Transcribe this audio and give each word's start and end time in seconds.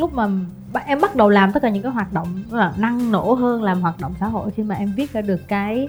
lúc 0.00 0.12
mà 0.12 0.28
em 0.86 1.00
bắt 1.00 1.16
đầu 1.16 1.28
làm 1.28 1.52
tất 1.52 1.62
cả 1.62 1.68
những 1.68 1.82
cái 1.82 1.92
hoạt 1.92 2.12
động 2.12 2.42
là 2.50 2.72
năng 2.78 3.12
nổ 3.12 3.34
hơn 3.34 3.62
làm 3.62 3.80
hoạt 3.80 4.00
động 4.00 4.14
xã 4.20 4.26
hội 4.26 4.50
khi 4.56 4.62
mà 4.62 4.74
em 4.74 4.92
viết 4.96 5.12
ra 5.12 5.20
được 5.20 5.40
cái 5.48 5.88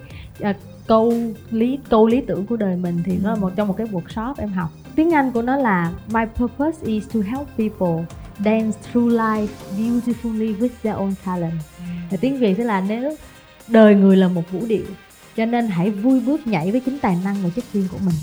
uh, 0.50 0.56
câu 0.88 1.14
lý 1.52 1.80
câu 1.90 2.08
lý 2.08 2.22
tưởng 2.22 2.46
của 2.46 2.56
đời 2.56 2.76
mình 2.76 3.04
thì 3.06 3.18
nó 3.24 3.30
là 3.30 3.36
một 3.36 3.52
trong 3.56 3.68
một 3.68 3.76
cái 3.78 3.88
workshop 3.88 4.34
em 4.38 4.50
học. 4.50 4.70
Tiếng 4.96 5.14
anh 5.14 5.32
của 5.32 5.42
nó 5.42 5.56
là 5.56 5.92
my 6.08 6.22
purpose 6.36 6.78
is 6.86 7.04
to 7.14 7.20
help 7.20 7.48
people 7.58 8.06
dance 8.46 8.78
through 8.92 9.14
life 9.14 9.48
beautifully 9.78 10.58
with 10.58 10.70
their 10.84 10.98
own 10.98 11.14
talent. 11.26 11.54
Và 12.12 12.18
tiếng 12.22 12.38
việt 12.38 12.58
sẽ 12.58 12.64
là 12.64 12.82
nếu 12.82 13.16
đời 13.68 13.96
người 13.96 14.18
là 14.18 14.28
một 14.28 14.52
vũ 14.52 14.60
điệu 14.68 14.86
cho 15.38 15.46
nên 15.46 15.68
hãy 15.68 15.90
vui 15.90 16.20
bước 16.20 16.48
nhảy 16.48 16.72
với 16.72 16.80
chính 16.80 17.00
tài 17.00 17.18
năng 17.24 17.36
và 17.44 17.50
chất 17.56 17.66
riêng 17.74 17.88
của 17.92 17.98
mình. 18.06 18.16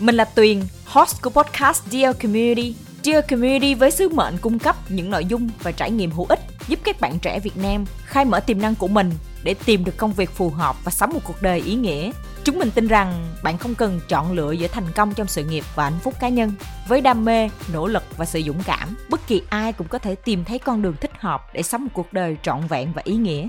Mình 0.00 0.14
là 0.14 0.24
Tuyền, 0.24 0.60
host 0.92 1.22
của 1.22 1.30
podcast 1.30 1.82
Dear 1.90 2.16
Community. 2.22 2.74
Dear 3.02 3.24
Community 3.30 3.74
với 3.74 3.90
sứ 3.90 4.08
mệnh 4.08 4.38
cung 4.38 4.58
cấp 4.58 4.76
những 4.88 5.10
nội 5.10 5.24
dung 5.24 5.48
và 5.62 5.72
trải 5.72 5.90
nghiệm 5.90 6.10
hữu 6.10 6.26
ích 6.28 6.40
giúp 6.68 6.78
các 6.84 7.00
bạn 7.00 7.18
trẻ 7.18 7.40
Việt 7.40 7.56
Nam 7.56 7.84
khai 8.04 8.24
mở 8.24 8.40
tiềm 8.40 8.60
năng 8.60 8.74
của 8.74 8.88
mình 8.88 9.10
để 9.42 9.54
tìm 9.54 9.84
được 9.84 9.96
công 9.96 10.12
việc 10.12 10.30
phù 10.30 10.50
hợp 10.50 10.76
và 10.84 10.90
sống 10.90 11.10
một 11.14 11.20
cuộc 11.24 11.42
đời 11.42 11.60
ý 11.60 11.74
nghĩa. 11.74 12.10
Chúng 12.44 12.58
mình 12.58 12.70
tin 12.70 12.86
rằng 12.86 13.34
bạn 13.42 13.58
không 13.58 13.74
cần 13.74 14.00
chọn 14.08 14.32
lựa 14.32 14.52
giữa 14.52 14.68
thành 14.68 14.86
công 14.94 15.14
trong 15.14 15.26
sự 15.26 15.44
nghiệp 15.44 15.64
và 15.74 15.84
hạnh 15.84 15.98
phúc 16.02 16.14
cá 16.20 16.28
nhân. 16.28 16.52
Với 16.88 17.00
đam 17.00 17.24
mê, 17.24 17.48
nỗ 17.72 17.86
lực 17.86 18.02
và 18.16 18.24
sự 18.24 18.42
dũng 18.46 18.62
cảm, 18.62 18.96
bất 19.10 19.26
kỳ 19.26 19.42
ai 19.48 19.72
cũng 19.72 19.88
có 19.88 19.98
thể 19.98 20.14
tìm 20.14 20.44
thấy 20.44 20.58
con 20.58 20.82
đường 20.82 20.94
thích 21.00 21.12
hợp 21.18 21.54
để 21.54 21.62
sống 21.62 21.84
một 21.84 21.90
cuộc 21.94 22.12
đời 22.12 22.36
trọn 22.42 22.66
vẹn 22.66 22.92
và 22.92 23.02
ý 23.04 23.14
nghĩa. 23.14 23.48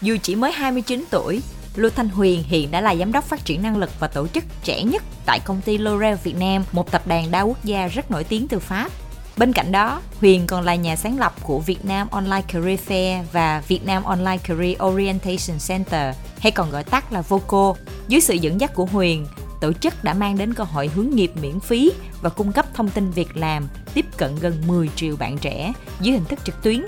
Dù 0.00 0.16
chỉ 0.22 0.34
mới 0.34 0.52
29 0.52 1.04
tuổi, 1.10 1.42
Lưu 1.78 1.90
Thanh 1.90 2.08
Huyền 2.08 2.42
hiện 2.42 2.70
đã 2.70 2.80
là 2.80 2.94
giám 2.96 3.12
đốc 3.12 3.24
phát 3.24 3.44
triển 3.44 3.62
năng 3.62 3.76
lực 3.76 3.90
và 4.00 4.08
tổ 4.08 4.26
chức 4.26 4.44
trẻ 4.64 4.82
nhất 4.82 5.02
tại 5.26 5.40
công 5.44 5.60
ty 5.60 5.78
L'Oreal 5.78 6.16
Việt 6.16 6.36
Nam, 6.36 6.64
một 6.72 6.90
tập 6.90 7.02
đoàn 7.06 7.30
đa 7.30 7.42
quốc 7.42 7.64
gia 7.64 7.86
rất 7.86 8.10
nổi 8.10 8.24
tiếng 8.24 8.48
từ 8.48 8.58
Pháp. 8.58 8.92
Bên 9.36 9.52
cạnh 9.52 9.72
đó, 9.72 10.00
Huyền 10.20 10.46
còn 10.46 10.64
là 10.64 10.74
nhà 10.74 10.96
sáng 10.96 11.18
lập 11.18 11.34
của 11.42 11.58
Việt 11.58 11.84
Nam 11.84 12.08
Online 12.10 12.42
Career 12.52 12.80
Fair 12.88 13.22
và 13.32 13.62
Việt 13.68 13.86
Nam 13.86 14.02
Online 14.02 14.38
Career 14.38 14.82
Orientation 14.82 15.58
Center, 15.68 16.14
hay 16.38 16.52
còn 16.52 16.70
gọi 16.70 16.84
tắt 16.84 17.12
là 17.12 17.22
VOCO. 17.22 17.74
Dưới 18.08 18.20
sự 18.20 18.34
dẫn 18.34 18.60
dắt 18.60 18.74
của 18.74 18.84
Huyền, 18.84 19.26
tổ 19.60 19.72
chức 19.72 20.04
đã 20.04 20.14
mang 20.14 20.38
đến 20.38 20.54
cơ 20.54 20.64
hội 20.64 20.90
hướng 20.94 21.10
nghiệp 21.10 21.30
miễn 21.42 21.60
phí 21.60 21.92
và 22.20 22.30
cung 22.30 22.52
cấp 22.52 22.66
thông 22.74 22.88
tin 22.88 23.10
việc 23.10 23.36
làm 23.36 23.68
tiếp 23.94 24.06
cận 24.16 24.36
gần 24.40 24.62
10 24.66 24.88
triệu 24.96 25.16
bạn 25.16 25.38
trẻ 25.38 25.72
dưới 26.00 26.12
hình 26.12 26.24
thức 26.24 26.38
trực 26.44 26.62
tuyến 26.62 26.84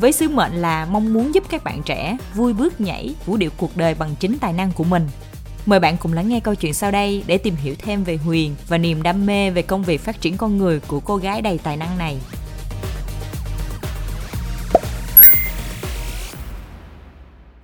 với 0.00 0.12
sứ 0.12 0.28
mệnh 0.28 0.52
là 0.52 0.86
mong 0.90 1.12
muốn 1.12 1.34
giúp 1.34 1.44
các 1.50 1.64
bạn 1.64 1.82
trẻ 1.84 2.16
vui 2.34 2.52
bước 2.52 2.80
nhảy 2.80 3.14
vũ 3.26 3.36
điệu 3.36 3.50
cuộc 3.56 3.76
đời 3.76 3.94
bằng 3.94 4.14
chính 4.20 4.38
tài 4.40 4.52
năng 4.52 4.72
của 4.72 4.84
mình. 4.84 5.08
Mời 5.66 5.80
bạn 5.80 5.96
cùng 6.00 6.12
lắng 6.12 6.28
nghe 6.28 6.40
câu 6.40 6.54
chuyện 6.54 6.74
sau 6.74 6.90
đây 6.90 7.24
để 7.26 7.38
tìm 7.38 7.54
hiểu 7.54 7.74
thêm 7.78 8.04
về 8.04 8.16
Huyền 8.16 8.54
và 8.68 8.78
niềm 8.78 9.02
đam 9.02 9.26
mê 9.26 9.50
về 9.50 9.62
công 9.62 9.82
việc 9.82 10.00
phát 10.00 10.20
triển 10.20 10.36
con 10.36 10.58
người 10.58 10.80
của 10.80 11.00
cô 11.00 11.16
gái 11.16 11.42
đầy 11.42 11.58
tài 11.58 11.76
năng 11.76 11.98
này. 11.98 12.16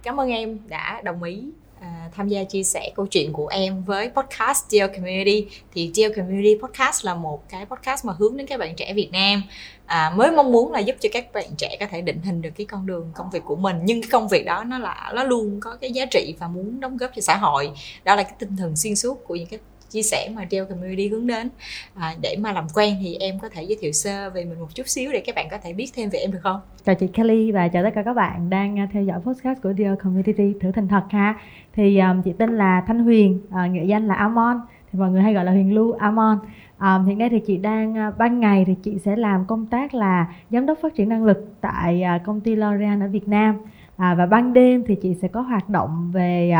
Cảm 0.02 0.20
ơn 0.20 0.30
em 0.30 0.58
đã 0.68 1.00
đồng 1.04 1.22
ý 1.22 1.44
à, 1.80 2.08
tham 2.16 2.28
gia 2.28 2.44
chia 2.44 2.62
sẻ 2.62 2.90
câu 2.96 3.06
chuyện 3.06 3.32
của 3.32 3.46
em 3.46 3.84
với 3.84 4.10
podcast 4.16 4.64
Dear 4.68 4.90
Community 4.90 5.46
thì 5.74 5.90
Dear 5.94 6.12
Community 6.16 6.54
podcast 6.62 7.04
là 7.04 7.14
một 7.14 7.48
cái 7.48 7.66
podcast 7.66 8.04
mà 8.04 8.12
hướng 8.18 8.36
đến 8.36 8.46
các 8.46 8.60
bạn 8.60 8.74
trẻ 8.76 8.92
Việt 8.94 9.08
Nam 9.12 9.42
à, 9.86 10.12
mới 10.16 10.30
mong 10.30 10.52
muốn 10.52 10.72
là 10.72 10.78
giúp 10.78 10.96
cho 11.00 11.08
các 11.12 11.32
bạn 11.32 11.46
trẻ 11.58 11.76
có 11.80 11.86
thể 11.90 12.00
định 12.00 12.20
hình 12.22 12.42
được 12.42 12.50
cái 12.56 12.66
con 12.66 12.86
đường 12.86 13.10
công 13.14 13.30
việc 13.30 13.42
của 13.44 13.56
mình 13.56 13.76
nhưng 13.84 14.02
cái 14.02 14.08
công 14.12 14.28
việc 14.28 14.46
đó 14.46 14.64
nó 14.64 14.78
là 14.78 15.12
nó 15.14 15.24
luôn 15.24 15.60
có 15.60 15.76
cái 15.80 15.92
giá 15.92 16.06
trị 16.06 16.34
và 16.38 16.48
muốn 16.48 16.80
đóng 16.80 16.96
góp 16.96 17.10
cho 17.14 17.20
xã 17.20 17.36
hội 17.36 17.70
đó 18.04 18.14
là 18.14 18.22
cái 18.22 18.34
tinh 18.38 18.56
thần 18.56 18.76
xuyên 18.76 18.96
suốt 18.96 19.24
của 19.24 19.36
những 19.36 19.48
cái 19.48 19.58
chia 19.90 20.02
sẻ 20.02 20.30
mà 20.34 20.42
Dell 20.50 20.66
Community 20.66 21.08
hướng 21.08 21.26
đến 21.26 21.48
à, 21.94 22.14
để 22.22 22.36
mà 22.40 22.52
làm 22.52 22.64
quen 22.74 22.96
thì 23.02 23.16
em 23.20 23.38
có 23.38 23.48
thể 23.48 23.62
giới 23.62 23.78
thiệu 23.80 23.92
sơ 23.92 24.30
về 24.30 24.44
mình 24.44 24.60
một 24.60 24.74
chút 24.74 24.88
xíu 24.88 25.12
để 25.12 25.22
các 25.26 25.34
bạn 25.34 25.48
có 25.50 25.58
thể 25.62 25.72
biết 25.72 25.90
thêm 25.94 26.08
về 26.08 26.18
em 26.18 26.32
được 26.32 26.38
không? 26.42 26.60
Chào 26.84 26.94
chị 26.94 27.06
Kelly 27.06 27.52
và 27.52 27.68
chào 27.68 27.82
tất 27.82 27.90
cả 27.94 28.02
các 28.02 28.14
bạn 28.14 28.50
đang 28.50 28.78
à, 28.78 28.88
theo 28.92 29.02
dõi 29.02 29.20
podcast 29.24 29.62
của 29.62 29.72
Dell 29.78 29.94
Community 29.94 30.58
thử 30.60 30.72
thành 30.72 30.88
thật 30.88 31.02
ha. 31.10 31.34
Thì 31.74 31.98
um, 31.98 32.22
chị 32.22 32.32
tên 32.38 32.56
là 32.56 32.84
Thanh 32.86 32.98
Huyền, 32.98 33.40
à, 33.50 33.64
uh, 33.64 33.70
nghệ 33.70 33.84
danh 33.84 34.06
là 34.08 34.14
Amon 34.14 34.60
thì 34.92 34.98
mọi 34.98 35.10
người 35.10 35.22
hay 35.22 35.34
gọi 35.34 35.44
là 35.44 35.52
Huyền 35.52 35.74
Lu 35.74 35.92
Amon. 35.92 36.38
À, 36.78 36.98
hiện 37.06 37.18
nay 37.18 37.28
thì 37.28 37.40
chị 37.40 37.56
đang 37.56 37.94
ờ, 37.94 38.12
ban 38.18 38.40
ngày 38.40 38.64
thì 38.64 38.74
chị 38.82 38.98
sẽ 38.98 39.16
làm 39.16 39.44
công 39.44 39.66
tác 39.66 39.94
là 39.94 40.34
giám 40.50 40.66
đốc 40.66 40.78
phát 40.82 40.94
triển 40.94 41.08
năng 41.08 41.24
lực 41.24 41.54
tại 41.60 42.02
ờ, 42.02 42.18
công 42.24 42.40
ty 42.40 42.56
L'Oreal 42.56 43.02
ở 43.02 43.08
Việt 43.08 43.28
Nam. 43.28 43.56
À, 43.96 44.14
và 44.14 44.26
ban 44.26 44.52
đêm 44.52 44.84
thì 44.86 44.94
chị 44.94 45.14
sẽ 45.14 45.28
có 45.28 45.40
hoạt 45.40 45.68
động 45.68 46.10
về 46.12 46.54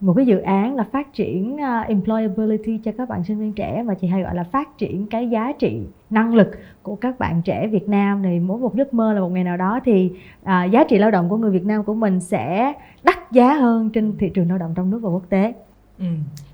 một 0.00 0.12
cái 0.16 0.26
dự 0.26 0.38
án 0.38 0.76
là 0.76 0.84
phát 0.92 1.12
triển 1.12 1.54
uh, 1.54 1.86
employability 1.88 2.78
cho 2.84 2.92
các 2.98 3.08
bạn 3.08 3.24
sinh 3.24 3.38
viên 3.38 3.52
trẻ 3.52 3.82
mà 3.86 3.94
chị 3.94 4.06
hay 4.06 4.22
gọi 4.22 4.34
là 4.34 4.44
phát 4.44 4.78
triển 4.78 5.06
cái 5.06 5.30
giá 5.30 5.52
trị 5.58 5.82
năng 6.10 6.34
lực 6.34 6.50
của 6.82 6.96
các 6.96 7.18
bạn 7.18 7.42
trẻ 7.42 7.66
Việt 7.66 7.88
Nam 7.88 8.22
này 8.22 8.40
mỗi 8.40 8.58
một 8.58 8.74
giấc 8.74 8.94
mơ 8.94 9.12
là 9.12 9.20
một 9.20 9.28
ngày 9.28 9.44
nào 9.44 9.56
đó 9.56 9.80
thì 9.84 10.12
uh, 10.42 10.70
giá 10.70 10.84
trị 10.88 10.98
lao 10.98 11.10
động 11.10 11.28
của 11.28 11.36
người 11.36 11.50
Việt 11.50 11.64
Nam 11.64 11.84
của 11.84 11.94
mình 11.94 12.20
sẽ 12.20 12.72
đắt 13.04 13.32
giá 13.32 13.54
hơn 13.54 13.90
trên 13.90 14.12
thị 14.18 14.30
trường 14.34 14.48
lao 14.48 14.58
động 14.58 14.72
trong 14.76 14.90
nước 14.90 14.98
và 15.02 15.08
quốc 15.08 15.28
tế. 15.28 15.52
Ừ 15.98 16.06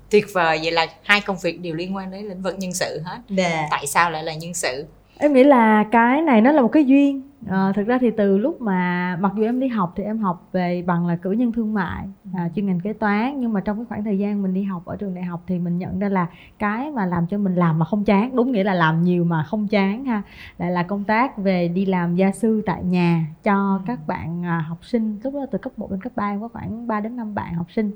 tuyệt 0.09 0.25
vời. 0.33 0.59
Vậy 0.63 0.71
là 0.71 0.87
hai 1.03 1.21
công 1.21 1.37
việc 1.43 1.61
đều 1.61 1.75
liên 1.75 1.95
quan 1.95 2.11
đến 2.11 2.25
lĩnh 2.25 2.41
vực 2.41 2.55
nhân 2.59 2.73
sự 2.73 3.01
hết. 3.05 3.19
Yeah. 3.37 3.51
Dạ. 3.51 3.67
tại 3.71 3.87
sao 3.87 4.11
lại 4.11 4.23
là 4.23 4.33
nhân 4.33 4.53
sự? 4.53 4.85
Em 5.17 5.33
nghĩ 5.33 5.43
là 5.43 5.85
cái 5.91 6.21
này 6.21 6.41
nó 6.41 6.51
là 6.51 6.61
một 6.61 6.67
cái 6.67 6.85
duyên. 6.85 7.21
À, 7.49 7.71
thực 7.75 7.87
ra 7.87 7.97
thì 8.01 8.11
từ 8.17 8.37
lúc 8.37 8.61
mà 8.61 9.17
mặc 9.21 9.31
dù 9.35 9.43
em 9.43 9.59
đi 9.59 9.67
học 9.67 9.93
thì 9.95 10.03
em 10.03 10.17
học 10.17 10.49
về 10.51 10.83
bằng 10.87 11.07
là 11.07 11.15
cử 11.15 11.31
nhân 11.31 11.51
thương 11.51 11.73
mại 11.73 12.05
à, 12.33 12.49
chuyên 12.55 12.65
ngành 12.65 12.79
kế 12.79 12.93
toán 12.93 13.41
nhưng 13.41 13.53
mà 13.53 13.61
trong 13.61 13.77
cái 13.77 13.85
khoảng 13.89 14.03
thời 14.03 14.17
gian 14.17 14.43
mình 14.43 14.53
đi 14.53 14.63
học 14.63 14.85
ở 14.85 14.95
trường 14.95 15.15
đại 15.15 15.23
học 15.23 15.43
thì 15.47 15.59
mình 15.59 15.77
nhận 15.77 15.99
ra 15.99 16.09
là 16.09 16.27
cái 16.59 16.91
mà 16.91 17.05
làm 17.05 17.27
cho 17.27 17.37
mình 17.37 17.55
làm 17.55 17.79
mà 17.79 17.85
không 17.85 18.03
chán 18.03 18.35
đúng 18.35 18.51
nghĩa 18.51 18.63
là 18.63 18.73
làm 18.73 19.03
nhiều 19.03 19.23
mà 19.23 19.43
không 19.43 19.67
chán 19.67 20.05
ha 20.05 20.21
lại 20.57 20.71
là 20.71 20.83
công 20.83 21.03
tác 21.03 21.37
về 21.37 21.67
đi 21.67 21.85
làm 21.85 22.15
gia 22.15 22.31
sư 22.31 22.63
tại 22.65 22.83
nhà 22.83 23.25
cho 23.43 23.81
các 23.85 24.07
bạn 24.07 24.45
à, 24.45 24.65
học 24.69 24.85
sinh. 24.85 25.19
Lúc 25.23 25.33
đó 25.33 25.45
từ 25.51 25.57
cấp 25.57 25.71
1 25.77 25.91
đến 25.91 26.01
cấp 26.01 26.11
3 26.15 26.37
có 26.41 26.47
khoảng 26.47 26.87
3 26.87 26.99
đến 26.99 27.15
5 27.15 27.35
bạn 27.35 27.53
học 27.53 27.71
sinh 27.71 27.91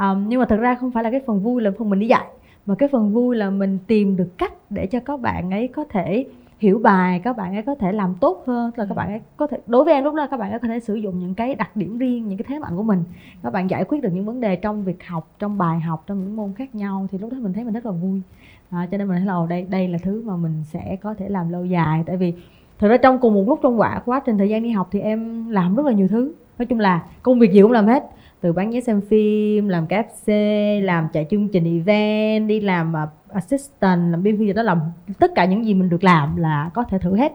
um, 0.00 0.28
nhưng 0.28 0.40
mà 0.40 0.46
thật 0.46 0.56
ra 0.56 0.74
không 0.74 0.90
phải 0.90 1.04
là 1.04 1.10
cái 1.10 1.20
phần 1.26 1.40
vui 1.40 1.62
là 1.62 1.70
phần 1.78 1.90
mình 1.90 2.00
đi 2.00 2.06
dạy 2.06 2.26
mà 2.66 2.74
cái 2.74 2.88
phần 2.92 3.12
vui 3.12 3.36
là 3.36 3.50
mình 3.50 3.78
tìm 3.86 4.16
được 4.16 4.38
cách 4.38 4.52
để 4.70 4.86
cho 4.86 5.00
các 5.00 5.20
bạn 5.20 5.50
ấy 5.50 5.68
có 5.68 5.84
thể 5.84 6.26
hiểu 6.60 6.78
bài 6.78 7.20
các 7.24 7.36
bạn 7.36 7.54
ấy 7.54 7.62
có 7.62 7.74
thể 7.74 7.92
làm 7.92 8.14
tốt 8.20 8.42
hơn 8.46 8.70
là 8.76 8.86
các 8.88 8.94
bạn 8.94 9.08
ấy 9.08 9.20
có 9.36 9.46
thể 9.46 9.58
đối 9.66 9.84
với 9.84 9.94
em 9.94 10.04
lúc 10.04 10.14
đó 10.14 10.26
các 10.30 10.36
bạn 10.36 10.50
ấy 10.50 10.58
có 10.58 10.68
thể 10.68 10.80
sử 10.80 10.94
dụng 10.94 11.18
những 11.18 11.34
cái 11.34 11.54
đặc 11.54 11.76
điểm 11.76 11.98
riêng 11.98 12.28
những 12.28 12.38
cái 12.38 12.44
thế 12.48 12.58
mạnh 12.58 12.76
của 12.76 12.82
mình. 12.82 13.04
Các 13.42 13.52
bạn 13.52 13.70
giải 13.70 13.84
quyết 13.84 14.02
được 14.02 14.08
những 14.12 14.24
vấn 14.24 14.40
đề 14.40 14.56
trong 14.56 14.84
việc 14.84 15.06
học 15.06 15.30
trong 15.38 15.58
bài 15.58 15.80
học 15.80 16.04
trong 16.06 16.20
những 16.20 16.36
môn 16.36 16.52
khác 16.52 16.74
nhau 16.74 17.06
thì 17.12 17.18
lúc 17.18 17.32
đó 17.32 17.38
mình 17.40 17.52
thấy 17.52 17.64
mình 17.64 17.74
rất 17.74 17.86
là 17.86 17.92
vui. 17.92 18.22
À, 18.70 18.88
cho 18.90 18.98
nên 18.98 19.08
mình 19.08 19.16
thấy 19.16 19.26
là 19.26 19.46
đây 19.48 19.66
đây 19.70 19.88
là 19.88 19.98
thứ 20.02 20.22
mà 20.26 20.36
mình 20.36 20.62
sẽ 20.64 20.96
có 21.02 21.14
thể 21.14 21.28
làm 21.28 21.48
lâu 21.48 21.64
dài. 21.64 22.02
Tại 22.06 22.16
vì 22.16 22.34
thực 22.78 22.88
ra 22.88 22.96
trong 22.96 23.18
cùng 23.18 23.34
một 23.34 23.44
lúc 23.46 23.58
trong 23.62 23.80
quả 23.80 24.02
quá 24.04 24.20
trình 24.26 24.38
thời 24.38 24.48
gian 24.48 24.62
đi 24.62 24.70
học 24.70 24.88
thì 24.92 25.00
em 25.00 25.50
làm 25.50 25.76
rất 25.76 25.86
là 25.86 25.92
nhiều 25.92 26.08
thứ. 26.08 26.32
Nói 26.58 26.66
chung 26.66 26.80
là 26.80 27.04
công 27.22 27.38
việc 27.38 27.52
gì 27.52 27.62
cũng 27.62 27.72
làm 27.72 27.86
hết 27.86 28.10
từ 28.40 28.52
bán 28.52 28.70
vé 28.70 28.80
xem 28.80 29.00
phim 29.00 29.68
làm 29.68 29.86
KFC 29.86 30.30
làm 30.84 31.08
chạy 31.12 31.26
chương 31.30 31.48
trình 31.48 31.64
event 31.64 32.48
đi 32.48 32.60
làm 32.60 32.92
uh, 32.92 33.32
assistant 33.32 34.10
làm 34.10 34.22
biên 34.22 34.38
phiên 34.38 34.46
gì 34.46 34.52
đó 34.52 34.62
làm 34.62 34.80
tất 35.18 35.30
cả 35.34 35.44
những 35.44 35.64
gì 35.66 35.74
mình 35.74 35.88
được 35.88 36.04
làm 36.04 36.36
là 36.36 36.70
có 36.74 36.84
thể 36.84 36.98
thử 36.98 37.16
hết. 37.16 37.32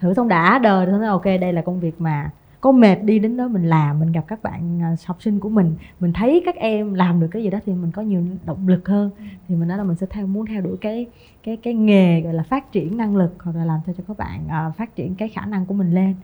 Thử 0.00 0.14
xong 0.14 0.28
đã 0.28 0.58
đời 0.58 0.86
xong 0.86 1.00
nói 1.00 1.08
ok 1.08 1.24
đây 1.24 1.52
là 1.52 1.62
công 1.62 1.80
việc 1.80 2.00
mà 2.00 2.30
có 2.60 2.72
mệt 2.72 2.96
đi 3.02 3.18
đến 3.18 3.36
đó 3.36 3.48
mình 3.48 3.64
làm 3.64 4.00
mình 4.00 4.12
gặp 4.12 4.24
các 4.28 4.42
bạn 4.42 4.82
à, 4.82 4.96
học 5.06 5.22
sinh 5.22 5.40
của 5.40 5.48
mình 5.48 5.74
mình 6.00 6.12
thấy 6.12 6.42
các 6.44 6.56
em 6.56 6.94
làm 6.94 7.20
được 7.20 7.28
cái 7.30 7.42
gì 7.42 7.50
đó 7.50 7.58
thì 7.66 7.72
mình 7.72 7.90
có 7.90 8.02
nhiều 8.02 8.22
động 8.44 8.68
lực 8.68 8.88
hơn. 8.88 9.10
Thì 9.48 9.54
mình 9.54 9.68
nói 9.68 9.78
là 9.78 9.84
mình 9.84 9.96
sẽ 9.96 10.06
theo 10.10 10.26
muốn 10.26 10.46
theo 10.46 10.60
đuổi 10.60 10.76
cái 10.80 11.06
cái 11.42 11.56
cái 11.56 11.74
nghề 11.74 12.20
gọi 12.20 12.34
là 12.34 12.42
phát 12.42 12.72
triển 12.72 12.96
năng 12.96 13.16
lực 13.16 13.34
hoặc 13.38 13.56
là 13.56 13.64
làm 13.64 13.80
sao 13.86 13.94
cho 13.98 14.04
các 14.08 14.18
bạn 14.18 14.40
uh, 14.46 14.76
phát 14.76 14.96
triển 14.96 15.14
cái 15.14 15.28
khả 15.28 15.46
năng 15.46 15.66
của 15.66 15.74
mình 15.74 15.90
lên 15.90 16.14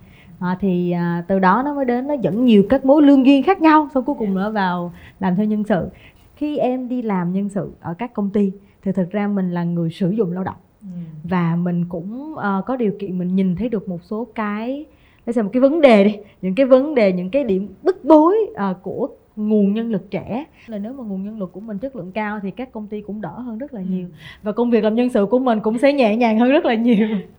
à, 0.41 0.57
thì 0.61 0.91
à, 0.91 1.25
từ 1.29 1.39
đó 1.39 1.63
nó 1.65 1.75
mới 1.75 1.85
đến 1.85 2.07
nó 2.07 2.15
dẫn 2.15 2.45
nhiều 2.45 2.63
các 2.69 2.85
mối 2.85 3.03
lương 3.03 3.27
duyên 3.27 3.43
khác 3.43 3.61
nhau 3.61 3.89
xong 3.95 4.05
cuối 4.05 4.17
cùng 4.19 4.35
nó 4.35 4.51
vào 4.51 4.93
làm 5.21 5.37
theo 5.37 5.47
nhân 5.47 5.65
sự. 5.65 5.89
Khi 6.37 6.59
em 6.59 6.89
đi 6.89 7.03
làm 7.03 7.33
nhân 7.33 7.49
sự 7.49 7.73
ở 7.81 7.95
các 7.95 8.13
công 8.13 8.31
ty 8.31 8.53
thì 8.83 8.93
thực 8.93 9.11
ra 9.11 9.29
mình 9.29 9.51
là 9.51 9.65
người 9.65 9.91
sử 9.91 10.11
dụng 10.11 10.33
lao 10.33 10.45
động. 10.45 10.57
Ừ. 10.83 10.89
và 11.25 11.57
mình 11.57 11.85
cũng 11.89 12.33
uh, 12.33 12.67
có 12.67 12.77
điều 12.77 12.93
kiện 12.99 13.19
mình 13.19 13.37
nhìn 13.37 13.57
thấy 13.57 13.69
được 13.69 13.89
một 13.89 13.99
số 14.03 14.27
cái 14.35 14.85
để 15.27 15.33
xem 15.33 15.45
một 15.45 15.51
cái 15.53 15.61
vấn 15.61 15.81
đề 15.81 16.05
đi 16.05 16.17
những 16.43 16.55
cái 16.55 16.67
vấn 16.67 16.95
đề 16.95 17.13
những 17.13 17.31
cái 17.31 17.45
điểm 17.45 17.69
bức 17.83 18.05
bối 18.05 18.37
uh, 18.51 18.83
của 18.83 19.09
nguồn 19.37 19.75
nhân 19.75 19.91
lực 19.91 20.11
trẻ. 20.11 20.45
Là 20.67 20.79
nếu 20.79 20.93
mà 20.93 21.05
nguồn 21.05 21.25
nhân 21.25 21.39
lực 21.39 21.53
của 21.53 21.61
mình 21.61 21.79
chất 21.79 21.97
lượng 21.97 22.13
cao 22.13 22.41
thì 22.43 22.51
các 22.51 22.73
công 22.73 22.87
ty 22.87 23.01
cũng 23.01 23.21
đỡ 23.21 23.39
hơn 23.39 23.59
rất 23.59 23.75
là 23.75 23.81
nhiều. 23.81 24.07
Ừ. 24.07 24.15
và 24.43 24.53
công 24.53 24.71
việc 24.71 24.85
làm 24.85 24.95
nhân 24.95 25.09
sự 25.09 25.27
của 25.27 25.39
mình 25.39 25.61
cũng 25.61 25.79
sẽ 25.79 25.93
nhẹ 25.93 26.17
nhàng 26.17 26.39
hơn 26.39 26.51
rất 26.51 26.65
là 26.65 26.75
nhiều 26.75 27.09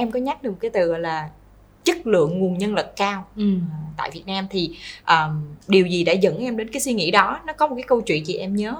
em 0.00 0.10
có 0.10 0.18
nhắc 0.18 0.42
được 0.42 0.60
cái 0.60 0.70
từ 0.70 0.96
là 0.96 1.30
chất 1.84 2.06
lượng 2.06 2.38
nguồn 2.38 2.58
nhân 2.58 2.74
lực 2.74 2.96
cao. 2.96 3.24
Ừ. 3.36 3.54
À, 3.72 3.78
tại 3.96 4.10
Việt 4.12 4.22
Nam 4.26 4.44
thì 4.50 4.70
um, 5.08 5.42
điều 5.68 5.86
gì 5.86 6.04
đã 6.04 6.12
dẫn 6.12 6.38
em 6.38 6.56
đến 6.56 6.68
cái 6.72 6.80
suy 6.80 6.92
nghĩ 6.92 7.10
đó? 7.10 7.40
Nó 7.46 7.52
có 7.52 7.66
một 7.66 7.74
cái 7.74 7.84
câu 7.86 8.00
chuyện 8.00 8.24
gì 8.24 8.34
em 8.34 8.56
nhớ 8.56 8.72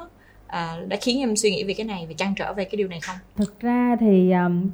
uh, 0.47 0.89
đã 0.89 0.97
khiến 1.01 1.21
em 1.21 1.37
suy 1.37 1.51
nghĩ 1.51 1.65
về 1.65 1.75
cái 1.75 1.87
này 1.87 2.07
và 2.09 2.15
trăn 2.17 2.35
trở 2.37 2.53
về 2.53 2.65
cái 2.65 2.77
điều 2.77 2.89
này 2.89 3.01
không? 3.01 3.17
Thực 3.37 3.61
ra 3.61 3.97
thì 4.01 4.33
um, 4.33 4.71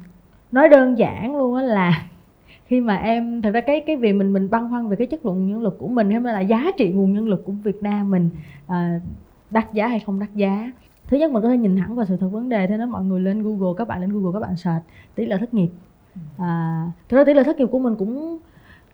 nói 0.51 0.69
đơn 0.69 0.97
giản 0.97 1.35
luôn 1.35 1.55
á 1.55 1.63
là 1.63 2.05
khi 2.65 2.81
mà 2.81 2.95
em 2.95 3.41
thật 3.41 3.51
ra 3.51 3.61
cái 3.61 3.83
cái 3.87 3.95
việc 3.95 4.13
mình 4.13 4.33
mình 4.33 4.49
băn 4.49 4.69
khoăn 4.69 4.89
về 4.89 4.95
cái 4.95 5.07
chất 5.07 5.25
lượng 5.25 5.47
nhân 5.49 5.61
lực 5.61 5.75
của 5.79 5.87
mình 5.87 6.11
hay 6.11 6.21
là 6.21 6.39
giá 6.39 6.65
trị 6.77 6.89
nguồn 6.89 7.13
nhân 7.13 7.27
lực 7.27 7.45
của 7.45 7.51
Việt 7.51 7.81
Nam 7.81 8.11
mình 8.11 8.29
uh, 8.65 9.01
đắt 9.49 9.73
giá 9.73 9.87
hay 9.87 9.99
không 9.99 10.19
đắt 10.19 10.35
giá? 10.35 10.71
Thứ 11.07 11.17
nhất 11.17 11.31
mình 11.31 11.43
có 11.43 11.49
thể 11.49 11.57
nhìn 11.57 11.77
thẳng 11.77 11.95
vào 11.95 12.05
sự 12.05 12.17
thật 12.17 12.27
vấn 12.31 12.49
đề 12.49 12.67
thế 12.67 12.77
nếu 12.77 12.87
mọi 12.87 13.03
người 13.03 13.19
lên 13.21 13.43
google 13.43 13.73
các 13.77 13.87
bạn 13.87 14.01
lên 14.01 14.13
google 14.13 14.31
các 14.33 14.47
bạn 14.47 14.57
search 14.57 14.83
tỷ 15.15 15.25
lệ 15.25 15.37
thất 15.39 15.53
nghiệp 15.53 15.69
à, 16.37 16.83
thực 17.09 17.17
ra 17.17 17.23
tỷ 17.23 17.33
lệ 17.33 17.43
thất 17.43 17.57
nghiệp 17.57 17.67
của 17.71 17.79
mình 17.79 17.95
cũng 17.95 18.37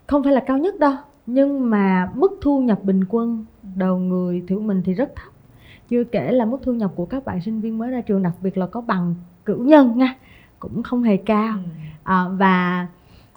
không 0.07 0.23
phải 0.23 0.33
là 0.33 0.39
cao 0.39 0.57
nhất 0.57 0.79
đâu 0.79 0.93
nhưng 1.25 1.69
mà 1.69 2.09
mức 2.15 2.31
thu 2.41 2.61
nhập 2.61 2.83
bình 2.83 3.03
quân 3.09 3.45
đầu 3.75 3.97
người 3.97 4.43
thì 4.47 4.55
mình 4.55 4.81
thì 4.85 4.93
rất 4.93 5.15
thấp. 5.15 5.33
Chưa 5.89 6.03
kể 6.03 6.31
là 6.31 6.45
mức 6.45 6.57
thu 6.63 6.73
nhập 6.73 6.91
của 6.95 7.05
các 7.05 7.25
bạn 7.25 7.41
sinh 7.41 7.61
viên 7.61 7.77
mới 7.77 7.91
ra 7.91 8.01
trường 8.01 8.23
đặc 8.23 8.33
biệt 8.41 8.57
là 8.57 8.65
có 8.65 8.81
bằng 8.81 9.15
cử 9.45 9.55
nhân 9.55 9.97
nha 9.97 10.15
cũng 10.59 10.83
không 10.83 11.03
hề 11.03 11.17
cao. 11.17 11.57
À, 12.03 12.27
và 12.27 12.87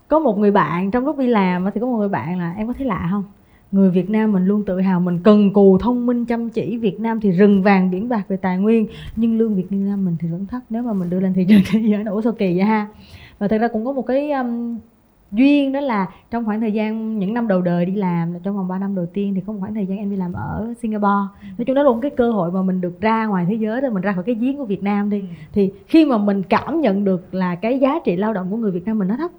có 0.09 0.19
một 0.19 0.39
người 0.39 0.51
bạn 0.51 0.91
trong 0.91 1.05
lúc 1.05 1.19
đi 1.19 1.27
làm 1.27 1.65
thì 1.75 1.81
có 1.81 1.87
một 1.87 1.97
người 1.97 2.09
bạn 2.09 2.39
là 2.39 2.53
em 2.53 2.67
có 2.67 2.73
thấy 2.73 2.87
lạ 2.87 3.09
không? 3.11 3.25
Người 3.73 3.91
Việt 3.91 4.11
Nam 4.11 4.33
mình 4.33 4.47
luôn 4.47 4.65
tự 4.65 4.81
hào 4.81 5.01
mình 5.01 5.19
cần 5.23 5.53
cù 5.53 5.79
thông 5.79 6.07
minh 6.07 6.25
chăm 6.25 6.51
chỉ. 6.51 6.77
Việt 6.77 7.01
Nam 7.01 7.21
thì 7.21 7.31
rừng 7.31 7.63
vàng 7.63 7.91
biển 7.91 8.09
bạc 8.09 8.29
về 8.29 8.37
tài 8.37 8.59
nguyên 8.59 8.87
nhưng 9.17 9.39
lương 9.39 9.55
Việt 9.55 9.73
Nam 9.73 10.05
mình 10.05 10.17
thì 10.21 10.29
vẫn 10.29 10.47
thấp. 10.47 10.63
Nếu 10.71 10.83
mà 10.83 10.93
mình 10.93 11.11
đưa 11.11 11.21
lên 11.21 11.35
thị 11.35 11.47
trường 11.49 11.61
thế 11.71 11.81
giới 11.81 12.05
nó 12.05 12.21
sao 12.21 12.33
kỳ 12.33 12.57
vậy 12.57 12.65
ha 12.65 12.89
và 13.39 13.49
thật 13.49 13.59
ra 13.59 13.69
cũng 13.69 13.85
có 13.85 13.93
một 13.93 14.03
cái 14.03 14.33
um, 14.33 14.79
duyên 15.33 15.73
đó 15.73 15.81
là 15.81 16.07
trong 16.31 16.45
khoảng 16.45 16.61
thời 16.61 16.73
gian 16.73 17.19
những 17.19 17.35
năm 17.35 17.49
đầu 17.49 17.63
đời 17.63 17.87
đi 17.87 17.95
làm 17.95 18.35
trong 18.43 18.57
vòng 18.57 18.69
3 18.69 18.79
năm 18.79 18.95
đầu 18.95 19.07
tiên 19.07 19.35
thì 19.35 19.41
có 19.47 19.53
một 19.53 19.59
khoảng 19.61 19.75
thời 19.75 19.87
gian 19.87 19.99
em 19.99 20.11
đi 20.11 20.17
làm 20.17 20.33
ở 20.33 20.75
Singapore. 20.83 21.29
Nói 21.59 21.65
chung 21.67 21.77
đó 21.77 21.83
là 21.83 21.91
một 21.91 21.99
cái 22.03 22.11
cơ 22.11 22.33
hội 22.33 22.53
mà 22.53 22.63
mình 22.63 22.81
được 22.81 23.01
ra 23.01 23.27
ngoài 23.27 23.47
thế 23.49 23.55
giới 23.55 23.81
để 23.81 23.89
mình 23.89 24.03
ra 24.03 24.13
khỏi 24.13 24.25
cái 24.25 24.35
giếng 24.35 24.57
của 24.57 24.65
Việt 24.65 24.83
Nam 24.83 25.11
đi. 25.11 25.25
Thì 25.53 25.73
khi 25.87 26.05
mà 26.05 26.19
mình 26.19 26.43
cảm 26.43 26.81
nhận 26.81 27.05
được 27.05 27.35
là 27.35 27.55
cái 27.55 27.79
giá 27.79 27.99
trị 28.05 28.17
lao 28.17 28.33
động 28.33 28.51
của 28.51 28.57
người 28.57 28.71
Việt 28.71 28.85
Nam 28.87 28.99
mình 28.99 29.09
nó 29.09 29.17
thấp 29.17 29.31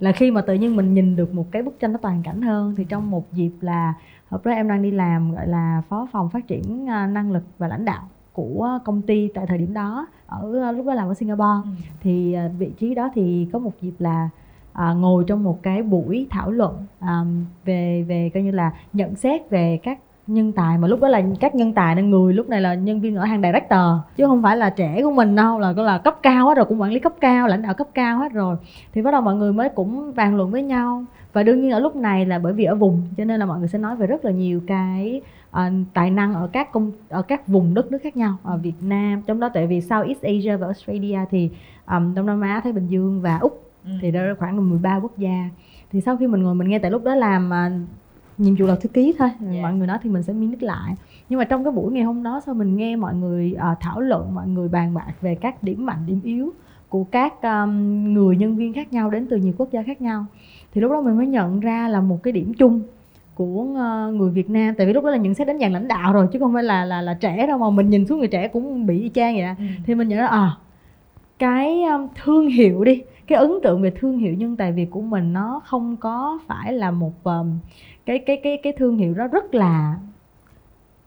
là 0.00 0.12
khi 0.12 0.30
mà 0.30 0.40
tự 0.40 0.54
nhiên 0.54 0.76
mình 0.76 0.94
nhìn 0.94 1.16
được 1.16 1.34
một 1.34 1.46
cái 1.52 1.62
bức 1.62 1.80
tranh 1.80 1.92
nó 1.92 1.98
toàn 2.02 2.22
cảnh 2.24 2.42
hơn 2.42 2.74
thì 2.76 2.84
trong 2.88 3.10
một 3.10 3.32
dịp 3.32 3.50
là 3.60 3.94
hôm 4.28 4.40
đó 4.44 4.50
em 4.50 4.68
đang 4.68 4.82
đi 4.82 4.90
làm 4.90 5.34
gọi 5.34 5.48
là 5.48 5.82
phó 5.88 6.08
phòng 6.12 6.30
phát 6.30 6.46
triển 6.46 6.86
à, 6.90 7.06
năng 7.06 7.32
lực 7.32 7.42
và 7.58 7.68
lãnh 7.68 7.84
đạo 7.84 8.08
của 8.32 8.78
công 8.84 9.02
ty 9.02 9.28
tại 9.34 9.46
thời 9.46 9.58
điểm 9.58 9.74
đó 9.74 10.06
ở 10.40 10.62
à, 10.62 10.72
lúc 10.72 10.86
đó 10.86 10.94
làm 10.94 11.08
ở 11.08 11.14
Singapore. 11.14 11.62
Ừ. 11.64 11.70
thì 12.00 12.32
à, 12.32 12.50
vị 12.58 12.70
trí 12.78 12.94
đó 12.94 13.10
thì 13.14 13.48
có 13.52 13.58
một 13.58 13.72
dịp 13.80 13.94
là 13.98 14.28
à, 14.72 14.92
ngồi 14.92 15.24
trong 15.26 15.44
một 15.44 15.62
cái 15.62 15.82
buổi 15.82 16.26
thảo 16.30 16.50
luận 16.50 16.86
à, 17.00 17.24
về 17.64 18.04
về 18.08 18.30
coi 18.34 18.42
như 18.42 18.50
là 18.50 18.72
nhận 18.92 19.14
xét 19.14 19.50
về 19.50 19.78
các 19.82 19.98
nhân 20.26 20.52
tài 20.52 20.78
mà 20.78 20.88
lúc 20.88 21.00
đó 21.00 21.08
là 21.08 21.22
các 21.40 21.54
nhân 21.54 21.72
tài 21.72 21.94
nên 21.94 22.10
người 22.10 22.34
lúc 22.34 22.48
này 22.48 22.60
là 22.60 22.74
nhân 22.74 23.00
viên 23.00 23.16
ở 23.16 23.24
hàng 23.24 23.42
director 23.42 23.80
chứ 24.16 24.26
không 24.26 24.42
phải 24.42 24.56
là 24.56 24.70
trẻ 24.70 25.02
của 25.02 25.10
mình 25.10 25.36
đâu 25.36 25.58
là 25.58 25.72
là 25.72 25.98
cấp 25.98 26.18
cao 26.22 26.48
hết 26.48 26.54
rồi 26.54 26.66
cũng 26.66 26.80
quản 26.80 26.92
lý 26.92 26.98
cấp 27.00 27.12
cao 27.20 27.48
lãnh 27.48 27.62
đạo 27.62 27.74
cấp 27.74 27.86
cao 27.94 28.18
hết 28.18 28.32
rồi. 28.32 28.56
Thì 28.92 29.02
bắt 29.02 29.10
đầu 29.10 29.20
mọi 29.20 29.34
người 29.34 29.52
mới 29.52 29.68
cũng 29.68 30.12
bàn 30.14 30.36
luận 30.36 30.50
với 30.50 30.62
nhau. 30.62 31.04
Và 31.32 31.42
đương 31.42 31.60
nhiên 31.60 31.70
ở 31.70 31.80
lúc 31.80 31.96
này 31.96 32.26
là 32.26 32.38
bởi 32.38 32.52
vì 32.52 32.64
ở 32.64 32.74
vùng 32.74 33.02
cho 33.16 33.24
nên 33.24 33.40
là 33.40 33.46
mọi 33.46 33.58
người 33.58 33.68
sẽ 33.68 33.78
nói 33.78 33.96
về 33.96 34.06
rất 34.06 34.24
là 34.24 34.30
nhiều 34.30 34.60
cái 34.66 35.20
uh, 35.56 35.62
tài 35.94 36.10
năng 36.10 36.34
ở 36.34 36.48
các 36.52 36.72
công 36.72 36.92
ở 37.08 37.22
các 37.22 37.48
vùng 37.48 37.74
đất 37.74 37.92
nước 37.92 37.98
khác 38.02 38.16
nhau 38.16 38.36
ở 38.42 38.56
Việt 38.56 38.74
Nam 38.80 39.22
trong 39.26 39.40
đó 39.40 39.50
tại 39.54 39.66
vì 39.66 39.80
Southeast 39.80 40.22
Asia 40.22 40.56
và 40.56 40.66
Australia 40.66 41.18
thì 41.30 41.50
um, 41.86 42.14
Đông 42.14 42.26
Nam 42.26 42.40
Á 42.40 42.60
Thái 42.64 42.72
Bình 42.72 42.86
Dương 42.86 43.20
và 43.20 43.38
Úc 43.38 43.70
ừ. 43.84 43.90
thì 44.00 44.10
đó 44.10 44.20
khoảng 44.38 44.70
13 44.70 44.96
quốc 44.96 45.18
gia 45.18 45.48
thì 45.92 46.00
sau 46.00 46.16
khi 46.16 46.26
mình 46.26 46.42
ngồi 46.42 46.54
mình 46.54 46.68
nghe 46.68 46.78
tại 46.78 46.90
lúc 46.90 47.04
đó 47.04 47.14
làm 47.14 47.50
uh, 47.50 47.88
nhiệm 48.38 48.56
vụ 48.56 48.66
là 48.66 48.74
thư 48.74 48.88
ký 48.88 49.14
thôi 49.18 49.28
yeah. 49.40 49.62
mọi 49.62 49.74
người 49.74 49.86
nói 49.86 49.98
thì 50.02 50.10
mình 50.10 50.22
sẽ 50.22 50.32
minute 50.32 50.66
lại 50.66 50.94
nhưng 51.28 51.38
mà 51.38 51.44
trong 51.44 51.64
cái 51.64 51.72
buổi 51.72 51.92
ngày 51.92 52.02
hôm 52.02 52.22
đó 52.22 52.40
sau 52.46 52.54
mình 52.54 52.76
nghe 52.76 52.96
mọi 52.96 53.14
người 53.14 53.56
uh, 53.56 53.80
thảo 53.80 54.00
luận 54.00 54.34
mọi 54.34 54.48
người 54.48 54.68
bàn 54.68 54.94
bạc 54.94 55.12
về 55.20 55.34
các 55.34 55.62
điểm 55.62 55.86
mạnh 55.86 56.06
điểm 56.06 56.20
yếu 56.24 56.52
của 56.88 57.04
các 57.04 57.42
um, 57.42 58.04
người 58.14 58.36
nhân 58.36 58.56
viên 58.56 58.72
khác 58.72 58.92
nhau 58.92 59.10
đến 59.10 59.26
từ 59.30 59.36
nhiều 59.36 59.52
quốc 59.58 59.68
gia 59.70 59.82
khác 59.82 60.00
nhau 60.00 60.26
thì 60.74 60.80
lúc 60.80 60.92
đó 60.92 61.00
mình 61.00 61.16
mới 61.16 61.26
nhận 61.26 61.60
ra 61.60 61.88
là 61.88 62.00
một 62.00 62.22
cái 62.22 62.32
điểm 62.32 62.54
chung 62.54 62.82
của 63.34 63.44
uh, 63.44 64.14
người 64.14 64.30
Việt 64.30 64.50
Nam. 64.50 64.74
Tại 64.74 64.86
vì 64.86 64.92
lúc 64.92 65.04
đó 65.04 65.10
là 65.10 65.16
nhận 65.16 65.34
xét 65.34 65.46
đánh 65.46 65.58
dạng 65.58 65.72
lãnh 65.72 65.88
đạo 65.88 66.12
rồi 66.12 66.28
chứ 66.32 66.38
không 66.38 66.54
phải 66.54 66.62
là 66.62 66.84
là 66.84 67.02
là 67.02 67.14
trẻ 67.14 67.46
đâu 67.46 67.58
mà 67.58 67.70
mình 67.70 67.90
nhìn 67.90 68.06
xuống 68.06 68.18
người 68.18 68.28
trẻ 68.28 68.48
cũng 68.48 68.86
bị 68.86 69.00
y 69.00 69.08
chang 69.14 69.34
vậy 69.34 69.44
ừ. 69.58 69.64
thì 69.86 69.94
mình 69.94 70.08
nhận 70.08 70.18
ra 70.18 70.26
à 70.26 70.56
cái 71.38 71.82
thương 72.24 72.48
hiệu 72.48 72.84
đi 72.84 73.02
cái 73.26 73.38
ấn 73.38 73.50
tượng 73.62 73.82
về 73.82 73.90
thương 73.90 74.18
hiệu 74.18 74.34
nhân 74.34 74.56
tài 74.56 74.72
Việt 74.72 74.86
của 74.90 75.00
mình 75.00 75.32
nó 75.32 75.60
không 75.64 75.96
có 75.96 76.38
phải 76.46 76.72
là 76.72 76.90
một 76.90 77.24
um, 77.24 77.58
cái 78.06 78.18
cái 78.18 78.40
cái 78.42 78.56
cái 78.62 78.72
thương 78.72 78.96
hiệu 78.96 79.14
đó 79.14 79.26
rất 79.26 79.54
là 79.54 79.96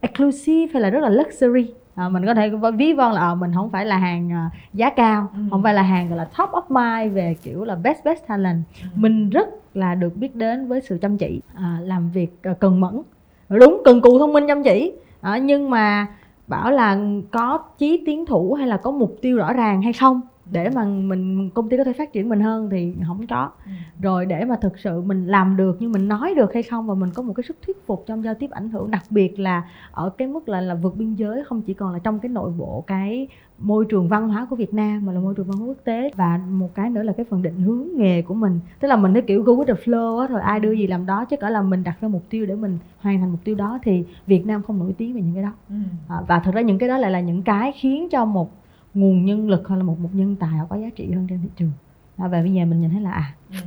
exclusive 0.01 0.73
hay 0.73 0.81
là 0.81 0.89
rất 0.89 0.99
là 0.99 1.09
luxury 1.09 1.73
à, 1.95 2.09
mình 2.09 2.25
có 2.25 2.33
thể 2.33 2.51
ví 2.77 2.93
von 2.93 3.13
là 3.13 3.21
à, 3.21 3.35
mình 3.35 3.51
không 3.53 3.69
phải 3.69 3.85
là 3.85 3.97
hàng 3.97 4.31
à, 4.31 4.49
giá 4.73 4.89
cao 4.89 5.29
ừ. 5.33 5.39
không 5.51 5.63
phải 5.63 5.73
là 5.73 5.81
hàng 5.81 6.09
gọi 6.09 6.17
là 6.17 6.25
top 6.25 6.49
of 6.49 6.63
mind 6.69 7.15
về 7.15 7.35
kiểu 7.43 7.63
là 7.63 7.75
best 7.75 8.03
best 8.05 8.27
talent 8.27 8.63
ừ. 8.81 8.87
mình 8.95 9.29
rất 9.29 9.49
là 9.73 9.95
được 9.95 10.17
biết 10.17 10.35
đến 10.35 10.67
với 10.67 10.81
sự 10.81 10.97
chăm 11.01 11.17
chỉ 11.17 11.41
à, 11.53 11.77
làm 11.81 12.09
việc 12.09 12.43
à, 12.43 12.53
cần 12.59 12.79
mẫn 12.79 13.01
đúng 13.49 13.81
cần 13.85 14.01
cù 14.01 14.19
thông 14.19 14.33
minh 14.33 14.47
chăm 14.47 14.63
chỉ 14.63 14.93
à, 15.21 15.37
nhưng 15.37 15.69
mà 15.69 16.07
bảo 16.47 16.71
là 16.71 16.97
có 17.31 17.57
chí 17.77 18.03
tiến 18.05 18.25
thủ 18.25 18.53
hay 18.53 18.67
là 18.67 18.77
có 18.77 18.91
mục 18.91 19.15
tiêu 19.21 19.37
rõ 19.37 19.53
ràng 19.53 19.81
hay 19.81 19.93
không 19.93 20.21
để 20.51 20.69
mà 20.69 20.83
mình 20.85 21.49
công 21.49 21.69
ty 21.69 21.77
có 21.77 21.83
thể 21.83 21.93
phát 21.93 22.13
triển 22.13 22.29
mình 22.29 22.39
hơn 22.39 22.69
thì 22.69 22.93
không 23.07 23.27
có. 23.27 23.49
Ừ. 23.65 23.71
rồi 24.01 24.25
để 24.25 24.45
mà 24.45 24.55
thực 24.61 24.79
sự 24.79 25.01
mình 25.01 25.27
làm 25.27 25.57
được 25.57 25.77
nhưng 25.79 25.91
mình 25.91 26.07
nói 26.07 26.33
được 26.35 26.53
hay 26.53 26.63
không 26.63 26.87
và 26.87 26.93
mình 26.93 27.09
có 27.13 27.23
một 27.23 27.33
cái 27.33 27.43
sức 27.47 27.57
thuyết 27.65 27.85
phục 27.85 28.03
trong 28.07 28.23
giao 28.23 28.33
tiếp 28.33 28.51
ảnh 28.51 28.69
hưởng 28.69 28.91
đặc 28.91 29.03
biệt 29.09 29.39
là 29.39 29.63
ở 29.91 30.09
cái 30.09 30.27
mức 30.27 30.49
là 30.49 30.61
là 30.61 30.75
vượt 30.75 30.95
biên 30.97 31.13
giới 31.13 31.43
không 31.43 31.61
chỉ 31.61 31.73
còn 31.73 31.93
là 31.93 31.99
trong 31.99 32.19
cái 32.19 32.29
nội 32.29 32.51
bộ 32.57 32.83
cái 32.87 33.27
môi 33.59 33.85
trường 33.85 34.07
văn 34.07 34.29
hóa 34.29 34.47
của 34.49 34.55
Việt 34.55 34.73
Nam 34.73 35.05
mà 35.05 35.13
là 35.13 35.19
môi 35.19 35.33
trường 35.35 35.47
văn 35.47 35.57
hóa 35.57 35.67
quốc 35.67 35.77
tế. 35.83 36.11
Và 36.15 36.39
một 36.49 36.75
cái 36.75 36.89
nữa 36.89 37.03
là 37.03 37.13
cái 37.13 37.25
phần 37.29 37.41
định 37.41 37.61
hướng 37.61 37.87
nghề 37.95 38.21
của 38.21 38.33
mình. 38.33 38.59
Tức 38.79 38.87
là 38.87 38.95
mình 38.95 39.13
cái 39.13 39.23
kiểu 39.27 39.43
go 39.43 39.53
with 39.53 39.65
the 39.65 39.73
flow 39.73 40.19
á 40.19 40.27
rồi 40.27 40.41
ai 40.41 40.59
đưa 40.59 40.71
gì 40.71 40.87
làm 40.87 41.05
đó 41.05 41.25
chứ 41.25 41.37
cả 41.37 41.49
là 41.49 41.61
mình 41.61 41.83
đặt 41.83 42.01
ra 42.01 42.07
mục 42.07 42.23
tiêu 42.29 42.45
để 42.45 42.55
mình 42.55 42.77
hoàn 42.99 43.19
thành 43.19 43.31
mục 43.31 43.39
tiêu 43.43 43.55
đó 43.55 43.79
thì 43.83 44.03
Việt 44.27 44.45
Nam 44.45 44.61
không 44.63 44.79
nổi 44.79 44.93
tiếng 44.97 45.13
về 45.13 45.21
những 45.21 45.33
cái 45.33 45.43
đó. 45.43 45.51
Ừ. 45.69 45.75
à, 46.09 46.15
và 46.27 46.39
thực 46.39 46.53
ra 46.53 46.61
những 46.61 46.77
cái 46.77 46.89
đó 46.89 46.97
lại 46.97 47.11
là 47.11 47.19
những 47.19 47.41
cái 47.41 47.71
khiến 47.71 48.09
cho 48.11 48.25
một 48.25 48.51
nguồn 48.95 49.25
nhân 49.25 49.49
lực 49.49 49.67
hay 49.67 49.77
là 49.77 49.83
một 49.83 49.99
một 49.99 50.09
nhân 50.13 50.35
tài 50.35 50.57
họ 50.57 50.65
có 50.69 50.75
giá 50.75 50.89
trị 50.95 51.11
hơn 51.11 51.27
trên 51.29 51.39
thị 51.41 51.49
trường. 51.55 51.71
À, 52.17 52.27
và 52.27 52.41
bây 52.41 52.53
giờ 52.53 52.65
mình 52.65 52.81
nhìn 52.81 52.89
thấy 52.89 53.01
là 53.01 53.11
à 53.11 53.33
ừ. 53.51 53.57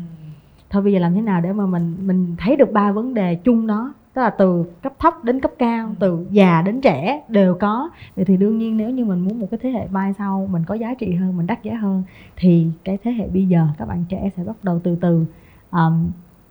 thôi 0.70 0.82
bây 0.82 0.92
giờ 0.92 0.98
làm 0.98 1.14
thế 1.14 1.20
nào 1.20 1.40
để 1.40 1.52
mà 1.52 1.66
mình 1.66 1.96
mình 2.00 2.34
thấy 2.38 2.56
được 2.56 2.72
ba 2.72 2.92
vấn 2.92 3.14
đề 3.14 3.34
chung 3.34 3.66
đó? 3.66 3.94
Tức 4.14 4.22
là 4.22 4.30
từ 4.30 4.64
cấp 4.82 4.92
thấp 4.98 5.25
đến 5.25 5.40
cấp 5.40 5.52
cao 5.58 5.86
ừ. 5.86 5.94
từ 5.98 6.26
già 6.30 6.62
đến 6.62 6.80
trẻ 6.80 7.22
đều 7.28 7.54
có. 7.54 7.90
Vậy 8.16 8.25
thì 8.25 8.36
đương 8.36 8.58
nhiên 8.58 8.76
nếu 8.76 8.90
như 8.90 9.04
mình 9.04 9.20
muốn 9.20 9.40
một 9.40 9.46
cái 9.50 9.58
thế 9.62 9.70
hệ 9.70 9.86
mai 9.90 10.12
sau 10.19 10.48
mình 10.50 10.62
có 10.66 10.75
giá 10.75 10.94
trị 10.94 11.14
hơn 11.14 11.36
mình 11.36 11.46
đắt 11.46 11.62
giá 11.62 11.75
hơn 11.75 12.02
thì 12.36 12.66
cái 12.84 12.98
thế 13.02 13.10
hệ 13.10 13.28
bây 13.28 13.48
giờ 13.48 13.69
các 13.78 13.88
bạn 13.88 14.04
trẻ 14.08 14.30
sẽ 14.36 14.44
bắt 14.44 14.56
đầu 14.64 14.80
từ 14.84 14.96
từ 15.00 15.26
um, 15.70 16.10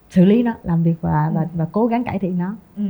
xử 0.09 0.25
lý 0.25 0.43
nó 0.43 0.53
làm 0.63 0.83
việc 0.83 0.95
và 1.01 1.31
và, 1.35 1.47
và 1.53 1.67
cố 1.71 1.87
gắng 1.87 2.03
cải 2.03 2.19
thiện 2.19 2.37
nó. 2.37 2.55
Ừ 2.77 2.83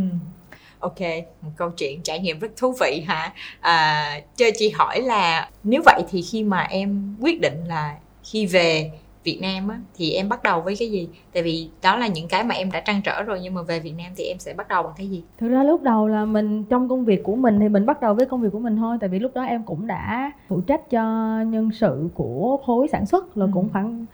ok 0.80 1.00
một 1.42 1.52
câu 1.58 1.70
chuyện 1.70 2.02
trải 2.02 2.20
nghiệm 2.20 2.40
rất 2.40 2.52
thú 2.58 2.74
vị 2.82 3.04
hả 3.08 3.34
à, 3.60 4.22
cho 4.36 4.46
chị 4.58 4.70
hỏi 4.70 5.02
là 5.02 5.50
nếu 5.64 5.82
vậy 5.86 6.02
thì 6.10 6.22
khi 6.22 6.44
mà 6.44 6.62
em 6.62 7.16
quyết 7.22 7.42
định 7.42 7.64
là 7.68 7.98
khi 8.24 8.46
về 8.46 8.92
Việt 9.28 9.40
Nam 9.42 9.68
á, 9.68 9.80
thì 9.96 10.12
em 10.12 10.30
bắt 10.30 10.44
đầu 10.44 10.62
với 10.62 10.76
cái 10.80 10.90
gì? 10.92 11.10
Tại 11.34 11.44
vì 11.44 11.70
đó 11.84 11.96
là 11.96 12.08
những 12.08 12.28
cái 12.28 12.44
mà 12.44 12.56
em 12.56 12.72
đã 12.72 12.80
trăn 12.80 13.02
trở 13.04 13.24
rồi 13.24 13.40
nhưng 13.44 13.54
mà 13.54 13.62
về 13.62 13.80
Việt 13.80 13.94
Nam 13.98 14.08
thì 14.16 14.24
em 14.24 14.40
sẽ 14.40 14.54
bắt 14.54 14.68
đầu 14.68 14.84
bằng 14.84 14.94
cái 14.98 15.08
gì? 15.10 15.24
Thực 15.38 15.48
ra 15.48 15.64
lúc 15.64 15.84
đầu 15.84 16.08
là 16.08 16.26
mình 16.26 16.64
trong 16.64 16.90
công 16.90 17.06
việc 17.06 17.24
của 17.24 17.36
mình 17.36 17.60
thì 17.60 17.70
mình 17.70 17.86
bắt 17.86 18.02
đầu 18.02 18.14
với 18.14 18.26
công 18.26 18.42
việc 18.42 18.50
của 18.52 18.60
mình 18.60 18.78
thôi 18.78 18.98
tại 19.00 19.10
vì 19.10 19.20
lúc 19.20 19.32
đó 19.36 19.44
em 19.44 19.64
cũng 19.64 19.88
đã 19.88 20.32
phụ 20.48 20.62
trách 20.62 20.90
cho 20.90 21.02
nhân 21.48 21.70
sự 21.74 22.10
của 22.14 22.60
khối 22.66 22.88
sản 22.88 23.06
xuất 23.06 23.38
là 23.38 23.46
ừ. 23.46 23.52
cũng 23.54 23.70
khoảng 23.74 24.06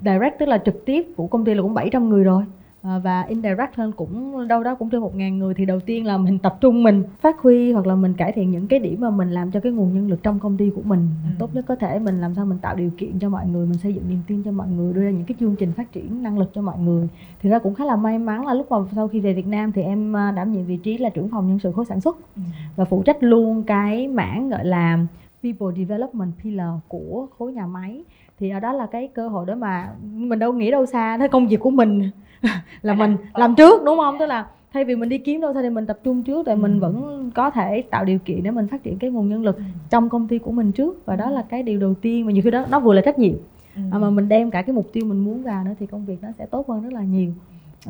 direct 0.00 0.38
tức 0.38 0.46
là 0.48 0.58
trực 0.58 0.84
tiếp 0.84 1.06
của 1.16 1.26
công 1.26 1.44
ty 1.44 1.54
là 1.54 1.62
cũng 1.62 1.74
700 1.74 2.08
người 2.08 2.24
rồi 2.24 2.44
và 2.82 3.22
indirect 3.22 3.74
hơn 3.74 3.92
cũng 3.92 4.48
đâu 4.48 4.62
đó 4.62 4.74
cũng 4.74 4.90
trên 4.90 5.00
một 5.00 5.16
ngàn 5.16 5.38
người 5.38 5.54
thì 5.54 5.64
đầu 5.64 5.80
tiên 5.80 6.06
là 6.06 6.18
mình 6.18 6.38
tập 6.38 6.58
trung 6.60 6.82
mình 6.82 7.04
phát 7.20 7.38
huy 7.38 7.72
hoặc 7.72 7.86
là 7.86 7.94
mình 7.94 8.14
cải 8.14 8.32
thiện 8.32 8.50
những 8.50 8.66
cái 8.66 8.78
điểm 8.78 9.00
mà 9.00 9.10
mình 9.10 9.30
làm 9.30 9.50
cho 9.50 9.60
cái 9.60 9.72
nguồn 9.72 9.94
nhân 9.94 10.08
lực 10.08 10.22
trong 10.22 10.38
công 10.38 10.56
ty 10.56 10.70
của 10.76 10.82
mình 10.84 11.08
ừ. 11.24 11.30
tốt 11.38 11.54
nhất 11.54 11.64
có 11.68 11.76
thể 11.76 11.98
mình 11.98 12.20
làm 12.20 12.34
sao 12.34 12.46
mình 12.46 12.58
tạo 12.58 12.76
điều 12.76 12.90
kiện 12.98 13.18
cho 13.18 13.28
mọi 13.28 13.46
người 13.46 13.66
mình 13.66 13.78
xây 13.78 13.94
dựng 13.94 14.04
niềm 14.08 14.20
tin 14.26 14.42
cho 14.42 14.52
mọi 14.52 14.68
người 14.68 14.92
đưa 14.92 15.02
ra 15.02 15.10
những 15.10 15.24
cái 15.24 15.36
chương 15.40 15.56
trình 15.56 15.72
phát 15.72 15.92
triển 15.92 16.22
năng 16.22 16.38
lực 16.38 16.50
cho 16.54 16.62
mọi 16.62 16.78
người 16.78 17.08
thì 17.42 17.50
ra 17.50 17.58
cũng 17.58 17.74
khá 17.74 17.84
là 17.84 17.96
may 17.96 18.18
mắn 18.18 18.46
là 18.46 18.54
lúc 18.54 18.70
mà 18.70 18.76
sau 18.94 19.08
khi 19.08 19.20
về 19.20 19.32
Việt 19.32 19.46
Nam 19.46 19.72
thì 19.72 19.82
em 19.82 20.16
à, 20.16 20.30
đảm 20.30 20.52
nhiệm 20.52 20.64
vị 20.64 20.76
trí 20.76 20.98
là 20.98 21.08
trưởng 21.08 21.28
phòng 21.28 21.48
nhân 21.48 21.58
sự 21.58 21.72
khối 21.72 21.84
sản 21.84 22.00
xuất 22.00 22.16
ừ. 22.36 22.42
và 22.76 22.84
phụ 22.84 23.02
trách 23.02 23.16
luôn 23.20 23.62
cái 23.62 24.08
mảng 24.08 24.48
gọi 24.48 24.64
là 24.64 24.98
people 25.42 25.76
development 25.76 26.32
pillar 26.42 26.70
của 26.88 27.26
khối 27.38 27.52
nhà 27.52 27.66
máy 27.66 28.04
thì 28.38 28.50
ở 28.50 28.60
đó 28.60 28.72
là 28.72 28.86
cái 28.86 29.08
cơ 29.14 29.28
hội 29.28 29.46
đó 29.46 29.54
mà 29.54 29.88
mình 30.02 30.38
đâu 30.38 30.52
nghĩ 30.52 30.70
đâu 30.70 30.86
xa 30.86 31.18
thế 31.18 31.28
công 31.28 31.48
việc 31.48 31.60
của 31.60 31.70
mình 31.70 32.10
là 32.82 32.94
mình 32.94 33.16
làm 33.34 33.54
trước 33.54 33.84
đúng 33.84 33.98
không 33.98 34.16
tức 34.18 34.26
là 34.26 34.46
thay 34.72 34.84
vì 34.84 34.96
mình 34.96 35.08
đi 35.08 35.18
kiếm 35.18 35.40
đâu 35.40 35.54
xa 35.54 35.62
thì 35.62 35.70
mình 35.70 35.86
tập 35.86 35.98
trung 36.04 36.22
trước 36.22 36.46
để 36.46 36.54
mình 36.54 36.74
ừ. 36.74 36.80
vẫn 36.80 37.30
có 37.34 37.50
thể 37.50 37.82
tạo 37.90 38.04
điều 38.04 38.18
kiện 38.18 38.42
để 38.42 38.50
mình 38.50 38.68
phát 38.68 38.82
triển 38.82 38.98
cái 38.98 39.10
nguồn 39.10 39.28
nhân 39.28 39.42
lực 39.42 39.56
ừ. 39.56 39.62
trong 39.90 40.08
công 40.08 40.28
ty 40.28 40.38
của 40.38 40.52
mình 40.52 40.72
trước 40.72 41.06
và 41.06 41.16
đó 41.16 41.30
là 41.30 41.42
cái 41.42 41.62
điều 41.62 41.80
đầu 41.80 41.94
tiên 41.94 42.26
mà 42.26 42.32
nhiều 42.32 42.42
khi 42.42 42.50
đó 42.50 42.64
nó 42.70 42.80
vừa 42.80 42.94
là 42.94 43.02
trách 43.04 43.18
nhiệm 43.18 43.34
ừ. 43.76 43.82
mà 43.92 44.10
mình 44.10 44.28
đem 44.28 44.50
cả 44.50 44.62
cái 44.62 44.74
mục 44.74 44.92
tiêu 44.92 45.04
mình 45.06 45.24
muốn 45.24 45.42
vào 45.42 45.64
nữa 45.64 45.72
thì 45.80 45.86
công 45.86 46.04
việc 46.04 46.22
nó 46.22 46.28
sẽ 46.38 46.46
tốt 46.46 46.68
hơn 46.68 46.82
rất 46.82 46.92
là 46.92 47.02
nhiều 47.02 47.32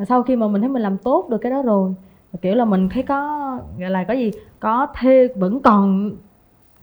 sau 0.08 0.22
khi 0.22 0.36
mà 0.36 0.48
mình 0.48 0.60
thấy 0.60 0.70
mình 0.70 0.82
làm 0.82 0.98
tốt 0.98 1.28
được 1.30 1.38
cái 1.38 1.50
đó 1.50 1.62
rồi 1.62 1.94
kiểu 2.42 2.54
là 2.54 2.64
mình 2.64 2.88
thấy 2.88 3.02
có 3.02 3.58
gọi 3.78 3.90
là 3.90 4.04
có 4.04 4.14
gì 4.14 4.30
có 4.60 4.86
thêm 5.00 5.30
vẫn 5.36 5.60
còn 5.60 6.10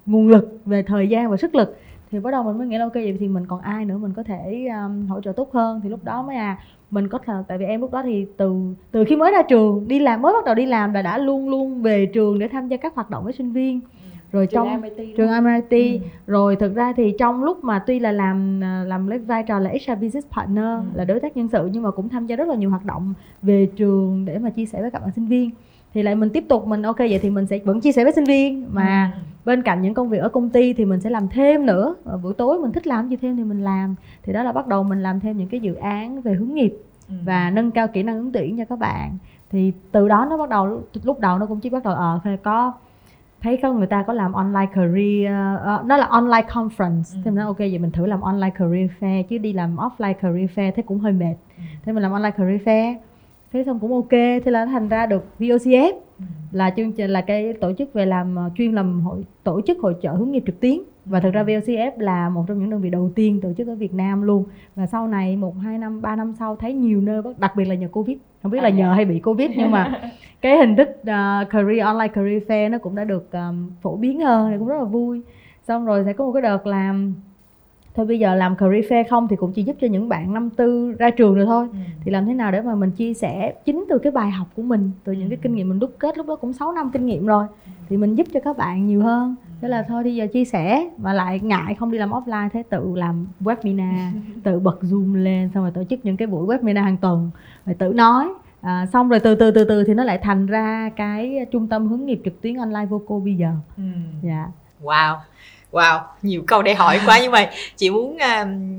nguồn 0.06 0.28
lực 0.28 0.60
về 0.66 0.84
thời 0.84 1.08
gian 1.08 1.30
và 1.30 1.38
sức 1.38 1.56
lực 1.56 1.78
thì 2.12 2.20
bắt 2.20 2.32
đầu 2.32 2.44
mình 2.44 2.58
mới 2.58 2.68
nghĩ 2.68 2.78
là 2.78 2.84
ok 2.84 2.94
vậy 2.94 3.18
thì 3.20 3.28
mình 3.28 3.46
còn 3.46 3.62
ai 3.62 3.86
nữa 3.86 3.98
mình 3.98 4.14
có 4.14 4.24
thể 4.24 4.68
um, 4.86 5.08
hỗ 5.08 5.22
trợ 5.22 5.32
tốt 5.32 5.54
hơn? 5.54 5.82
Thì 5.84 5.90
lúc 5.90 6.04
đó 6.04 6.22
mới 6.24 6.36
à 6.36 6.58
mình 6.92 7.08
có 7.08 7.18
thể 7.26 7.34
tại 7.48 7.58
vì 7.58 7.66
em 7.66 7.82
lúc 7.82 7.92
đó 7.92 8.04
thì 8.04 8.26
từ 8.38 8.56
từ 8.92 9.04
khi 9.08 9.16
mới 9.16 9.32
ra 9.32 9.42
trường 9.42 9.88
đi 9.88 10.00
làm 10.00 10.22
mới 10.22 10.34
bắt 10.34 10.46
đầu 10.46 10.56
đi 10.56 10.66
làm 10.66 10.94
là 10.94 11.02
đã 11.02 11.18
luôn 11.18 11.50
luôn 11.50 11.82
về 11.82 12.06
trường 12.06 12.40
để 12.40 12.48
tham 12.48 12.68
gia 12.68 12.78
các 12.78 12.96
hoạt 12.96 13.10
động 13.10 13.24
với 13.24 13.34
sinh 13.34 13.52
viên. 13.52 13.80
Rồi 14.32 14.48
trường 14.48 14.54
trong 14.68 14.82
MIT 14.82 15.16
trường 15.18 15.44
MIT 15.44 15.72
Ừ. 16.02 16.08
rồi 16.28 16.56
thực 16.56 16.76
ra 16.76 16.94
thì 16.98 17.14
trong 17.20 17.44
lúc 17.44 17.64
mà 17.64 17.80
tuy 17.80 18.00
là 18.00 18.12
làm 18.12 18.64
à, 18.64 18.84
làm 18.88 19.08
lấy 19.08 19.20
vai 19.20 19.44
trò 19.44 19.60
là 19.60 19.70
HR 19.70 19.92
business 20.02 20.28
partner 20.36 20.66
Ừ. 20.66 20.82
là 20.94 21.06
đối 21.06 21.20
tác 21.20 21.38
nhân 21.38 21.48
sự 21.52 21.70
nhưng 21.74 21.84
mà 21.84 21.92
cũng 21.92 22.10
tham 22.10 22.26
gia 22.28 22.36
rất 22.36 22.48
là 22.48 22.56
nhiều 22.56 22.70
hoạt 22.70 22.86
động 22.86 23.14
về 23.42 23.66
trường 23.76 24.26
để 24.26 24.40
mà 24.40 24.50
chia 24.50 24.66
sẻ 24.66 24.82
với 24.82 24.92
các 24.92 25.02
bạn 25.02 25.12
sinh 25.16 25.26
viên 25.28 25.50
thì 25.94 26.04
lại 26.04 26.16
mình 26.16 26.30
tiếp 26.30 26.44
tục 26.50 26.68
mình 26.68 26.82
ok 26.82 26.98
vậy 26.98 27.20
thì 27.22 27.30
mình 27.30 27.46
sẽ 27.48 27.60
vẫn 27.66 27.82
chia 27.82 27.92
sẻ 27.92 28.04
với 28.04 28.14
sinh 28.14 28.24
viên 28.26 28.68
mà 28.72 29.12
Ừ. 29.16 29.20
bên 29.46 29.62
cạnh 29.62 29.82
những 29.82 29.94
công 29.94 30.10
việc 30.10 30.18
ở 30.18 30.30
công 30.30 30.50
ty 30.50 30.74
thì 30.74 30.86
mình 30.86 31.02
sẽ 31.02 31.10
làm 31.10 31.28
thêm 31.28 31.66
nữa 31.66 31.96
Ở 32.06 32.18
buổi 32.18 32.34
tối 32.34 32.60
mình 32.60 32.72
thích 32.72 32.88
làm 32.88 33.10
gì 33.10 33.16
thêm 33.16 33.38
thì 33.38 33.44
mình 33.44 33.64
làm 33.64 33.96
thì 34.24 34.34
đó 34.34 34.44
là 34.44 34.52
bắt 34.52 34.68
đầu 34.68 34.84
mình 34.84 35.04
làm 35.04 35.20
thêm 35.20 35.38
những 35.38 35.50
cái 35.50 35.60
dự 35.60 35.74
án 35.76 36.22
về 36.22 36.34
hướng 36.34 36.54
nghiệp 36.54 36.74
Ừ. 37.10 37.16
và 37.26 37.50
nâng 37.50 37.72
cao 37.72 37.88
kỹ 37.88 38.04
năng 38.04 38.16
ứng 38.16 38.32
tuyển 38.32 38.58
cho 38.58 38.66
các 38.66 38.80
bạn 38.80 39.18
thì 39.52 39.74
từ 39.92 40.08
đó 40.08 40.28
nó 40.30 40.38
bắt 40.38 40.50
đầu 40.50 40.82
lúc 41.04 41.20
đầu 41.20 41.40
nó 41.40 41.46
cũng 41.46 41.60
chỉ 41.60 41.70
bắt 41.70 41.84
đầu 41.84 41.94
ờ 41.94 42.20
phải 42.24 42.38
có 42.38 42.74
thấy 43.42 43.58
có 43.62 43.74
người 43.74 43.88
ta 43.88 44.04
có 44.08 44.14
làm 44.14 44.34
online 44.34 44.66
career 44.76 45.32
ờ, 45.64 45.84
nó 45.86 45.98
là 45.98 46.06
online 46.06 46.48
conference 46.48 47.02
Ừ. 47.16 47.22
thì 47.24 47.32
mình 47.32 47.36
nói 47.36 47.46
ok 47.46 47.58
vậy 47.58 47.78
mình 47.78 47.92
thử 47.92 48.06
làm 48.06 48.22
online 48.22 48.50
career 48.60 48.90
fair 49.00 49.24
chứ 49.24 49.38
đi 49.38 49.54
làm 49.54 49.76
offline 49.76 50.14
career 50.14 50.50
fair 50.56 50.72
thế 50.76 50.84
cũng 50.84 51.00
hơi 51.00 51.12
mệt 51.12 51.36
Ừ. 51.58 51.64
thế 51.86 51.94
mình 51.94 52.04
làm 52.04 52.12
online 52.12 52.32
career 52.38 52.62
fair 52.62 52.96
thế 53.54 53.64
xong 53.66 53.80
cũng 53.80 53.94
ok 53.94 54.10
thế 54.12 54.52
là 54.52 54.66
thành 54.66 54.88
ra 54.90 55.06
được 55.06 55.26
VOCF 55.40 55.94
Ừ. 56.20 56.26
là 56.52 56.70
chương 56.78 56.92
trình 56.92 57.10
là 57.10 57.22
cái 57.22 57.54
tổ 57.54 57.74
chức 57.78 57.94
về 57.94 58.06
làm 58.06 58.36
ờ, 58.36 58.50
chuyên 58.56 58.74
làm 58.76 59.02
hội 59.02 59.26
tổ 59.44 59.62
chức 59.68 59.80
hội 59.80 59.96
trợ 60.02 60.12
hướng 60.12 60.32
nghiệp 60.32 60.44
trực 60.46 60.60
tuyến 60.60 60.78
và 61.06 61.20
thực 61.20 61.34
ra 61.34 61.44
VOCF 61.44 61.92
là 61.98 62.30
một 62.30 62.46
trong 62.48 62.60
những 62.60 62.70
đơn 62.70 62.82
vị 62.82 62.90
đầu 62.90 63.12
tiên 63.16 63.42
tổ 63.42 63.54
chức 63.58 63.68
ở 63.68 63.76
Việt 63.76 63.94
Nam 63.94 64.22
luôn 64.22 64.44
và 64.76 64.86
sau 64.88 65.08
này 65.08 65.36
một 65.36 65.56
hai 65.64 65.78
năm 65.78 66.02
ba 66.02 66.16
năm 66.16 66.34
sau 66.40 66.56
thấy 66.56 66.74
nhiều 66.74 67.02
nơi 67.02 67.22
đặc 67.38 67.56
biệt 67.56 67.66
là 67.66 67.76
nhờ 67.76 67.88
Covid 67.92 68.18
không 68.44 68.52
biết 68.52 68.60
là 68.64 68.68
À, 68.70 68.70
nhờ 68.70 68.86
dạ. 68.90 68.94
hay 68.94 69.06
bị 69.06 69.20
Covid 69.20 69.52
nhưng 69.58 69.72
mà 69.72 70.02
cái 70.42 70.58
hình 70.58 70.76
thức 70.76 70.90
ờ, 71.06 71.46
career 71.50 71.84
online 71.86 72.08
career 72.08 72.44
fair 72.44 72.70
nó 72.72 72.78
cũng 72.78 72.96
đã 72.96 73.04
được 73.04 73.32
ờm, 73.32 73.72
phổ 73.82 73.96
biến 73.96 74.20
hơn 74.22 74.52
thì 74.52 74.58
cũng 74.60 74.68
rất 74.68 74.78
là 74.78 74.84
vui 74.84 75.22
xong 75.68 75.86
rồi 75.86 76.04
sẽ 76.06 76.14
có 76.14 76.26
một 76.26 76.32
cái 76.32 76.42
đợt 76.42 76.68
làm 76.68 77.14
thôi 77.96 78.06
bây 78.06 78.20
giờ 78.20 78.36
làm 78.36 78.56
career 78.56 78.86
fair 78.86 79.04
không 79.10 79.28
thì 79.28 79.36
cũng 79.36 79.52
chỉ 79.52 79.64
giúp 79.64 79.76
cho 79.82 79.88
những 79.88 80.10
bạn 80.10 80.34
năm 80.34 80.50
tư 80.50 80.96
ra 81.00 81.10
trường 81.10 81.36
rồi 81.36 81.46
thôi. 81.46 81.68
Ừ. 81.72 81.78
thì 82.04 82.12
làm 82.12 82.26
thế 82.26 82.34
nào 82.34 82.52
để 82.52 82.62
mà 82.62 82.76
mình 82.76 82.92
chia 82.92 83.14
sẻ 83.14 83.54
chính 83.66 83.86
từ 83.90 84.00
cái 84.00 84.12
bài 84.12 84.32
học 84.32 84.48
của 84.56 84.62
mình 84.62 84.92
từ 85.04 85.14
những 85.14 85.30
cái 85.30 85.38
kinh 85.42 85.56
nghiệm 85.56 85.70
mình 85.70 85.80
đúc 85.80 85.96
kết 86.00 86.18
lúc 86.18 86.28
đó 86.28 86.36
cũng 86.36 86.54
6 86.54 86.72
năm 86.72 86.90
kinh 86.94 87.06
nghiệm 87.06 87.26
rồi 87.26 87.46
thì 87.90 87.98
mình 87.98 88.16
giúp 88.16 88.28
cho 88.34 88.40
các 88.40 88.58
bạn 88.58 88.88
nhiều 88.88 89.02
hơn. 89.02 89.36
Thế 89.62 89.68
là 89.68 89.86
thôi 89.88 90.04
bây 90.04 90.16
giờ 90.16 90.28
chia 90.34 90.46
sẻ 90.46 90.90
mà 90.98 91.14
lại 91.14 91.40
ngại 91.40 91.76
không 91.76 91.92
đi 91.92 91.98
làm 91.98 92.10
offline 92.10 92.50
thế 92.54 92.64
tự 92.70 92.96
làm 92.96 93.28
webinar 93.42 94.12
tự 94.44 94.60
bật 94.60 94.80
zoom 94.82 95.16
lên 95.16 95.50
xong 95.54 95.64
rồi 95.64 95.72
tổ 95.72 95.84
chức 95.84 96.00
những 96.04 96.18
cái 96.18 96.28
buổi 96.28 96.48
webinar 96.48 96.84
hàng 96.84 96.98
tuần 96.98 97.32
rồi 97.66 97.76
tự 97.80 97.94
nói. 97.94 98.30
À, 98.62 98.86
xong 98.94 99.10
rồi 99.10 99.20
từ 99.20 99.36
từ 99.36 99.52
từ 99.52 99.64
từ 99.64 99.84
thì 99.84 99.94
nó 99.94 100.04
lại 100.04 100.18
thành 100.18 100.46
ra 100.46 100.90
cái 100.96 101.46
trung 101.52 101.68
tâm 101.68 101.88
hướng 101.88 102.06
nghiệp 102.06 102.22
trực 102.26 102.42
tuyến 102.42 102.56
online 102.56 102.86
voco 102.86 103.20
bây 103.20 103.36
giờ. 103.36 103.52
Ừ. 103.78 103.84
dạ. 104.22 104.48
Wow, 104.84 105.16
wow, 105.72 106.02
nhiều 106.22 106.44
câu 106.48 106.62
để 106.62 106.74
hỏi 106.74 107.00
quá. 107.06 107.20
Nhưng 107.22 107.32
mà 107.32 107.52
chị 107.78 107.90
muốn 107.90 108.18
um, 108.18 108.70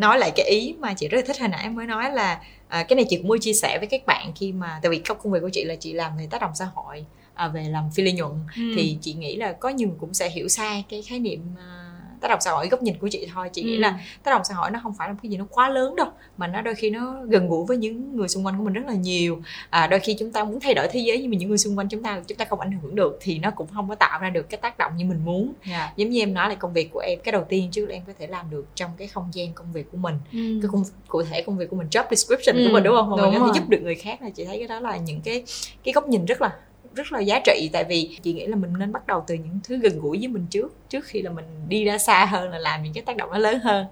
nói 0.00 0.18
lại 0.18 0.32
cái 0.36 0.46
ý 0.46 0.74
mà 0.78 0.94
chị 0.94 1.08
rất 1.08 1.16
là 1.18 1.24
thích 1.26 1.40
hồi 1.40 1.48
nãy 1.48 1.60
em 1.62 1.74
mới 1.74 1.86
nói 1.86 2.10
là 2.12 2.40
à, 2.68 2.82
cái 2.82 2.96
này 2.96 3.04
chị 3.08 3.16
cũng 3.16 3.28
muốn 3.28 3.40
chia 3.40 3.52
sẻ 3.52 3.78
với 3.78 3.86
các 3.86 4.06
bạn 4.06 4.32
khi 4.34 4.52
mà 4.52 4.78
tại 4.82 4.90
vì 4.90 4.98
công 4.98 5.32
việc 5.32 5.40
của 5.42 5.50
chị 5.52 5.64
là 5.64 5.74
chị 5.74 5.92
làm 5.92 6.16
về 6.18 6.26
tác 6.30 6.40
động 6.40 6.50
xã 6.54 6.64
hội 6.74 7.04
à, 7.34 7.48
về 7.48 7.62
làm 7.62 7.90
phi 7.94 8.02
lợi 8.02 8.12
nhuận. 8.12 8.32
Thì 8.76 8.98
chị 9.00 9.14
nghĩ 9.14 9.36
là 9.36 9.52
có 9.52 9.68
nhiều 9.68 9.88
người 9.88 9.96
cũng 10.00 10.14
sẽ 10.14 10.30
hiểu 10.30 10.48
sai 10.48 10.84
cái 10.88 11.02
khái 11.02 11.18
niệm 11.18 11.40
à, 11.58 11.83
tác 12.24 12.28
động 12.30 12.40
xã 12.40 12.50
hội 12.50 12.68
góc 12.68 12.82
nhìn 12.82 12.98
của 12.98 13.08
chị 13.08 13.28
thôi. 13.34 13.48
Chị 13.52 13.62
nghĩ 13.62 13.76
Ừ. 13.76 13.80
là 13.80 13.98
tác 14.22 14.30
động 14.30 14.42
xã 14.44 14.54
hội 14.54 14.70
nó 14.70 14.80
không 14.82 14.94
phải 14.98 15.08
là 15.08 15.12
một 15.12 15.18
cái 15.22 15.30
gì 15.30 15.36
nó 15.36 15.44
quá 15.50 15.68
lớn 15.68 15.96
đâu 15.96 16.06
mà 16.36 16.46
nó 16.46 16.60
đôi 16.62 16.74
khi 16.74 16.90
nó 16.90 17.16
gần 17.28 17.48
gũi 17.48 17.66
với 17.66 17.76
những 17.76 18.16
người 18.16 18.28
xung 18.28 18.46
quanh 18.46 18.58
của 18.58 18.64
mình 18.64 18.72
rất 18.72 18.82
là 18.86 18.94
nhiều. 18.94 19.42
À, 19.70 19.86
đôi 19.86 20.00
khi 20.00 20.16
chúng 20.18 20.32
ta 20.32 20.44
muốn 20.44 20.60
thay 20.60 20.74
đổi 20.74 20.88
thế 20.90 21.00
giới 21.00 21.18
nhưng 21.22 21.30
mà 21.30 21.36
những 21.36 21.48
người 21.48 21.58
xung 21.58 21.78
quanh 21.78 21.88
chúng 21.88 22.02
ta 22.02 22.20
chúng 22.26 22.38
ta 22.38 22.44
không 22.44 22.60
ảnh 22.60 22.72
hưởng 22.82 22.94
được 22.94 23.18
thì 23.20 23.38
nó 23.38 23.50
cũng 23.50 23.66
không 23.74 23.88
có 23.88 23.94
tạo 23.94 24.18
ra 24.20 24.30
được 24.30 24.50
cái 24.50 24.58
tác 24.62 24.78
động 24.78 24.92
như 24.96 25.04
mình 25.04 25.20
muốn. 25.24 25.52
Dạ. 25.70 25.92
giống 25.96 26.10
như 26.10 26.20
em 26.20 26.34
nói 26.34 26.48
là 26.48 26.54
công 26.54 26.72
việc 26.72 26.90
của 26.92 27.00
em 27.00 27.18
cái 27.24 27.32
đầu 27.32 27.44
tiên 27.48 27.68
trước 27.72 27.86
là 27.86 27.94
em 27.94 28.02
có 28.06 28.12
thể 28.18 28.26
làm 28.26 28.50
được 28.50 28.66
trong 28.74 28.90
cái 28.96 29.08
không 29.08 29.28
gian 29.32 29.52
công 29.52 29.72
việc 29.72 29.92
của 29.92 29.98
mình. 29.98 30.14
Cái 30.32 30.68
công 30.72 30.84
cụ 31.08 31.22
thể 31.22 31.42
công 31.42 31.56
việc 31.58 31.70
của 31.70 31.76
mình 31.76 31.88
job 31.90 32.04
description 32.10 32.56
Ừ, 32.56 32.66
của 32.66 32.72
mình 32.72 32.82
đúng 32.84 32.96
không? 32.96 33.10
Mà 33.10 33.16
đúng 33.22 33.30
mình 33.32 33.40
có 33.40 33.46
thể 33.46 33.52
giúp 33.60 33.68
được 33.68 33.78
người 33.82 33.94
khác 33.94 34.22
là 34.22 34.30
chị 34.30 34.44
thấy 34.44 34.58
cái 34.58 34.68
đó 34.68 34.80
là 34.80 34.96
những 34.96 35.20
cái 35.20 35.44
cái 35.84 35.92
góc 35.92 36.08
nhìn 36.08 36.24
rất 36.24 36.42
là 36.42 36.50
rất 36.94 37.12
là 37.12 37.20
giá 37.20 37.40
trị. 37.44 37.70
Tại 37.72 37.84
vì 37.84 38.18
chị 38.22 38.32
nghĩ 38.32 38.46
là 38.46 38.56
mình 38.56 38.72
nên 38.78 38.92
bắt 38.92 39.06
đầu 39.06 39.24
từ 39.26 39.34
những 39.34 39.58
thứ 39.64 39.76
gần 39.76 39.98
gũi 40.00 40.18
với 40.18 40.28
mình 40.28 40.46
trước 40.50 40.74
trước 40.88 41.04
khi 41.04 41.22
là 41.22 41.30
mình 41.30 41.44
đi 41.68 41.84
ra 41.84 41.98
xa 41.98 42.26
hơn 42.26 42.50
là 42.50 42.58
làm 42.58 42.82
những 42.82 42.92
cái 42.92 43.02
tác 43.02 43.16
động 43.16 43.30
nó 43.32 43.38
lớn 43.38 43.58
hơn. 43.58 43.86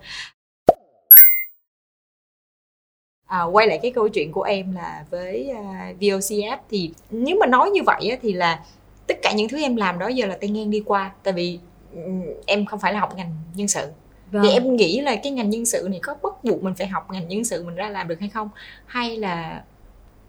À, 3.26 3.42
quay 3.42 3.66
lại 3.66 3.78
cái 3.82 3.90
câu 3.90 4.08
chuyện 4.08 4.32
của 4.32 4.42
em 4.42 4.74
là 4.74 5.04
với 5.10 5.50
uh, 5.50 6.00
VOCF 6.00 6.58
thì 6.70 6.92
nếu 7.10 7.36
mà 7.40 7.46
nói 7.46 7.70
như 7.70 7.80
vậy 7.86 8.08
á, 8.10 8.16
thì 8.22 8.32
là 8.32 8.64
tất 9.06 9.14
cả 9.22 9.32
những 9.32 9.48
thứ 9.48 9.62
em 9.62 9.76
làm 9.76 9.98
đó 9.98 10.08
giờ 10.08 10.26
là 10.26 10.36
tay 10.40 10.50
ngang 10.50 10.70
đi 10.70 10.82
qua. 10.86 11.12
Tại 11.22 11.32
vì 11.34 11.58
ừm, 11.92 12.22
em 12.46 12.66
không 12.66 12.80
phải 12.80 12.92
là 12.92 13.00
học 13.00 13.16
ngành 13.16 13.32
nhân 13.54 13.68
sự. 13.68 13.90
Vâng. 14.30 14.42
thì 14.42 14.50
em 14.50 14.76
nghĩ 14.76 15.00
là 15.00 15.16
cái 15.16 15.32
ngành 15.32 15.50
nhân 15.50 15.66
sự 15.66 15.88
này 15.90 16.00
có 16.02 16.14
bắt 16.22 16.44
buộc 16.44 16.62
mình 16.62 16.74
phải 16.74 16.86
học 16.86 17.10
ngành 17.10 17.28
nhân 17.28 17.44
sự 17.44 17.64
mình 17.64 17.74
ra 17.74 17.88
làm 17.88 18.08
được 18.08 18.20
hay 18.20 18.28
không? 18.28 18.50
Hay 18.86 19.16
là 19.16 19.62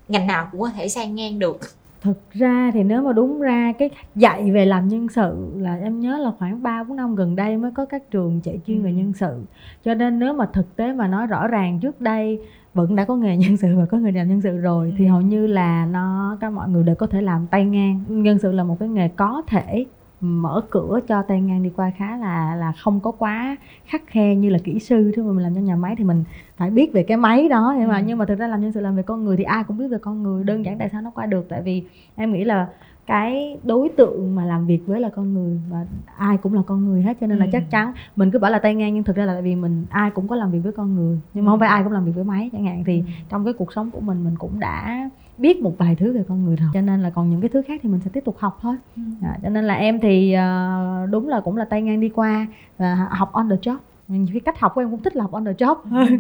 ngành 0.08 0.28
nào 0.28 0.48
cũng 0.52 0.62
có 0.62 0.70
thể 0.70 0.90
sang 0.90 1.16
ngang 1.16 1.40
được 1.40 1.60
thực 2.04 2.32
ra 2.32 2.72
thì 2.74 2.84
nếu 2.84 3.02
mà 3.02 3.14
đúng 3.14 3.42
ra 3.42 3.74
cái 3.80 3.90
dạy 4.16 4.52
về 4.52 4.66
làm 4.66 4.88
nhân 4.88 5.08
sự 5.10 5.48
là 5.58 5.76
em 5.76 6.00
nhớ 6.00 6.18
là 6.18 6.32
khoảng 6.40 6.64
3 6.64 6.84
4 6.84 6.98
năm 6.98 7.16
gần 7.16 7.36
đây 7.36 7.58
mới 7.58 7.72
có 7.72 7.86
các 7.86 8.12
trường 8.12 8.40
dạy 8.44 8.60
chuyên 8.68 8.82
về 8.84 8.90
Ừ. 8.90 8.96
nhân 8.96 9.14
sự. 9.14 9.42
Cho 9.84 9.94
nên 9.94 10.20
nếu 10.20 10.34
mà 10.34 10.46
thực 10.54 10.76
tế 10.76 10.94
mà 10.94 11.08
nói 11.08 11.28
rõ 11.28 11.48
ràng 11.48 11.80
trước 11.80 12.02
đây 12.02 12.40
vẫn 12.74 12.96
đã 12.96 13.06
có 13.06 13.16
nghề 13.16 13.38
nhân 13.38 13.58
sự 13.58 13.68
và 13.78 13.86
có 13.86 13.98
người 13.98 14.12
làm 14.12 14.28
nhân 14.28 14.42
sự 14.42 14.58
rồi 14.58 14.94
thì 14.98 15.06
Ừ. 15.06 15.10
hầu 15.12 15.22
như 15.22 15.48
là 15.48 15.86
nó 15.86 16.38
các 16.42 16.50
mọi 16.54 16.70
người 16.70 16.84
đều 16.84 16.96
có 16.96 17.08
thể 17.08 17.22
làm 17.22 17.48
tay 17.48 17.66
ngang. 17.66 18.04
Nhân 18.08 18.40
sự 18.40 18.52
là 18.52 18.64
một 18.64 18.80
cái 18.80 18.90
nghề 18.90 19.08
có 19.08 19.42
thể 19.48 19.86
mở 20.24 20.62
cửa 20.70 21.00
cho 21.08 21.22
tay 21.22 21.42
ngang 21.42 21.64
đi 21.64 21.70
qua 21.76 21.92
khá 21.98 22.18
là 22.18 22.56
là 22.56 22.72
không 22.84 23.00
có 23.00 23.12
quá 23.12 23.56
khắc 23.86 24.02
khe 24.08 24.36
như 24.36 24.50
là 24.50 24.58
kỹ 24.64 24.80
sư. 24.80 25.12
Chứ 25.16 25.24
mà 25.24 25.32
mình 25.32 25.44
làm 25.44 25.56
cho 25.56 25.62
nhà 25.62 25.76
máy 25.76 25.96
thì 25.98 26.04
mình 26.04 26.24
phải 26.58 26.70
biết 26.70 26.94
về 26.94 27.04
cái 27.04 27.18
máy 27.18 27.50
đó 27.50 27.76
nhưng 27.80 27.88
mà 27.88 27.98
Ừ. 27.98 28.04
nhưng 28.08 28.18
mà 28.18 28.26
thực 28.26 28.40
ra 28.40 28.48
làm 28.48 28.62
nhân 28.62 28.72
sự 28.72 28.82
làm 28.82 28.96
về 28.96 29.04
con 29.04 29.26
người 29.26 29.38
thì 29.38 29.44
ai 29.44 29.64
cũng 29.64 29.78
biết 29.78 29.88
về 29.88 29.98
con 30.02 30.24
người 30.24 30.44
đơn 30.44 30.66
giản 30.66 30.78
tại 30.78 30.90
sao 30.92 31.02
nó 31.02 31.10
qua 31.16 31.26
được? 31.26 31.46
Tại 31.50 31.62
vì 31.62 31.84
em 32.16 32.34
nghĩ 32.34 32.44
là 32.44 32.68
cái 33.06 33.58
đối 33.64 33.90
tượng 33.90 34.36
mà 34.36 34.46
làm 34.46 34.68
việc 34.68 34.80
với 34.88 35.00
là 35.02 35.10
con 35.16 35.34
người 35.34 35.60
và 35.70 35.86
ai 36.18 36.38
cũng 36.38 36.54
là 36.54 36.62
con 36.68 36.86
người 36.86 37.02
hết 37.02 37.18
cho 37.22 37.28
nên 37.28 37.38
là 37.38 37.46
Ừ. 37.46 37.50
chắc 37.54 37.64
chắn 37.72 37.94
mình 38.16 38.32
cứ 38.32 38.40
bảo 38.40 38.52
là 38.52 38.60
tay 38.60 38.76
ngang 38.76 38.94
nhưng 38.94 39.04
thực 39.04 39.16
ra 39.16 39.26
là 39.26 39.34
tại 39.34 39.42
vì 39.42 39.56
mình 39.56 39.86
ai 39.90 40.12
cũng 40.12 40.28
có 40.28 40.36
làm 40.36 40.52
việc 40.52 40.60
với 40.64 40.72
con 40.72 40.96
người 40.96 41.20
nhưng 41.34 41.46
mà 41.46 41.52
không 41.52 41.60
phải 41.60 41.70
ai 41.70 41.84
cũng 41.84 41.92
làm 41.94 42.06
việc 42.06 42.12
với 42.16 42.24
máy 42.24 42.50
chẳng 42.54 42.66
hạn. 42.66 42.84
Thì 42.86 43.04
trong 43.30 43.44
cái 43.46 43.54
cuộc 43.54 43.74
sống 43.74 43.92
của 43.92 44.00
mình 44.00 44.24
mình 44.24 44.36
cũng 44.40 44.60
đã 44.60 45.10
biết 45.38 45.62
một 45.62 45.78
vài 45.78 45.96
thứ 45.96 46.14
về 46.14 46.24
con 46.30 46.46
người 46.46 46.56
rồi. 46.56 46.70
Cho 46.74 46.82
nên 46.82 47.02
là 47.02 47.10
còn 47.10 47.30
những 47.30 47.42
cái 47.42 47.50
thứ 47.50 47.62
khác 47.68 47.80
thì 47.84 47.90
mình 47.90 48.02
sẽ 48.04 48.10
tiếp 48.14 48.26
tục 48.26 48.36
học 48.40 48.58
thôi. 48.62 48.76
À, 49.22 49.38
cho 49.44 49.50
nên 49.50 49.66
là 49.66 49.74
em 49.74 50.00
thì 50.00 50.34
ờ, 50.34 51.08
đúng 51.10 51.28
là 51.28 51.40
cũng 51.40 51.58
là 51.58 51.66
tay 51.66 51.82
ngang 51.82 52.00
đi 52.00 52.10
qua 52.10 52.48
và 52.78 52.96
học 53.12 53.34
on 53.34 53.50
the 53.50 53.56
job. 53.56 53.78
Nhưng 54.08 54.28
cái 54.28 54.40
cách 54.40 54.60
học 54.60 54.72
của 54.76 54.82
em 54.82 54.92
cũng 54.92 55.04
thích 55.04 55.16
là 55.16 55.22
học 55.22 55.32
on 55.32 55.46
the 55.46 55.54
job. 55.54 55.76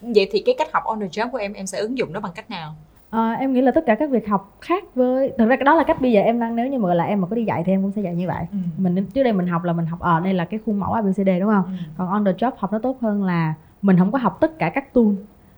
Vậy 0.00 0.28
thì 0.32 0.42
cái 0.46 0.54
cách 0.58 0.72
học 0.72 0.84
on 0.84 1.00
the 1.00 1.06
job 1.06 1.30
của 1.30 1.38
em 1.38 1.52
em 1.52 1.66
sẽ 1.66 1.78
ứng 1.78 1.98
dụng 1.98 2.12
nó 2.12 2.20
bằng 2.20 2.32
cách 2.34 2.50
nào? 2.50 2.74
Ờ, 3.10 3.32
em 3.32 3.52
nghĩ 3.52 3.60
là 3.60 3.70
tất 3.70 3.86
cả 3.86 3.94
các 3.94 4.10
việc 4.10 4.28
học 4.28 4.56
khác 4.60 4.84
với 4.94 5.32
thực 5.38 5.46
ra 5.46 5.56
cái 5.56 5.64
đó 5.64 5.74
là 5.74 5.84
cách 5.84 6.00
bây 6.00 6.12
giờ 6.12 6.20
em 6.20 6.40
đang 6.40 6.56
nếu 6.56 6.66
như 6.66 6.78
mà 6.78 6.94
là 6.94 7.04
em 7.04 7.20
mà 7.20 7.26
có 7.26 7.36
đi 7.36 7.44
dạy 7.44 7.62
thì 7.66 7.72
em 7.72 7.82
cũng 7.82 7.92
sẽ 7.92 8.02
dạy 8.02 8.14
như 8.14 8.26
vậy. 8.28 8.44
Ừ. 8.52 8.58
mình 8.78 9.06
trước 9.14 9.22
đây 9.22 9.32
mình 9.32 9.46
học 9.46 9.64
là 9.64 9.72
mình 9.72 9.86
học 9.86 10.00
ở 10.00 10.20
đây 10.20 10.34
là 10.34 10.44
cái 10.44 10.60
khuôn 10.66 10.80
mẫu 10.80 10.92
ABCD 10.92 11.28
đúng 11.40 11.50
không? 11.50 11.64
Ừ. 11.64 11.72
còn 11.96 12.08
on 12.08 12.24
the 12.24 12.32
job 12.32 12.50
học 12.56 12.72
nó 12.72 12.78
tốt 12.78 12.98
hơn 13.00 13.24
là 13.24 13.54
mình 13.82 13.98
không 13.98 14.12
có 14.12 14.18
học 14.18 14.40
tất 14.40 14.58
cả 14.58 14.70
các 14.70 14.94
tool. 14.94 15.04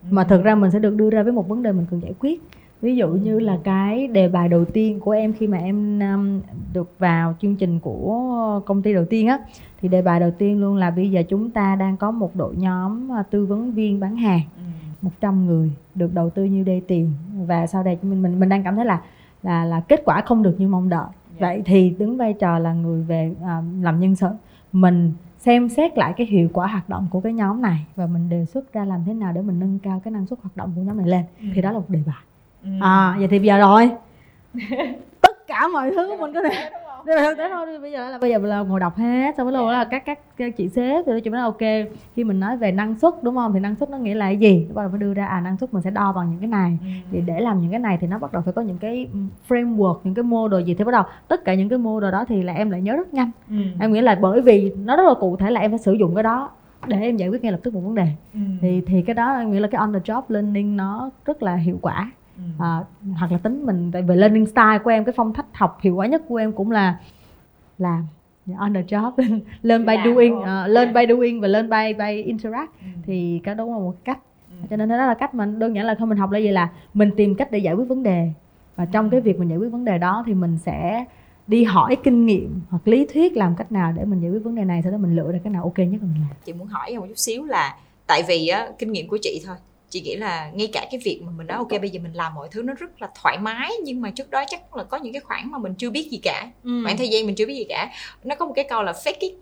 Ừ. 0.02 0.08
mà 0.10 0.24
thực 0.24 0.44
ra 0.44 0.54
mình 0.54 0.70
sẽ 0.70 0.78
được 0.78 0.96
đưa 0.96 1.10
ra 1.10 1.22
với 1.22 1.32
một 1.32 1.48
vấn 1.48 1.62
đề 1.62 1.72
mình 1.72 1.86
cần 1.90 2.00
giải 2.00 2.14
quyết 2.18 2.42
ví 2.82 2.96
dụ 2.96 3.08
như 3.08 3.38
là 3.38 3.58
cái 3.64 4.06
đề 4.06 4.28
bài 4.28 4.48
đầu 4.48 4.64
tiên 4.64 5.00
của 5.00 5.10
em 5.10 5.32
khi 5.32 5.46
mà 5.46 5.58
em 5.58 6.00
um, 6.00 6.40
được 6.72 6.92
vào 6.98 7.34
chương 7.40 7.56
trình 7.56 7.80
của 7.80 8.60
công 8.66 8.82
ty 8.82 8.92
đầu 8.94 9.04
tiên 9.04 9.26
á 9.28 9.38
thì 9.80 9.88
đề 9.88 10.02
bài 10.02 10.20
đầu 10.20 10.30
tiên 10.38 10.60
luôn 10.60 10.76
là 10.76 10.90
bây 10.90 11.10
giờ 11.10 11.22
chúng 11.28 11.50
ta 11.50 11.76
đang 11.76 11.96
có 11.96 12.10
một 12.10 12.36
đội 12.36 12.54
nhóm 12.56 13.10
uh, 13.20 13.30
tư 13.30 13.46
vấn 13.46 13.72
viên 13.72 14.00
bán 14.00 14.16
hàng 14.16 14.40
Ừ. 14.56 14.62
100 15.02 15.46
người 15.46 15.70
được 15.94 16.14
đầu 16.14 16.30
tư 16.30 16.44
nhiêu 16.44 16.64
đây 16.64 16.82
tiền 16.88 17.10
và 17.46 17.66
sau 17.66 17.82
đây 17.82 17.98
mình 18.02 18.22
mình 18.22 18.40
mình 18.40 18.48
đang 18.48 18.62
cảm 18.62 18.76
thấy 18.76 18.84
là 18.84 19.00
là 19.42 19.64
là 19.64 19.80
kết 19.80 20.02
quả 20.04 20.20
không 20.26 20.42
được 20.42 20.54
như 20.58 20.68
mong 20.68 20.88
đợi 20.88 21.06
Dạ. 21.40 21.46
vậy 21.46 21.62
thì 21.64 21.90
đứng 21.98 22.16
vai 22.16 22.32
trò 22.32 22.58
là 22.58 22.72
người 22.72 23.02
về 23.02 23.34
à, 23.44 23.62
làm 23.80 24.00
nhân 24.00 24.16
sự 24.16 24.26
mình 24.72 25.12
xem 25.38 25.68
xét 25.68 25.98
lại 25.98 26.12
cái 26.16 26.26
hiệu 26.26 26.48
quả 26.52 26.66
hoạt 26.66 26.88
động 26.88 27.06
của 27.10 27.20
cái 27.20 27.32
nhóm 27.32 27.62
này 27.62 27.86
và 27.96 28.06
mình 28.06 28.28
đề 28.28 28.44
xuất 28.44 28.72
ra 28.72 28.84
làm 28.84 29.00
thế 29.06 29.14
nào 29.14 29.32
để 29.32 29.42
mình 29.42 29.60
nâng 29.60 29.78
cao 29.78 30.00
cái 30.04 30.12
năng 30.12 30.26
suất 30.26 30.38
hoạt 30.42 30.56
động 30.56 30.72
của 30.76 30.82
nhóm 30.82 30.96
này 30.96 31.06
lên 31.06 31.24
Ừ. 31.40 31.46
thì 31.54 31.62
đó 31.62 31.72
là 31.72 31.78
một 31.78 31.84
đề 31.90 32.02
bài 32.06 32.16
Ừ. 32.68 32.84
à 32.84 33.14
vậy 33.18 33.28
thì 33.28 33.38
bây 33.38 33.46
giờ 33.46 33.58
rồi 33.58 33.90
tất 35.20 35.46
cả 35.46 35.68
mọi 35.72 35.90
thứ 35.90 36.16
mình 36.20 36.32
có 36.34 36.42
thể 36.42 36.70
thực 37.06 37.38
tế 37.38 37.48
thôi 37.48 37.78
bây 37.78 37.92
giờ 37.92 38.10
là 38.10 38.18
bây 38.18 38.30
giờ 38.30 38.38
là 38.38 38.60
ngồi 38.60 38.80
đọc 38.80 38.96
hết 38.96 39.34
xong 39.36 39.52
rồi 39.52 39.72
là 39.72 39.84
các 39.84 40.04
các, 40.36 40.56
chị 40.56 40.68
sếp 40.68 41.04
thì 41.06 41.12
chị 41.24 41.30
nói 41.30 41.42
ok 41.42 41.88
khi 42.16 42.24
mình 42.24 42.40
nói 42.40 42.56
về 42.56 42.72
năng 42.72 42.98
suất 42.98 43.14
đúng 43.22 43.34
không 43.34 43.52
thì 43.52 43.60
năng 43.60 43.74
suất 43.74 43.90
nó 43.90 43.98
nghĩa 43.98 44.14
là 44.14 44.26
cái 44.26 44.36
gì 44.36 44.66
bắt 44.74 44.82
đầu 44.82 44.90
phải 44.90 45.00
đưa 45.00 45.14
ra 45.14 45.26
à 45.26 45.40
năng 45.40 45.56
suất 45.56 45.74
mình 45.74 45.82
sẽ 45.82 45.90
đo 45.90 46.12
bằng 46.12 46.30
những 46.30 46.40
cái 46.40 46.48
này 46.48 46.78
ừ. 46.80 46.86
thì 47.12 47.20
để 47.26 47.40
làm 47.40 47.60
những 47.60 47.70
cái 47.70 47.80
này 47.80 47.98
thì 48.00 48.06
nó 48.06 48.18
bắt 48.18 48.32
đầu 48.32 48.42
phải 48.42 48.52
có 48.52 48.62
những 48.62 48.78
cái 48.78 49.08
framework 49.48 49.98
những 50.04 50.14
cái 50.14 50.22
model 50.22 50.64
gì 50.64 50.74
thì 50.74 50.84
bắt 50.84 50.92
đầu 50.92 51.02
tất 51.28 51.44
cả 51.44 51.54
những 51.54 51.68
cái 51.68 51.78
model 51.78 52.10
đó 52.10 52.24
thì 52.28 52.42
là 52.42 52.52
em 52.52 52.70
lại 52.70 52.80
nhớ 52.80 52.96
rất 52.96 53.14
nhanh 53.14 53.30
ừ. 53.48 53.56
em 53.80 53.92
nghĩ 53.92 54.00
là 54.00 54.18
bởi 54.20 54.40
vì 54.40 54.72
nó 54.84 54.96
rất 54.96 55.06
là 55.08 55.14
cụ 55.14 55.36
thể 55.36 55.50
là 55.50 55.60
em 55.60 55.70
phải 55.70 55.78
sử 55.78 55.92
dụng 55.92 56.14
cái 56.14 56.22
đó 56.22 56.50
để 56.86 57.00
em 57.00 57.16
giải 57.16 57.28
quyết 57.28 57.42
ngay 57.42 57.52
lập 57.52 57.60
tức 57.62 57.74
một 57.74 57.80
vấn 57.80 57.94
đề 57.94 58.08
ừ. 58.34 58.40
thì 58.60 58.82
thì 58.86 59.02
cái 59.02 59.14
đó 59.14 59.32
em 59.32 59.50
nghĩ 59.50 59.58
là 59.58 59.68
cái 59.68 59.78
on 59.78 59.92
the 59.92 59.98
job 59.98 60.22
learning 60.28 60.76
nó 60.76 61.10
rất 61.24 61.42
là 61.42 61.54
hiệu 61.54 61.78
quả 61.82 61.96
ừ. 62.00 62.17
À, 62.58 62.84
hoặc 63.18 63.32
là 63.32 63.38
tính 63.38 63.66
mình 63.66 63.90
tại 63.92 64.02
về 64.02 64.16
learning 64.16 64.46
style 64.46 64.78
của 64.84 64.90
em 64.90 65.04
cái 65.04 65.12
phong 65.16 65.32
cách 65.32 65.46
học 65.52 65.78
hiệu 65.80 65.94
quả 65.94 66.06
nhất 66.06 66.22
của 66.28 66.36
em 66.36 66.52
cũng 66.52 66.70
là 66.70 66.98
làm 67.78 68.06
on 68.58 68.74
the 68.74 68.82
job 68.82 69.12
learn 69.62 69.86
by 69.86 69.94
doing 70.04 70.34
uh, 70.34 70.46
learn 70.68 70.94
by 70.94 71.06
doing 71.08 71.40
và 71.40 71.48
learn 71.48 71.70
by 71.70 71.94
by 71.98 72.22
interact 72.22 72.70
ừ. 72.80 72.86
thì 73.06 73.40
cái 73.44 73.54
đó 73.54 73.64
là 73.64 73.78
một 73.78 73.94
cách 74.04 74.18
ừ. 74.50 74.66
cho 74.70 74.76
nên 74.76 74.88
đó 74.88 74.96
là 74.96 75.14
cách 75.14 75.34
mà 75.34 75.46
đơn 75.46 75.74
giản 75.74 75.84
là 75.84 75.94
không 75.94 76.08
mình 76.08 76.18
học 76.18 76.30
là 76.30 76.38
gì 76.38 76.48
là 76.48 76.68
mình 76.94 77.10
tìm 77.16 77.34
cách 77.34 77.50
để 77.50 77.58
giải 77.58 77.74
quyết 77.74 77.88
vấn 77.88 78.02
đề 78.02 78.30
và 78.76 78.84
trong 78.84 79.04
ừ. 79.04 79.08
cái 79.10 79.20
việc 79.20 79.38
mình 79.38 79.48
giải 79.48 79.58
quyết 79.58 79.72
vấn 79.72 79.84
đề 79.84 79.98
đó 79.98 80.24
thì 80.26 80.34
mình 80.34 80.58
sẽ 80.58 81.04
đi 81.46 81.64
hỏi 81.64 81.96
kinh 82.04 82.26
nghiệm 82.26 82.60
hoặc 82.70 82.88
lý 82.88 83.06
thuyết 83.12 83.36
làm 83.36 83.54
cách 83.56 83.72
nào 83.72 83.92
để 83.96 84.04
mình 84.04 84.20
giải 84.20 84.30
quyết 84.30 84.44
vấn 84.44 84.54
đề 84.54 84.64
này 84.64 84.82
sau 84.82 84.92
đó 84.92 84.98
mình 84.98 85.16
lựa 85.16 85.32
ra 85.32 85.38
cái 85.44 85.52
nào 85.52 85.62
ok 85.62 85.78
nhất 85.78 86.02
mình 86.02 86.14
làm 86.20 86.36
chị 86.44 86.52
muốn 86.52 86.68
hỏi 86.68 86.96
một 86.98 87.06
chút 87.08 87.18
xíu 87.18 87.44
là 87.44 87.76
tại 88.06 88.22
vì 88.28 88.48
á, 88.48 88.68
kinh 88.78 88.92
nghiệm 88.92 89.08
của 89.08 89.18
chị 89.22 89.42
thôi 89.46 89.56
chị 89.90 90.00
nghĩ 90.00 90.16
là 90.16 90.50
ngay 90.54 90.68
cả 90.72 90.86
cái 90.90 91.00
việc 91.04 91.20
mà 91.24 91.32
mình 91.36 91.46
nói 91.46 91.56
ok 91.56 91.80
bây 91.80 91.90
giờ 91.90 92.00
mình 92.02 92.12
làm 92.12 92.34
mọi 92.34 92.48
thứ 92.50 92.62
nó 92.62 92.74
rất 92.74 93.02
là 93.02 93.08
thoải 93.22 93.38
mái 93.38 93.70
nhưng 93.84 94.00
mà 94.00 94.10
trước 94.10 94.30
đó 94.30 94.44
chắc 94.48 94.76
là 94.76 94.84
có 94.84 94.96
những 94.96 95.12
cái 95.12 95.20
khoảng 95.20 95.50
mà 95.50 95.58
mình 95.58 95.74
chưa 95.74 95.90
biết 95.90 96.08
gì 96.10 96.20
cả. 96.22 96.50
Ừ. 96.64 96.80
khoảng 96.84 96.96
thời 96.96 97.08
gian 97.08 97.26
mình 97.26 97.34
chưa 97.34 97.46
biết 97.46 97.54
gì 97.54 97.66
cả. 97.68 97.90
Nó 98.24 98.34
có 98.34 98.46
một 98.46 98.52
cái 98.56 98.64
câu 98.68 98.82
là 98.82 98.92
fake 98.92 99.16
it 99.18 99.32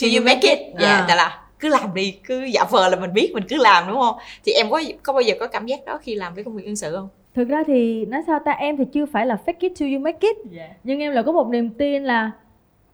till 0.00 0.16
you 0.16 0.24
make 0.24 0.48
it. 0.48 0.58
dạ 0.80 0.96
yeah, 0.96 1.08
à. 1.08 1.14
là 1.14 1.40
cứ 1.60 1.68
làm 1.68 1.94
đi 1.94 2.14
cứ 2.24 2.44
giả 2.44 2.64
vờ 2.70 2.88
là 2.88 2.96
mình 2.96 3.12
biết 3.12 3.30
mình 3.34 3.44
cứ 3.48 3.56
làm 3.56 3.88
đúng 3.88 4.00
không? 4.00 4.14
Thì 4.44 4.52
em 4.52 4.70
có 4.70 4.82
có 5.02 5.12
bao 5.12 5.22
giờ 5.22 5.34
có 5.40 5.46
cảm 5.46 5.66
giác 5.66 5.84
đó 5.84 5.98
khi 6.02 6.14
làm 6.14 6.34
với 6.34 6.44
công 6.44 6.56
việc 6.56 6.64
nhân 6.64 6.76
sự 6.76 6.96
không? 6.96 7.08
Thực 7.34 7.48
ra 7.48 7.62
thì 7.66 8.04
nói 8.04 8.22
sao 8.26 8.38
ta 8.44 8.52
em 8.52 8.76
thì 8.76 8.84
chưa 8.92 9.06
phải 9.06 9.26
là 9.26 9.38
fake 9.46 9.54
it 9.60 9.72
till 9.78 9.94
you 9.94 10.00
make 10.00 10.18
it. 10.20 10.36
Yeah. 10.56 10.70
nhưng 10.84 11.00
em 11.00 11.12
là 11.12 11.22
có 11.22 11.32
một 11.32 11.48
niềm 11.48 11.70
tin 11.70 12.04
là 12.04 12.30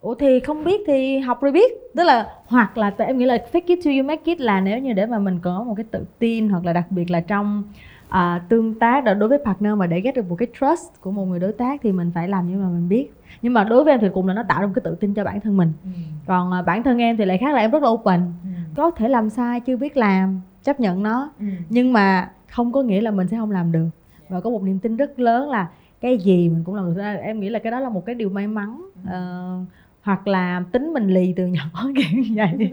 ủa 0.00 0.14
thì 0.14 0.40
không 0.40 0.64
biết 0.64 0.80
thì 0.87 1.19
học 1.19 1.42
rồi 1.42 1.52
biết. 1.52 1.73
Tức 1.97 2.04
là 2.04 2.35
hoặc 2.47 2.78
là 2.78 2.92
em 2.99 3.19
nghĩ 3.19 3.25
là 3.25 3.38
fake 3.52 3.61
it 3.66 3.78
till 3.85 3.99
you 3.99 4.07
make 4.07 4.23
it 4.25 4.40
là 4.40 4.61
nếu 4.61 4.78
như 4.78 4.92
để 4.92 5.07
mà 5.07 5.19
mình 5.19 5.38
có 5.42 5.64
một 5.64 5.75
cái 5.76 5.85
tự 5.90 6.04
tin 6.19 6.49
hoặc 6.49 6.64
là 6.64 6.73
đặc 6.73 6.87
biệt 6.90 7.11
là 7.11 7.21
trong 7.21 7.62
à, 8.09 8.42
tương 8.49 8.78
tác 8.78 9.04
đối 9.19 9.28
với 9.28 9.38
partner 9.45 9.75
mà 9.76 9.87
để 9.87 10.00
get 10.00 10.14
được 10.14 10.28
một 10.28 10.37
cái 10.37 10.49
trust 10.61 11.00
của 11.00 11.11
một 11.11 11.25
người 11.25 11.40
đối 11.40 11.52
tác 11.52 11.80
thì 11.83 11.92
mình 11.92 12.11
phải 12.14 12.28
làm 12.28 12.49
như 12.49 12.59
mà 12.59 12.69
mình 12.69 12.88
biết. 12.88 13.09
Nhưng 13.42 13.52
mà 13.52 13.64
đối 13.64 13.85
với 13.85 13.92
em 13.92 14.00
thì 14.00 14.09
cũng 14.14 14.28
là 14.28 14.35
nó 14.35 14.42
tạo 14.49 14.61
ra 14.61 14.66
một 14.66 14.73
cái 14.75 14.83
tự 14.85 14.95
tin 14.95 15.14
cho 15.14 15.25
bản 15.25 15.40
thân 15.40 15.57
mình. 15.57 15.73
Ừ. 15.85 15.90
còn 16.26 16.52
à, 16.52 16.62
bản 16.62 16.83
thân 16.83 16.99
em 16.99 17.16
thì 17.16 17.25
lại 17.25 17.38
khác 17.38 17.54
là 17.54 17.61
em 17.61 17.71
rất 17.71 17.83
là 17.83 17.88
open. 17.88 18.21
Ừ. 18.45 18.49
có 18.76 18.90
thể 18.90 19.09
làm 19.09 19.30
sai 19.30 19.61
chưa 19.61 19.76
biết 19.76 19.97
làm 19.97 20.40
chấp 20.64 20.80
nhận 20.80 21.02
nó. 21.02 21.30
Ừ. 21.38 21.47
nhưng 21.69 21.92
mà 21.92 22.30
không 22.50 22.73
có 22.73 22.83
nghĩa 22.83 23.00
là 23.00 23.11
mình 23.11 23.28
sẽ 23.28 23.37
không 23.37 23.50
làm 23.50 23.73
được. 23.73 23.88
Và 24.28 24.40
có 24.40 24.50
một 24.50 24.62
niềm 24.62 24.78
tin 24.78 24.97
rất 24.97 25.21
lớn 25.21 25.49
là 25.49 25.69
cái 26.00 26.19
gì 26.19 26.49
mình 26.49 26.64
cũng 26.64 26.75
làm 26.75 26.95
được. 26.95 27.02
Em 27.23 27.40
nghĩ 27.40 27.49
là 27.49 27.59
cái 27.59 27.71
đó 27.71 27.80
là 27.80 27.88
một 27.88 28.07
cái 28.07 28.14
điều 28.14 28.30
may 28.30 28.47
mắn 28.47 28.83
uh, 29.02 29.66
hoặc 30.02 30.28
là 30.28 30.62
tính 30.73 30.92
mình 30.92 31.09
lì 31.09 31.35
từ 31.37 31.47
nhỏ 31.47 31.62
kiểu 31.97 32.23
như 32.23 32.30
vậy. 32.35 32.71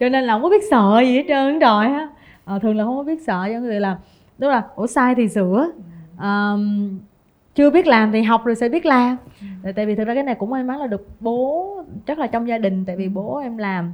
Cho 0.00 0.08
nên 0.08 0.24
là 0.24 0.32
không 0.34 0.42
có 0.42 0.48
biết 0.48 0.62
sợ 0.70 1.00
gì 1.04 1.16
hết 1.16 1.24
trơn 1.28 1.58
rồi 1.58 1.86
á. 1.86 2.08
Uh, 2.54 2.62
thường 2.62 2.76
là 2.76 2.84
không 2.84 2.96
có 2.96 3.02
biết 3.02 3.22
sợ 3.26 3.48
cho 3.52 3.60
người 3.60 3.80
là 3.80 3.98
tức 4.38 4.48
là 4.48 4.62
ủa 4.74 4.86
sai 4.86 5.14
thì 5.14 5.28
sửa. 5.28 5.70
Um, 6.22 6.98
chưa 7.54 7.70
biết 7.70 7.86
làm 7.86 8.12
thì 8.12 8.22
học 8.22 8.44
rồi 8.44 8.54
sẽ 8.54 8.68
biết 8.68 8.86
làm. 8.86 9.16
Ừ. 9.64 9.72
tại 9.76 9.86
vì 9.86 9.94
thực 9.94 10.04
ra 10.04 10.14
cái 10.14 10.22
này 10.22 10.34
cũng 10.34 10.50
may 10.50 10.62
mắn 10.62 10.80
là 10.80 10.86
được 10.86 11.08
bố 11.20 11.68
chắc 12.06 12.18
là 12.18 12.26
trong 12.26 12.48
gia 12.48 12.58
đình 12.58 12.84
tại 12.86 12.96
vì 12.96 13.08
bố 13.08 13.36
em 13.36 13.58
làm 13.58 13.92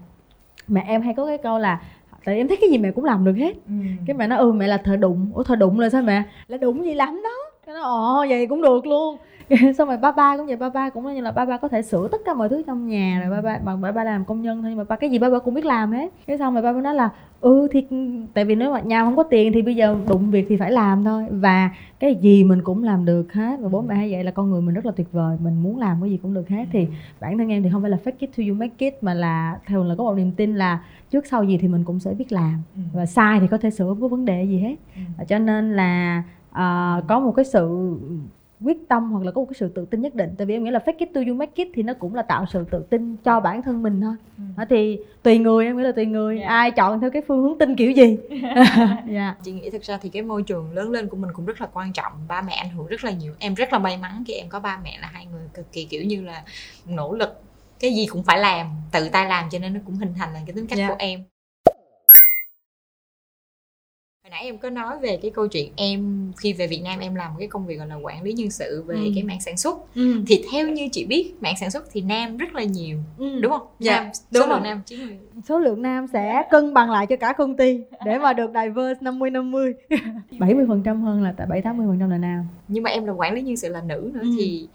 mẹ 0.69 0.85
em 0.87 1.03
hay 1.03 1.15
có 1.15 1.27
cái 1.27 1.39
câu 1.39 1.59
là 1.59 1.81
tại 2.25 2.37
em 2.37 2.49
thấy 2.49 2.57
cái 2.61 2.71
gì 2.71 2.79
mẹ 2.79 2.91
cũng 2.91 3.05
làm 3.05 3.25
được 3.25 3.37
hết. 3.37 3.55
Ừ. 3.67 3.73
cái 4.07 4.17
mẹ 4.17 4.27
nói 4.27 4.39
ừ 4.39 4.53
mẹ 4.53 4.67
là 4.67 4.77
thợ 4.77 4.97
đụng. 4.97 5.31
Ủa 5.35 5.43
thợ 5.43 5.57
đụng 5.57 5.81
là 5.81 5.89
sao 5.89 6.03
mẹ? 6.03 6.23
Là 6.49 6.57
đụng 6.57 6.85
gì 6.85 6.95
lắm 6.95 7.21
đó. 7.25 7.31
Cái 7.67 7.75
nó 7.75 7.83
ồ 7.83 8.27
vậy 8.29 8.47
cũng 8.47 8.63
được 8.63 8.87
luôn 8.87 9.17
xong 9.79 9.89
rồi 9.89 9.97
ba 9.97 10.13
ba 10.13 10.37
cũng 10.37 10.47
vậy 10.47 10.57
ba 10.57 10.69
ba 10.69 10.91
cũng 10.91 11.15
như 11.15 11.21
là 11.21 11.33
ba 11.33 11.45
ba 11.45 11.57
có 11.57 11.69
thể 11.69 11.83
sửa 11.83 12.09
tất 12.09 12.19
cả 12.25 12.35
mọi 12.35 12.49
thứ 12.49 12.63
trong 12.67 12.89
nhà 12.89 13.21
rồi 13.21 13.31
ba 13.31 13.41
ba 13.43 13.59
bằng 13.59 13.81
ba 13.81 13.93
ba 13.93 14.05
làm 14.05 14.25
công 14.25 14.43
nhân 14.43 14.63
thôi 14.63 14.71
nhưng 14.71 14.79
mà 14.79 14.85
ba 14.85 14.97
cái 14.97 15.11
gì 15.11 15.19
ba 15.19 15.31
ba 15.31 15.39
cũng 15.39 15.55
biết 15.55 15.65
làm 15.65 15.93
hết. 15.93 16.13
Cái 16.27 16.39
xong 16.39 16.55
rồi 16.55 16.63
ba 16.63 16.73
ba 16.73 16.81
nói 16.81 16.95
là 16.95 17.11
ừ 17.41 17.69
thì 17.73 17.87
tại 18.35 18.45
vì 18.45 18.55
nếu 18.55 18.73
mà 18.73 18.81
nhà 18.81 19.05
không 19.05 19.17
có 19.17 19.23
tiền 19.23 19.53
thì 19.53 19.63
bây 19.63 19.77
giờ 19.77 19.97
đụng 20.09 20.31
việc 20.31 20.47
thì 20.49 20.57
phải 20.57 20.73
làm 20.73 21.05
thôi. 21.05 21.25
Và 21.31 21.71
cái 21.99 22.15
gì 22.15 22.45
mình 22.45 22.63
cũng 22.63 22.85
làm 22.85 23.05
được 23.05 23.33
hết. 23.33 23.61
Và 23.61 23.69
bố 23.69 23.83
mẹ 23.83 23.95
hay 23.95 24.13
vậy 24.13 24.25
là 24.25 24.31
con 24.31 24.51
người 24.51 24.61
mình 24.61 24.75
rất 24.75 24.87
là 24.87 24.93
tuyệt 24.97 25.13
vời 25.13 25.37
mình 25.41 25.63
muốn 25.63 25.79
làm 25.79 26.01
cái 26.01 26.11
gì 26.11 26.19
cũng 26.23 26.35
được 26.35 26.49
hết. 26.49 26.65
Thì 26.73 26.87
bản 27.21 27.39
thân 27.39 27.49
em 27.49 27.63
thì 27.63 27.71
không 27.73 27.83
phải 27.83 27.91
là 27.91 27.99
fake 28.05 28.13
it 28.19 28.31
till 28.37 28.49
you 28.49 28.57
make 28.57 28.75
it 28.79 28.95
mà 29.01 29.15
là 29.15 29.59
thường 29.67 29.89
là 29.89 29.95
có 29.99 30.05
một 30.05 30.15
niềm 30.15 30.33
tin 30.33 30.57
là 30.57 30.85
trước 31.11 31.27
sau 31.27 31.45
gì 31.45 31.59
thì 31.59 31.69
mình 31.69 31.85
cũng 31.85 32.01
sẽ 32.01 32.15
biết 32.15 32.33
làm. 32.33 32.63
Ừ. 32.77 32.83
và 32.93 33.07
sai 33.07 33.41
thì 33.41 33.47
có 33.47 33.59
thể 33.59 33.71
sửa 33.71 33.95
với 33.95 34.09
vấn 34.09 34.25
đề 34.25 34.45
gì 34.45 34.59
hết. 34.59 34.77
Ừ. 34.97 35.25
cho 35.29 35.39
nên 35.39 35.73
là 35.77 36.23
uh, 36.51 37.09
có 37.09 37.21
một 37.21 37.33
cái 37.37 37.45
sự 37.45 37.97
quyết 38.65 38.89
tâm 38.89 39.11
hoặc 39.11 39.25
là 39.25 39.31
có 39.31 39.41
một 39.41 39.47
cái 39.47 39.57
sự 39.61 39.69
tự 39.69 39.85
tin 39.85 40.01
nhất 40.01 40.15
định 40.15 40.35
tại 40.39 40.47
vì 40.47 40.55
em 40.55 40.65
nghĩ 40.65 40.71
là 40.71 40.79
fake 40.87 40.95
it 40.99 41.09
to 41.15 41.21
you 41.29 41.35
make 41.35 41.53
it 41.55 41.69
thì 41.75 41.83
nó 41.83 41.95
cũng 41.95 42.15
là 42.15 42.23
tạo 42.23 42.47
sự 42.53 42.65
tự 42.71 42.83
tin 42.91 43.17
cho 43.17 43.41
bản 43.41 43.63
thân 43.63 43.83
mình 43.83 44.01
thôi 44.01 44.15
ừ. 44.57 44.65
thì 44.71 44.99
tùy 45.23 45.39
người 45.39 45.65
em 45.65 45.77
nghĩ 45.77 45.83
là 45.83 45.93
tùy 45.93 46.07
người 46.07 46.37
yeah. 46.37 46.49
Dạ. 46.49 46.55
ai 46.55 46.71
chọn 46.71 47.01
theo 47.01 47.11
cái 47.11 47.23
phương 47.29 47.43
hướng 47.43 47.59
tin 47.59 47.77
kiểu 47.77 47.91
gì 47.91 48.17
yeah. 48.43 48.67
Dạ. 49.09 49.35
chị 49.43 49.53
nghĩ 49.53 49.71
thực 49.71 49.83
ra 49.83 49.99
thì 50.03 50.09
cái 50.09 50.23
môi 50.23 50.43
trường 50.43 50.73
lớn 50.73 50.91
lên 50.91 51.09
của 51.09 51.17
mình 51.17 51.31
cũng 51.33 51.47
rất 51.47 51.61
là 51.61 51.69
quan 51.73 51.93
trọng 51.93 52.13
ba 52.29 52.43
mẹ 52.43 52.53
ảnh 52.53 52.71
hưởng 52.71 52.87
rất 52.87 53.05
là 53.05 53.11
nhiều 53.11 53.35
em 53.39 53.55
rất 53.55 53.73
là 53.73 53.79
may 53.79 53.97
mắn 53.97 54.25
khi 54.27 54.35
em 54.35 54.49
có 54.49 54.61
ba 54.61 54.81
mẹ 54.85 54.99
là 55.01 55.09
hai 55.13 55.27
người 55.27 55.49
cực 55.55 55.73
kỳ 55.73 55.85
kiểu 55.85 56.03
như 56.05 56.23
là 56.23 56.45
nỗ 56.87 57.15
lực 57.15 57.43
cái 57.81 57.95
gì 57.95 58.07
cũng 58.07 58.23
phải 58.23 58.39
làm 58.39 58.67
tự 58.93 59.09
tay 59.09 59.29
làm 59.29 59.51
cho 59.51 59.59
nên 59.59 59.75
nó 59.75 59.81
cũng 59.87 59.95
hình 59.95 60.15
thành 60.19 60.33
là 60.33 60.41
cái 60.47 60.55
tính 60.55 60.67
cách 60.67 60.79
yeah. 60.79 60.91
Dạ. 60.91 60.95
của 60.95 60.99
em 60.99 61.25
hồi 64.22 64.22
nãy 64.33 64.45
em 64.45 64.59
có 64.59 64.71
nói 64.71 64.99
về 64.99 65.19
cái 65.23 65.31
câu 65.31 65.47
chuyện 65.47 65.73
em 65.77 66.33
khi 66.37 66.53
về 66.53 66.67
Việt 66.67 66.81
Nam 66.85 67.01
em 67.01 67.15
làm 67.15 67.31
cái 67.39 67.49
công 67.49 67.67
việc 67.67 67.77
gọi 67.77 67.87
là 67.87 67.97
quản 67.97 68.23
lý 68.23 68.33
nhân 68.33 68.51
sự 68.51 68.85
về 68.87 68.95
ừ. 68.95 69.11
cái 69.15 69.25
mạng 69.25 69.41
sản 69.41 69.57
xuất 69.57 69.95
ừ. 69.95 70.23
thì 70.27 70.45
theo 70.53 70.69
như 70.69 70.89
chị 70.93 71.05
biết 71.05 71.33
mạng 71.41 71.55
sản 71.61 71.71
xuất 71.71 71.85
thì 71.93 72.01
nam 72.01 72.37
rất 72.37 72.55
là 72.55 72.63
nhiều 72.63 72.99
ừ. 73.19 73.41
đúng 73.41 73.53
không 73.53 73.67
dạ 73.79 74.01
nam, 74.01 74.11
đúng 74.31 74.43
số 74.43 74.49
lượng 74.49 74.63
nam 74.63 74.83
chiếm 74.87 74.99
số 75.49 75.59
lượng 75.59 75.83
nam 75.83 76.07
sẽ 76.13 76.43
cân 76.51 76.75
bằng 76.75 76.91
lại 76.91 77.07
cho 77.07 77.17
cả 77.17 77.33
công 77.33 77.57
ty 77.57 77.81
để 78.05 78.19
mà 78.19 78.33
được 78.33 78.51
diverse 78.55 78.99
50 79.01 79.31
50 79.31 79.75
70 80.39 80.65
phần 80.69 80.83
trăm 80.83 81.03
hơn 81.03 81.23
là 81.23 81.35
tại 81.37 81.47
7 81.51 81.63
80 81.63 81.87
phần 81.89 81.99
trăm 82.01 82.11
là 82.11 82.19
nam 82.19 82.47
nhưng 82.69 82.83
mà 82.83 82.91
em 82.91 83.05
là 83.05 83.13
quản 83.13 83.35
lý 83.35 83.43
nhân 83.43 83.57
sự 83.57 83.69
là 83.69 83.81
nữ 83.81 84.11
nữa 84.15 84.21
ừ. 84.23 84.35
thì 84.39 84.69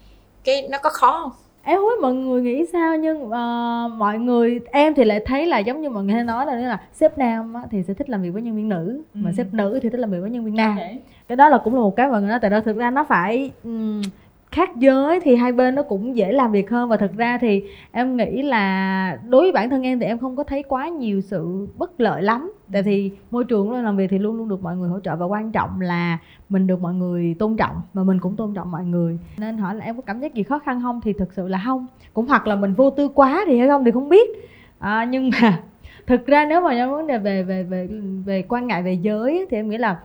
cái 0.44 0.68
nó 0.70 0.78
có 0.82 0.90
khó 0.90 1.20
không 1.22 1.47
em 1.68 1.78
không 1.78 1.88
biết 1.88 2.02
mọi 2.02 2.14
người 2.14 2.42
nghĩ 2.42 2.66
sao 2.72 2.96
nhưng 2.96 3.22
uh, 3.22 3.92
mọi 3.98 4.18
người 4.18 4.60
em 4.70 4.94
thì 4.94 5.04
lại 5.04 5.20
thấy 5.26 5.46
là 5.46 5.58
giống 5.58 5.82
như 5.82 5.90
mọi 5.90 6.04
người 6.04 6.14
hay 6.14 6.24
nói 6.24 6.46
là 6.46 6.54
là 6.54 6.80
sếp 6.92 7.18
nam 7.18 7.54
á, 7.54 7.62
thì 7.70 7.82
sẽ 7.82 7.94
thích 7.94 8.10
làm 8.10 8.22
việc 8.22 8.30
với 8.30 8.42
nhân 8.42 8.56
viên 8.56 8.68
nữ 8.68 9.02
ừ. 9.14 9.20
mà 9.24 9.32
sếp 9.32 9.54
nữ 9.54 9.80
thì 9.82 9.88
thích 9.88 10.00
làm 10.00 10.10
việc 10.10 10.20
với 10.20 10.30
nhân 10.30 10.44
viên 10.44 10.56
nam 10.56 10.76
okay. 10.76 10.98
cái 11.28 11.36
đó 11.36 11.48
là 11.48 11.58
cũng 11.58 11.74
là 11.74 11.80
một 11.80 11.96
cái 11.96 12.08
mọi 12.08 12.20
người 12.20 12.30
nói 12.30 12.38
tại 12.42 12.50
đó 12.50 12.60
thực 12.60 12.76
ra 12.76 12.90
nó 12.90 13.04
phải 13.04 13.50
um, 13.64 14.02
khác 14.50 14.76
giới 14.76 15.20
thì 15.20 15.36
hai 15.36 15.52
bên 15.52 15.74
nó 15.74 15.82
cũng 15.82 16.16
dễ 16.16 16.32
làm 16.32 16.52
việc 16.52 16.70
hơn. 16.70 16.88
Và 16.88 16.96
thực 16.96 17.16
ra 17.16 17.38
thì 17.38 17.64
em 17.92 18.16
nghĩ 18.16 18.42
là 18.42 19.18
đối 19.28 19.42
với 19.42 19.52
bản 19.52 19.70
thân 19.70 19.82
em 19.82 20.00
thì 20.00 20.06
em 20.06 20.18
không 20.18 20.36
có 20.36 20.44
thấy 20.44 20.62
quá 20.62 20.88
nhiều 20.88 21.20
sự 21.20 21.68
bất 21.76 22.00
lợi 22.00 22.22
lắm. 22.22 22.52
Tại 22.72 22.82
thì 22.82 23.10
môi 23.30 23.44
trường 23.44 23.72
làm 23.72 23.96
việc 23.96 24.06
thì 24.10 24.18
luôn 24.18 24.36
luôn 24.36 24.48
được 24.48 24.62
mọi 24.62 24.76
người 24.76 24.88
hỗ 24.88 25.00
trợ. 25.00 25.16
Và 25.16 25.26
quan 25.26 25.52
trọng 25.52 25.80
là 25.80 26.18
mình 26.48 26.66
được 26.66 26.80
mọi 26.80 26.94
người 26.94 27.36
tôn 27.38 27.56
trọng 27.56 27.76
và 27.94 28.02
mình 28.02 28.20
cũng 28.20 28.36
tôn 28.36 28.54
trọng 28.54 28.70
mọi 28.70 28.84
người. 28.84 29.18
Nên 29.38 29.58
hỏi 29.58 29.74
là 29.74 29.84
em 29.84 29.96
có 29.96 30.02
cảm 30.02 30.20
giác 30.20 30.34
gì 30.34 30.42
khó 30.42 30.58
khăn 30.58 30.80
không? 30.82 31.00
Thì 31.04 31.12
thực 31.12 31.32
sự 31.32 31.48
là 31.48 31.62
không. 31.64 31.86
Cũng 32.14 32.26
hoặc 32.26 32.46
là 32.46 32.56
mình 32.56 32.74
vô 32.74 32.90
tư 32.90 33.08
quá 33.08 33.44
thì 33.46 33.58
hay 33.58 33.68
không 33.68 33.84
thì 33.84 33.90
không 33.90 34.08
biết. 34.08 34.30
À, 34.78 35.04
nhưng 35.04 35.30
mà 35.42 35.62
thực 36.06 36.26
ra 36.26 36.46
nếu 36.46 36.60
mà 36.60 36.74
những 36.76 36.90
vấn 36.90 37.06
đề 37.06 37.18
về 37.18 37.42
về 37.42 37.62
về 37.62 37.88
về 38.24 38.42
quan 38.48 38.66
ngại 38.66 38.82
về 38.82 38.92
giới 38.92 39.46
thì 39.50 39.56
em 39.56 39.68
nghĩ 39.68 39.78
là 39.78 40.00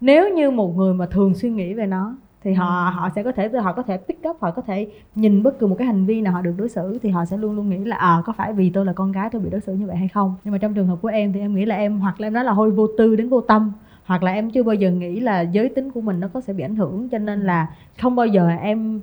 nếu 0.00 0.34
như 0.34 0.50
một 0.50 0.76
người 0.76 0.94
mà 0.94 1.06
thường 1.06 1.34
suy 1.34 1.50
nghĩ 1.50 1.74
về 1.74 1.86
nó 1.86 2.14
thì 2.48 2.54
họ 2.54 2.92
họ 2.94 3.08
sẽ 3.14 3.22
có 3.22 3.32
thể, 3.32 3.48
họ 3.48 3.72
có 3.72 3.82
thể 3.82 3.96
pick 3.96 4.28
up, 4.28 4.36
họ 4.40 4.50
có 4.50 4.62
thể 4.62 4.88
nhìn 5.14 5.42
bất 5.42 5.58
cứ 5.58 5.66
một 5.66 5.76
cái 5.78 5.86
hành 5.86 6.06
vi 6.06 6.20
nào 6.20 6.32
họ 6.32 6.42
được 6.42 6.54
đối 6.56 6.68
xử 6.68 6.98
thì 7.02 7.08
họ 7.10 7.24
sẽ 7.24 7.36
luôn 7.36 7.56
luôn 7.56 7.70
nghĩ 7.70 7.78
là 7.78 7.96
à 7.96 8.22
có 8.24 8.32
phải 8.32 8.52
vì 8.52 8.70
tôi 8.70 8.84
là 8.84 8.92
con 8.92 9.12
gái 9.12 9.28
tôi 9.32 9.42
bị 9.42 9.50
đối 9.50 9.60
xử 9.60 9.74
như 9.74 9.86
vậy 9.86 9.96
hay 9.96 10.08
không? 10.08 10.34
Nhưng 10.44 10.52
mà 10.52 10.58
trong 10.58 10.74
trường 10.74 10.86
hợp 10.86 10.96
của 11.02 11.08
em 11.08 11.32
thì 11.32 11.40
em 11.40 11.54
nghĩ 11.54 11.64
là 11.64 11.76
em, 11.76 12.00
hoặc 12.00 12.20
là 12.20 12.26
em 12.26 12.32
nói 12.32 12.44
là 12.44 12.52
hơi 12.52 12.70
vô 12.70 12.86
tư 12.98 13.16
đến 13.16 13.28
vô 13.28 13.40
tâm. 13.40 13.72
Hoặc 14.04 14.22
là 14.22 14.32
em 14.32 14.50
chưa 14.50 14.62
bao 14.62 14.74
giờ 14.74 14.90
nghĩ 14.90 15.20
là 15.20 15.40
giới 15.40 15.68
tính 15.68 15.90
của 15.90 16.00
mình 16.00 16.20
nó 16.20 16.28
có 16.28 16.40
sẽ 16.40 16.52
bị 16.52 16.64
ảnh 16.64 16.76
hưởng, 16.76 17.08
cho 17.08 17.18
nên 17.18 17.40
là 17.40 17.66
không 18.00 18.16
bao 18.16 18.26
giờ 18.26 18.48
em 18.48 19.00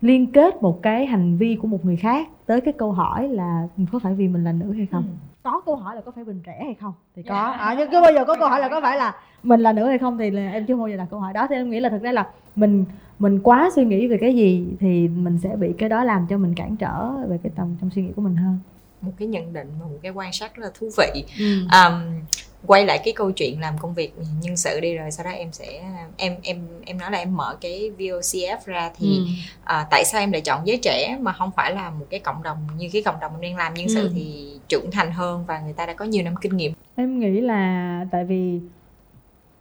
liên 0.00 0.32
kết 0.32 0.62
một 0.62 0.82
cái 0.82 1.06
hành 1.06 1.36
vi 1.36 1.56
của 1.56 1.68
một 1.68 1.84
người 1.84 1.96
khác 1.96 2.28
tới 2.46 2.60
cái 2.60 2.74
câu 2.78 2.92
hỏi 2.92 3.28
là 3.28 3.68
có 3.92 3.98
phải 3.98 4.14
vì 4.14 4.28
mình 4.28 4.44
là 4.44 4.52
nữ 4.52 4.72
hay 4.72 4.86
không? 4.86 5.02
Ừ 5.02 5.08
có 5.46 5.60
câu 5.66 5.76
hỏi 5.76 5.94
là 5.94 6.00
có 6.00 6.12
phải 6.12 6.24
mình 6.24 6.42
trẻ 6.46 6.60
hay 6.64 6.74
không? 6.74 6.92
Thì 7.16 7.22
có. 7.22 7.44
À, 7.44 7.74
nhưng 7.78 7.90
cứ 7.90 8.00
bao 8.00 8.12
giờ 8.12 8.24
có 8.24 8.36
câu 8.36 8.48
hỏi 8.48 8.60
là 8.60 8.68
có 8.68 8.80
phải 8.80 8.98
là 8.98 9.14
mình 9.42 9.60
là 9.60 9.72
nữ 9.72 9.86
hay 9.86 9.98
không 9.98 10.18
thì 10.18 10.30
là 10.30 10.50
em 10.50 10.66
chưa 10.66 10.76
bao 10.76 10.88
giờ 10.88 10.96
đặt 10.96 11.06
câu 11.10 11.20
hỏi 11.20 11.32
đó. 11.32 11.46
Thì 11.50 11.54
em 11.54 11.70
nghĩ 11.70 11.80
là 11.80 11.88
thực 11.88 12.02
ra 12.02 12.12
là 12.12 12.30
mình 12.56 12.84
mình 13.18 13.40
quá 13.42 13.70
suy 13.74 13.84
nghĩ 13.84 14.06
về 14.06 14.18
cái 14.20 14.34
gì 14.34 14.66
thì 14.80 15.08
mình 15.08 15.38
sẽ 15.38 15.56
bị 15.56 15.72
cái 15.78 15.88
đó 15.88 16.04
làm 16.04 16.26
cho 16.30 16.38
mình 16.38 16.54
cản 16.54 16.76
trở 16.76 17.10
về 17.28 17.38
cái 17.42 17.52
tầm 17.56 17.76
trong 17.80 17.90
suy 17.90 18.02
nghĩ 18.02 18.12
của 18.16 18.22
mình 18.22 18.36
hơn. 18.36 18.58
Một 19.00 19.12
cái 19.18 19.28
nhận 19.28 19.52
định 19.52 19.68
và 19.80 19.86
một 19.86 19.98
cái 20.02 20.12
quan 20.12 20.32
sát 20.32 20.54
rất 20.54 20.62
là 20.62 20.70
thú 20.78 20.88
vị. 20.98 21.24
Ừ. 21.38 21.60
um, 21.60 22.20
quay 22.66 22.86
lại 22.86 23.00
cái 23.04 23.14
câu 23.16 23.30
chuyện 23.30 23.60
làm 23.60 23.74
công 23.78 23.94
việc 23.94 24.14
nhân 24.42 24.56
sự 24.56 24.80
đi 24.80 24.94
rồi 24.94 25.10
sau 25.10 25.24
đó 25.24 25.30
em 25.30 25.52
sẽ 25.52 25.82
em 26.16 26.34
em 26.42 26.60
em 26.84 26.98
nói 26.98 27.10
là 27.10 27.18
em 27.18 27.36
mở 27.36 27.56
cái 27.60 27.90
VOCF 27.98 28.56
ra 28.64 28.90
thì 28.98 29.06
ừ. 29.06 29.24
à, 29.64 29.86
tại 29.90 30.04
sao 30.04 30.20
em 30.20 30.32
lại 30.32 30.40
chọn 30.40 30.66
giới 30.66 30.78
trẻ 30.82 31.18
mà 31.20 31.32
không 31.32 31.50
phải 31.56 31.74
là 31.74 31.90
một 31.90 32.06
cái 32.10 32.20
cộng 32.20 32.42
đồng 32.42 32.58
như 32.78 32.88
cái 32.92 33.02
cộng 33.02 33.20
đồng 33.20 33.32
mình 33.32 33.42
đang 33.42 33.56
làm 33.56 33.74
nhân 33.74 33.88
sự 33.88 34.02
ừ. 34.02 34.12
thì 34.14 34.50
trưởng 34.68 34.90
thành 34.90 35.12
hơn 35.12 35.44
và 35.46 35.60
người 35.60 35.72
ta 35.72 35.86
đã 35.86 35.92
có 35.92 36.04
nhiều 36.04 36.24
năm 36.24 36.34
kinh 36.40 36.56
nghiệm 36.56 36.72
em 36.96 37.18
nghĩ 37.20 37.40
là 37.40 38.06
tại 38.10 38.24
vì 38.24 38.60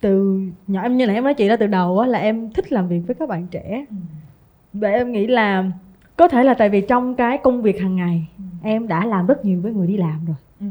từ 0.02 0.40
nhỏ 0.68 0.82
em 0.82 0.98
như 0.98 1.06
là 1.06 1.14
em 1.14 1.24
nói 1.24 1.34
chị 1.34 1.50
đó 1.50 1.56
từ 1.60 1.68
đầu 1.68 2.00
á 2.00 2.08
là 2.08 2.20
em 2.20 2.52
thích 2.54 2.72
làm 2.72 2.88
việc 2.88 3.02
với 3.08 3.16
các 3.20 3.30
bạn 3.30 3.48
trẻ 3.48 3.86
ừ. 3.90 3.96
và 4.74 4.90
em 4.90 5.12
nghĩ 5.12 5.28
là 5.28 5.64
có 6.18 6.28
thể 6.28 6.44
là 6.44 6.54
tại 6.54 6.70
vì 6.70 6.82
trong 6.82 7.16
cái 7.16 7.38
công 7.38 7.62
việc 7.62 7.82
hàng 7.82 7.96
ngày 7.96 8.28
ừ. 8.38 8.44
em 8.64 8.88
đã 8.88 9.06
làm 9.06 9.28
rất 9.28 9.46
nhiều 9.46 9.62
với 9.62 9.72
người 9.74 9.88
đi 9.88 9.98
làm 9.98 10.26
rồi 10.26 10.36
ừ. 10.60 10.68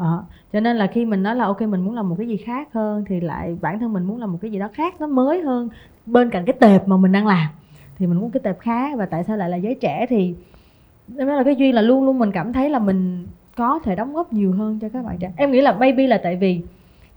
à, 0.00 0.18
cho 0.52 0.60
nên 0.60 0.76
là 0.76 0.86
khi 0.86 1.04
mình 1.04 1.22
nói 1.22 1.36
là 1.36 1.44
ok 1.44 1.60
mình 1.60 1.80
muốn 1.80 1.94
làm 1.94 2.08
một 2.08 2.14
cái 2.18 2.28
gì 2.28 2.36
khác 2.36 2.68
hơn 2.72 3.04
thì 3.08 3.20
lại 3.20 3.56
bản 3.60 3.78
thân 3.78 3.92
mình 3.92 4.04
muốn 4.04 4.20
làm 4.20 4.32
một 4.32 4.38
cái 4.42 4.50
gì 4.50 4.58
đó 4.58 4.68
khác 4.72 5.00
nó 5.00 5.06
mới 5.06 5.42
hơn 5.42 5.68
bên 6.06 6.30
cạnh 6.30 6.44
cái 6.44 6.56
tệp 6.60 6.88
mà 6.88 6.96
mình 6.96 7.12
đang 7.12 7.26
làm 7.26 7.48
thì 7.98 8.06
mình 8.06 8.18
muốn 8.20 8.30
cái 8.30 8.40
tệp 8.44 8.58
khác 8.58 8.98
và 8.98 9.06
tại 9.06 9.24
sao 9.24 9.36
lại 9.36 9.48
là 9.48 9.56
giới 9.56 9.74
trẻ 9.74 10.06
thì 10.08 10.34
nói 11.08 11.36
là 11.36 11.42
cái 11.42 11.56
duyên 11.56 11.74
là 11.74 11.82
luôn 11.82 12.04
luôn 12.04 12.18
mình 12.18 12.32
cảm 12.32 12.52
thấy 12.52 12.70
là 12.70 12.78
mình 12.78 13.26
có 13.56 13.78
thể 13.84 13.96
đóng 13.96 14.14
góp 14.14 14.32
nhiều 14.32 14.52
hơn 14.52 14.78
cho 14.80 14.88
các 14.88 15.04
bạn 15.04 15.16
trẻ 15.18 15.32
em 15.36 15.50
nghĩ 15.50 15.60
là 15.60 15.72
maybe 15.72 16.06
là 16.06 16.20
tại 16.22 16.36
vì 16.36 16.60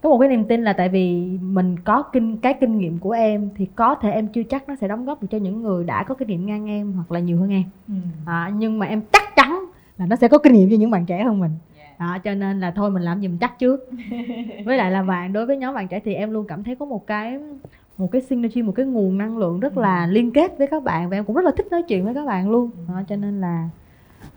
có 0.02 0.10
một 0.10 0.18
cái 0.20 0.30
niềm 0.30 0.44
tin 0.44 0.64
là 0.64 0.74
tại 0.74 0.90
vì 0.90 1.38
mình 1.42 1.80
có 1.80 2.04
kinh 2.04 2.38
cái 2.38 2.54
kinh 2.54 2.78
nghiệm 2.78 3.00
của 3.00 3.12
em 3.12 3.50
thì 3.56 3.68
có 3.76 3.96
thể 3.96 4.12
em 4.12 4.28
chưa 4.28 4.44
chắc 4.44 4.70
nó 4.70 4.76
sẽ 4.76 4.88
đóng 4.88 5.06
góp 5.06 5.22
được 5.22 5.28
cho 5.32 5.38
những 5.38 5.64
người 5.64 5.84
đã 5.84 6.04
có 6.04 6.16
kinh 6.16 6.28
nghiệm 6.28 6.46
ngang 6.46 6.70
em 6.70 6.94
hoặc 6.94 7.12
là 7.12 7.20
nhiều 7.20 7.38
hơn 7.38 7.50
em 7.50 7.64
ừ. 7.88 7.94
à, 8.26 8.52
nhưng 8.56 8.80
mà 8.80 8.86
em 8.86 9.02
chắc 9.12 9.36
chắn 9.36 9.66
là 9.98 10.06
nó 10.06 10.16
sẽ 10.16 10.28
có 10.28 10.38
kinh 10.38 10.54
nghiệm 10.54 10.70
cho 10.70 10.76
những 10.76 10.92
bạn 10.92 11.06
trẻ 11.06 11.24
hơn 11.24 11.40
mình 11.40 11.52
đó, 12.00 12.18
cho 12.24 12.34
nên 12.34 12.60
là 12.60 12.72
thôi 12.72 12.92
mình 12.92 13.04
làm 13.04 13.22
gì 13.22 13.28
mình 13.28 13.38
chắc 13.38 13.60
trước 13.60 13.90
với 14.66 14.78
lại 14.78 14.92
là 14.92 15.04
bạn 15.04 15.34
đối 15.34 15.46
với 15.46 15.58
nhóm 15.58 15.76
bạn 15.76 15.88
trẻ 15.88 16.00
thì 16.06 16.14
em 16.14 16.32
luôn 16.32 16.46
cảm 16.48 16.64
thấy 16.64 16.76
có 16.76 16.86
một 16.86 17.08
cái 17.08 17.40
một 17.98 18.10
cái 18.12 18.22
synergy 18.22 18.62
một 18.62 18.74
cái 18.76 18.86
nguồn 18.86 19.18
năng 19.18 19.38
lượng 19.38 19.60
rất 19.60 19.78
là 19.78 20.06
ừ. 20.06 20.12
liên 20.12 20.32
kết 20.32 20.58
với 20.58 20.68
các 20.68 20.84
bạn 20.84 21.10
và 21.10 21.18
em 21.18 21.26
cũng 21.26 21.36
rất 21.36 21.46
là 21.46 21.52
thích 21.58 21.68
nói 21.72 21.84
chuyện 21.88 22.06
với 22.06 22.14
các 22.14 22.26
bạn 22.26 22.50
luôn 22.50 22.70
ừ. 22.78 22.94
đó, 22.94 23.02
cho 23.10 23.16
nên 23.16 23.42
là 23.42 23.70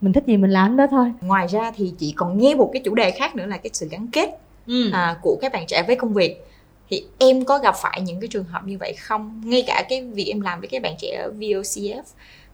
mình 0.01 0.13
thích 0.13 0.25
gì 0.27 0.37
mình 0.37 0.51
làm 0.51 0.77
đó 0.77 0.87
thôi 0.91 1.13
ngoài 1.21 1.47
ra 1.47 1.73
thì 1.77 1.93
chị 1.99 2.13
còn 2.17 2.39
nghe 2.39 2.55
một 2.55 2.71
cái 2.73 2.83
chủ 2.85 2.95
đề 2.95 3.11
khác 3.11 3.37
nữa 3.37 3.47
là 3.47 3.57
cái 3.57 3.71
sự 3.73 3.89
gắn 3.91 4.07
kết 4.13 4.39
ừ. 4.67 4.91
à, 4.93 5.17
của 5.23 5.39
các 5.41 5.53
bạn 5.53 5.65
trẻ 5.69 5.85
với 5.87 5.97
công 5.97 6.13
việc 6.13 6.45
thì 6.89 7.05
em 7.19 7.45
có 7.45 7.59
gặp 7.59 7.75
phải 7.83 8.01
những 8.01 8.21
cái 8.21 8.29
trường 8.29 8.45
hợp 8.45 8.67
như 8.67 8.77
vậy 8.81 8.95
không 9.01 9.41
ngay 9.45 9.65
cả 9.67 9.85
cái 9.89 10.05
việc 10.05 10.25
em 10.25 10.41
làm 10.41 10.61
với 10.61 10.69
các 10.69 10.83
bạn 10.83 10.95
trẻ 10.99 11.23
ở 11.25 11.33
VOCF 11.39 12.03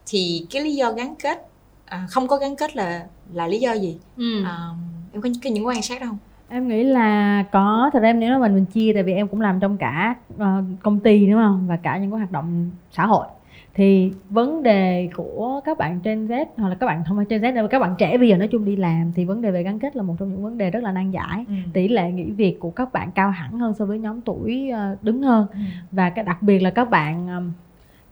thì 0.06 0.46
cái 0.50 0.62
lý 0.62 0.74
do 0.74 0.92
gắn 0.92 1.14
kết 1.22 1.48
à, 1.84 2.06
không 2.10 2.28
có 2.28 2.36
gắn 2.36 2.56
kết 2.56 2.76
là 2.76 3.06
là 3.34 3.46
lý 3.46 3.58
do 3.58 3.72
gì 3.72 3.96
ừ. 4.16 4.44
à, 4.44 4.68
em 5.16 5.22
có 5.22 5.28
những, 5.28 5.54
những 5.54 5.66
quan 5.66 5.82
sát 5.82 6.00
không? 6.00 6.18
Em 6.48 6.68
nghĩ 6.68 6.84
là 6.84 7.44
có. 7.52 7.90
Thật 7.92 8.00
ra 8.00 8.08
em 8.08 8.20
nếu 8.20 8.38
mà 8.38 8.38
mình 8.38 8.54
mình 8.54 8.64
chia 8.64 8.92
tại 8.94 9.02
vì 9.02 9.12
em 9.12 9.28
cũng 9.28 9.40
làm 9.40 9.60
trong 9.60 9.76
cả 9.76 10.14
uh, 10.34 10.42
công 10.82 11.00
ty 11.00 11.26
đúng 11.26 11.38
không? 11.38 11.66
Và 11.68 11.76
cả 11.76 11.98
những 11.98 12.10
cái 12.10 12.18
hoạt 12.18 12.32
động 12.32 12.70
xã 12.90 13.06
hội. 13.06 13.26
Thì 13.74 14.12
vấn 14.30 14.62
đề 14.62 15.08
của 15.16 15.60
các 15.64 15.78
bạn 15.78 16.00
trên 16.00 16.26
Z 16.26 16.44
hoặc 16.56 16.68
là 16.68 16.74
các 16.74 16.86
bạn 16.86 17.02
không 17.08 17.16
phải 17.16 17.26
trên 17.28 17.42
Z 17.42 17.54
đâu 17.54 17.68
các 17.68 17.78
bạn 17.78 17.94
trẻ 17.98 18.18
bây 18.18 18.28
giờ 18.28 18.36
nói 18.36 18.48
chung 18.48 18.64
đi 18.64 18.76
làm 18.76 19.12
thì 19.14 19.24
vấn 19.24 19.42
đề 19.42 19.50
về 19.50 19.62
gắn 19.62 19.78
kết 19.78 19.96
là 19.96 20.02
một 20.02 20.14
trong 20.18 20.28
những 20.28 20.42
vấn 20.42 20.58
đề 20.58 20.70
rất 20.70 20.82
là 20.82 20.92
nan 20.92 21.10
giải. 21.10 21.44
Ừ. 21.48 21.54
tỷ 21.72 21.88
lệ 21.88 22.12
nghỉ 22.12 22.30
việc 22.30 22.60
của 22.60 22.70
các 22.70 22.92
bạn 22.92 23.10
cao 23.14 23.30
hẳn 23.30 23.58
hơn 23.58 23.74
so 23.74 23.84
với 23.84 23.98
nhóm 23.98 24.20
tuổi 24.20 24.70
ờ, 24.70 24.96
đứng 25.02 25.22
hơn. 25.22 25.46
Ừ. 25.52 25.58
và 25.92 26.10
cái 26.10 26.24
đặc 26.24 26.42
biệt 26.42 26.58
là 26.58 26.70
các 26.70 26.90
bạn 26.90 27.28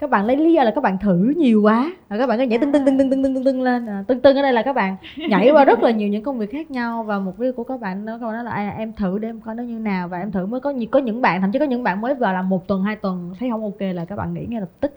các 0.04 0.10
bạn 0.10 0.26
lấy 0.26 0.36
lý 0.36 0.52
do 0.52 0.62
là 0.62 0.70
các 0.70 0.80
bạn 0.80 0.98
thử 0.98 1.32
nhiều 1.36 1.62
quá. 1.62 1.92
Và 2.08 2.18
các 2.18 2.26
bạn 2.26 2.38
có 2.38 2.44
nhảy 2.44 2.58
tưng 2.58 2.72
tưng 2.72 2.84
tưng 2.84 2.98
tưng 2.98 3.10
tưng 3.10 3.22
tưng 3.22 3.34
tưng 3.34 3.44
tưng 3.44 3.62
lên. 3.62 3.86
À, 3.86 4.04
tưng 4.06 4.20
tưng 4.20 4.36
ở 4.36 4.42
đây 4.42 4.52
là 4.52 4.62
các 4.62 4.72
bạn 4.72 4.96
nhảy 5.28 5.50
qua 5.50 5.64
rất 5.64 5.82
là 5.82 5.90
nhiều 5.90 6.08
những 6.08 6.22
công 6.22 6.38
việc 6.38 6.50
khác 6.50 6.70
nhau 6.70 7.02
và 7.02 7.18
mục 7.18 7.34
tiêu 7.38 7.52
của 7.52 7.64
các 7.64 7.80
bạn 7.80 8.06
các 8.06 8.18
bạn 8.20 8.32
nói 8.32 8.44
là 8.44 8.50
à, 8.50 8.74
em 8.78 8.92
thử 8.92 9.18
để 9.18 9.28
em 9.28 9.40
coi 9.40 9.54
nó 9.54 9.62
như 9.62 9.78
nào. 9.78 10.08
Và 10.08 10.18
em 10.18 10.32
thử 10.32 10.46
mới 10.46 10.60
có 10.60 10.72
có 10.90 10.98
những 10.98 11.22
bạn 11.22 11.40
thậm 11.40 11.52
chí 11.52 11.58
có 11.58 11.64
những 11.64 11.82
bạn 11.82 12.00
mới 12.00 12.14
vào 12.14 12.32
làm 12.32 12.48
một 12.48 12.68
tuần 12.68 12.82
hai 12.82 12.96
tuần 12.96 13.34
thấy 13.38 13.50
không 13.50 13.62
ok 13.62 13.80
là 13.80 14.04
các 14.04 14.16
bạn 14.16 14.34
nghỉ 14.34 14.46
ngay 14.48 14.60
lập 14.60 14.70
tức. 14.80 14.92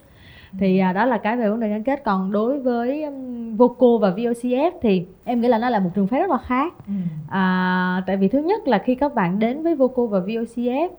Thì 0.59 0.79
à, 0.79 0.93
đó 0.93 1.05
là 1.05 1.17
cái 1.17 1.37
về 1.37 1.49
vấn 1.49 1.59
đề 1.59 1.69
gắn 1.69 1.83
kết. 1.83 2.03
Còn 2.03 2.31
đối 2.31 2.59
với 2.59 3.03
um, 3.03 3.55
Voco 3.55 3.97
và 4.01 4.09
VOCF 4.09 4.71
thì 4.81 5.05
em 5.23 5.41
nghĩ 5.41 5.47
là 5.47 5.57
nó 5.57 5.69
là 5.69 5.79
một 5.79 5.89
trường 5.95 6.07
phái 6.07 6.19
rất 6.19 6.29
là 6.29 6.37
khác. 6.37 6.73
Ừ. 6.87 6.93
à, 7.29 8.03
tại 8.07 8.17
vì 8.17 8.27
thứ 8.27 8.39
nhất 8.39 8.67
là 8.67 8.77
khi 8.77 8.95
các 8.95 9.15
bạn 9.15 9.39
đến 9.39 9.63
với 9.63 9.75
Voco 9.75 10.05
và 10.05 10.19
VOCF 10.19 10.89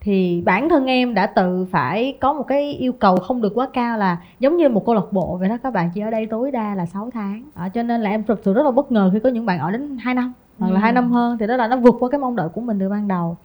thì 0.00 0.42
bản 0.46 0.68
thân 0.68 0.86
em 0.86 1.14
đã 1.14 1.26
tự 1.26 1.66
phải 1.70 2.16
có 2.20 2.32
một 2.32 2.42
cái 2.42 2.72
yêu 2.72 2.92
cầu 2.92 3.16
không 3.16 3.42
được 3.42 3.52
quá 3.54 3.68
cao 3.72 3.98
là 3.98 4.18
giống 4.38 4.56
như 4.56 4.68
một 4.68 4.86
câu 4.86 4.94
lạc 4.94 5.12
bộ 5.12 5.36
vậy 5.36 5.48
đó 5.48 5.56
các 5.62 5.72
bạn 5.72 5.90
chỉ 5.94 6.00
ở 6.00 6.10
đây 6.10 6.26
tối 6.26 6.50
đa 6.50 6.74
là 6.74 6.86
6 6.86 7.10
tháng. 7.10 7.44
À, 7.54 7.68
cho 7.68 7.82
nên 7.82 8.00
là 8.00 8.10
em 8.10 8.24
thực 8.24 8.40
sự 8.44 8.54
rất 8.54 8.62
là 8.62 8.70
bất 8.70 8.92
ngờ 8.92 9.10
khi 9.12 9.20
có 9.20 9.28
những 9.28 9.46
bạn 9.46 9.58
ở 9.58 9.70
đến 9.70 9.98
2 10.00 10.14
năm 10.14 10.32
hoặc 10.58 10.68
là 10.68 10.80
ừ. 10.80 10.82
hai 10.82 10.92
năm 10.92 11.10
hơn 11.10 11.38
thì 11.38 11.46
đó 11.46 11.56
là 11.56 11.68
nó 11.68 11.76
vượt 11.76 11.94
qua 12.00 12.10
cái 12.10 12.20
mong 12.20 12.36
đợi 12.36 12.48
của 12.48 12.60
mình 12.60 12.78
từ 12.78 12.88
ban 12.88 13.08
đầu. 13.08 13.36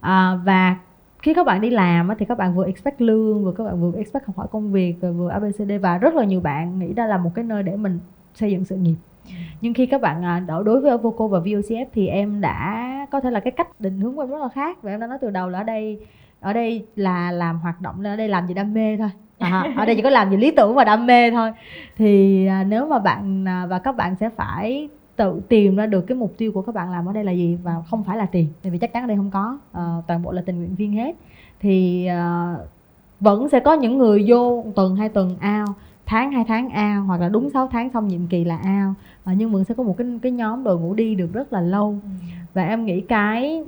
À, 0.00 0.38
và 0.44 0.76
khi 1.22 1.34
các 1.34 1.46
bạn 1.46 1.60
đi 1.60 1.70
làm 1.70 2.10
thì 2.18 2.26
các 2.26 2.38
bạn 2.38 2.54
vừa 2.54 2.64
expect 2.64 3.00
lương 3.00 3.44
vừa 3.44 3.52
các 3.52 3.64
bạn 3.64 3.80
vừa 3.80 3.98
expect 3.98 4.26
học 4.26 4.36
hỏi 4.36 4.46
công 4.50 4.72
việc 4.72 4.94
rồi 5.00 5.12
vừa 5.12 5.30
abcd 5.30 5.72
và 5.82 5.98
rất 5.98 6.14
là 6.14 6.24
nhiều 6.24 6.40
bạn 6.40 6.78
nghĩ 6.78 6.92
đây 6.92 7.08
là 7.08 7.18
một 7.18 7.30
cái 7.34 7.44
nơi 7.44 7.62
để 7.62 7.76
mình 7.76 7.98
xây 8.34 8.50
dựng 8.50 8.64
sự 8.64 8.76
nghiệp 8.76 8.96
nhưng 9.60 9.74
khi 9.74 9.86
các 9.86 10.00
bạn 10.00 10.24
à, 10.24 10.40
đổ 10.40 10.62
đối 10.62 10.80
với 10.80 10.98
Voco 10.98 11.26
và 11.26 11.38
VOCF 11.38 11.86
thì 11.94 12.06
em 12.06 12.40
đã 12.40 12.88
có 13.10 13.20
thể 13.20 13.30
là 13.30 13.40
cái 13.40 13.50
cách 13.50 13.80
định 13.80 14.00
hướng 14.00 14.14
của 14.14 14.22
em 14.22 14.30
rất 14.30 14.40
là 14.40 14.48
khác. 14.48 14.82
Và 14.82 14.90
em 14.90 15.00
đã 15.00 15.06
nói 15.06 15.18
từ 15.20 15.30
đầu 15.30 15.48
là 15.48 15.58
ở 15.58 15.64
đây 15.64 15.98
ở 16.40 16.52
đây 16.52 16.86
là 16.96 17.30
làm 17.30 17.58
hoạt 17.58 17.80
động 17.80 18.02
ở 18.04 18.16
đây 18.16 18.28
làm 18.28 18.46
gì 18.46 18.54
đam 18.54 18.74
mê 18.74 18.96
thôi. 18.96 19.10
À, 19.38 19.64
ở 19.76 19.86
đây 19.86 19.96
chỉ 19.96 20.02
có 20.02 20.10
làm 20.10 20.30
gì 20.30 20.36
lý 20.36 20.50
tưởng 20.50 20.74
và 20.74 20.84
đam 20.84 21.06
mê 21.06 21.30
thôi. 21.30 21.52
Thì 21.96 22.46
à, 22.46 22.64
nếu 22.64 22.86
mà 22.86 22.98
bạn 22.98 23.48
à, 23.48 23.66
và 23.66 23.78
các 23.78 23.96
bạn 23.96 24.16
sẽ 24.20 24.28
phải 24.28 24.88
tự 25.16 25.40
tìm 25.48 25.76
ra 25.76 25.86
được 25.86 26.00
cái 26.00 26.16
mục 26.16 26.34
tiêu 26.38 26.52
của 26.52 26.62
các 26.62 26.74
bạn 26.74 26.90
làm 26.90 27.06
ở 27.06 27.12
đây 27.12 27.24
là 27.24 27.32
gì 27.32 27.58
và 27.62 27.74
không 27.90 28.04
phải 28.04 28.16
là 28.16 28.26
tiền 28.26 28.46
tại 28.62 28.70
vì 28.70 28.78
chắc 28.78 28.92
chắn 28.92 29.04
ở 29.04 29.06
đây 29.06 29.16
không 29.16 29.30
có. 29.30 29.58
À, 29.72 29.96
toàn 30.06 30.22
bộ 30.22 30.32
là 30.32 30.42
tình 30.46 30.58
nguyện 30.58 30.74
viên 30.74 30.92
hết. 30.92 31.14
Thì 31.60 32.06
à, 32.06 32.54
vẫn 33.20 33.48
sẽ 33.48 33.60
có 33.60 33.72
những 33.72 33.98
người 33.98 34.24
vô 34.28 34.64
tuần 34.76 34.96
hai 34.96 35.08
tuần 35.08 35.36
ao 35.40 35.66
tháng 36.08 36.32
hai 36.32 36.44
tháng 36.48 36.68
ao 36.68 37.02
hoặc 37.02 37.20
là 37.20 37.28
đúng 37.28 37.50
6 37.50 37.68
tháng 37.72 37.90
xong 37.90 38.08
nhiệm 38.08 38.26
kỳ 38.26 38.44
là 38.44 38.56
ao 38.56 38.94
à, 39.24 39.34
nhưng 39.36 39.52
vẫn 39.52 39.64
sẽ 39.64 39.74
có 39.74 39.82
một 39.82 39.94
cái 39.98 40.06
cái 40.22 40.32
nhóm 40.32 40.64
đội 40.64 40.78
ngũ 40.78 40.94
đi 40.94 41.14
được 41.14 41.32
rất 41.32 41.52
là 41.52 41.60
lâu 41.60 41.98
ừ. 42.02 42.08
và 42.54 42.66
em 42.66 42.84
nghĩ 42.84 43.00
cái 43.00 43.64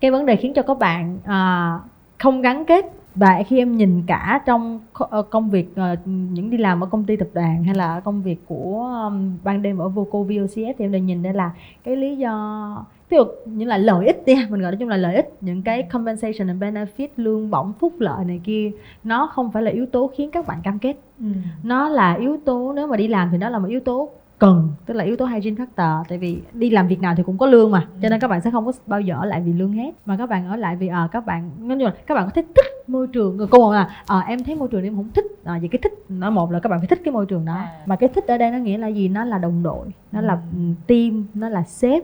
cái 0.00 0.10
vấn 0.10 0.26
đề 0.26 0.36
khiến 0.36 0.52
cho 0.54 0.62
các 0.62 0.78
bạn 0.78 1.18
à, 1.24 1.78
không 2.18 2.42
gắn 2.42 2.64
kết 2.64 2.92
và 3.14 3.42
khi 3.46 3.58
em 3.58 3.76
nhìn 3.76 4.02
cả 4.06 4.42
trong 4.46 4.80
ờ, 4.92 5.22
công 5.22 5.50
việc 5.50 5.68
uh, 5.72 5.98
những 6.06 6.50
đi 6.50 6.56
làm 6.56 6.84
ở 6.84 6.86
công 6.86 7.04
ty 7.04 7.16
tập 7.16 7.28
đoàn 7.34 7.64
hay 7.64 7.74
là 7.74 8.00
công 8.00 8.22
việc 8.22 8.46
của 8.46 9.10
ban 9.44 9.62
đêm 9.62 9.78
ở 9.78 9.88
Voco 9.88 10.18
VOCS 10.18 10.56
thì 10.56 10.84
em 10.84 10.92
đều 10.92 11.02
nhìn 11.02 11.22
đây 11.22 11.32
là 11.32 11.50
cái 11.84 11.96
lý 11.96 12.16
do 12.16 12.84
ví 13.10 13.16
dụ 13.16 13.24
những 13.44 13.68
là 13.68 13.78
lợi 13.78 14.06
ích 14.06 14.22
đi 14.26 14.34
mình 14.34 14.60
gọi 14.60 14.72
nói 14.72 14.76
chung 14.80 14.88
là 14.88 14.96
lợi 14.96 15.14
ích. 15.14 15.32
Những 15.40 15.62
cái 15.62 15.82
compensation 15.82 16.48
and 16.48 16.62
benefit 16.62 17.08
lương 17.16 17.50
bổng 17.50 17.72
phúc 17.80 17.92
lợi 17.98 18.24
này 18.24 18.40
kia 18.44 18.70
nó 19.04 19.26
không 19.26 19.52
phải 19.52 19.62
là 19.62 19.70
yếu 19.70 19.86
tố 19.86 20.10
khiến 20.16 20.30
các 20.30 20.46
bạn 20.46 20.60
cam 20.62 20.78
kết. 20.78 20.96
Ừ. 21.20 21.26
nó 21.62 21.88
là 21.88 22.14
yếu 22.14 22.36
tố 22.44 22.72
nếu 22.76 22.86
mà 22.86 22.96
đi 22.96 23.08
làm 23.08 23.28
thì 23.32 23.38
nó 23.38 23.48
là 23.48 23.58
một 23.58 23.68
yếu 23.68 23.80
tố 23.80 24.10
cần 24.38 24.68
tức 24.86 24.94
là 24.94 25.04
yếu 25.04 25.16
tố 25.16 25.26
hygiene 25.26 25.64
factor. 25.64 26.04
Tại 26.08 26.18
vì 26.18 26.38
đi 26.52 26.70
làm 26.70 26.88
việc 26.88 27.00
nào 27.00 27.14
thì 27.16 27.22
cũng 27.22 27.38
có 27.38 27.46
lương 27.46 27.70
mà 27.70 27.88
cho 28.02 28.08
nên 28.08 28.20
các 28.20 28.28
bạn 28.28 28.40
sẽ 28.40 28.50
không 28.50 28.66
có 28.66 28.72
bao 28.86 29.00
giờ 29.00 29.14
ở 29.14 29.24
lại 29.24 29.42
vì 29.44 29.52
lương 29.52 29.72
hết. 29.72 29.90
Mà 30.06 30.16
các 30.16 30.28
bạn 30.28 30.48
ở 30.48 30.56
lại 30.56 30.76
vì 30.76 30.88
à, 30.88 31.08
các 31.12 31.26
bạn 31.26 31.50
nói 31.58 31.76
chung 31.78 31.84
là 31.86 31.94
các 32.06 32.14
bạn 32.14 32.24
có 32.24 32.30
thể 32.34 32.42
thích 32.42 32.66
môi 32.86 33.06
trường 33.06 33.36
người 33.36 33.46
cô 33.50 33.72
là 33.72 33.90
à, 34.06 34.24
em 34.28 34.44
thấy 34.44 34.54
môi 34.54 34.68
trường 34.68 34.84
em 34.84 34.96
không 34.96 35.08
thích 35.14 35.24
à, 35.44 35.58
vì 35.62 35.68
cái 35.68 35.78
thích 35.82 35.92
nó 36.08 36.30
một 36.30 36.52
là 36.52 36.60
các 36.60 36.68
bạn 36.68 36.80
phải 36.80 36.88
thích 36.88 37.00
cái 37.04 37.12
môi 37.12 37.26
trường 37.26 37.44
đó. 37.44 37.54
À. 37.54 37.82
mà 37.86 37.96
cái 37.96 38.08
thích 38.08 38.26
ở 38.26 38.38
đây 38.38 38.50
nó 38.50 38.58
nghĩa 38.58 38.78
là 38.78 38.88
gì? 38.88 39.08
Nó 39.08 39.24
là 39.24 39.38
đồng 39.38 39.62
đội 39.62 39.86
nó 40.12 40.20
là 40.20 40.38
ừ, 40.52 40.60
team 40.86 41.24
nó 41.34 41.48
là 41.48 41.62
sếp 41.62 42.02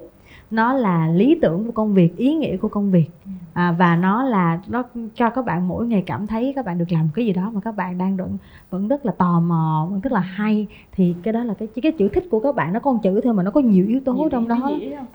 nó 0.51 0.73
là 0.73 1.09
lý 1.09 1.39
tưởng 1.43 1.67
của 1.67 1.73
công 1.73 1.95
việc 1.95 2.17
ý 2.17 2.35
nghĩa 2.35 2.57
của 2.57 2.69
công 2.69 2.91
việc 2.91 3.07
ừ. 3.25 3.31
à, 3.53 3.73
và 3.73 3.97
nó 3.97 4.23
là 4.23 4.61
nó 4.69 4.83
cho 5.15 5.31
các 5.31 5.45
bạn 5.45 5.69
mỗi 5.69 5.87
ngày 5.87 6.03
cảm 6.07 6.27
thấy 6.27 6.53
các 6.57 6.65
bạn 6.65 6.79
được 6.79 6.93
làm 6.93 7.09
cái 7.15 7.27
gì 7.27 7.33
đó 7.33 7.51
mà 7.55 7.61
các 7.61 7.77
bạn 7.77 7.99
đang 7.99 8.17
vẫn 8.17 8.37
vẫn 8.71 8.89
rất 8.89 9.07
là 9.07 9.13
tò 9.19 9.41
mò 9.41 9.87
vẫn 9.91 10.01
rất 10.01 10.13
là 10.13 10.21
hay 10.21 10.67
thì 10.93 11.15
cái 11.23 11.33
đó 11.33 11.45
là 11.45 11.55
cái 11.55 11.69
cái 11.83 11.93
chữ 11.93 12.09
thích 12.09 12.25
của 12.31 12.41
các 12.41 12.55
bạn 12.55 12.73
nó 12.73 12.81
có 12.81 12.93
một 12.93 12.99
chữ 13.03 13.21
thôi 13.25 13.35
mà 13.35 13.43
nó 13.43 13.51
có 13.51 13.61
nhiều 13.61 13.87
yếu 13.89 14.01
tố 14.01 14.15
nhiều 14.15 14.29
trong 14.29 14.49
đó 14.49 14.71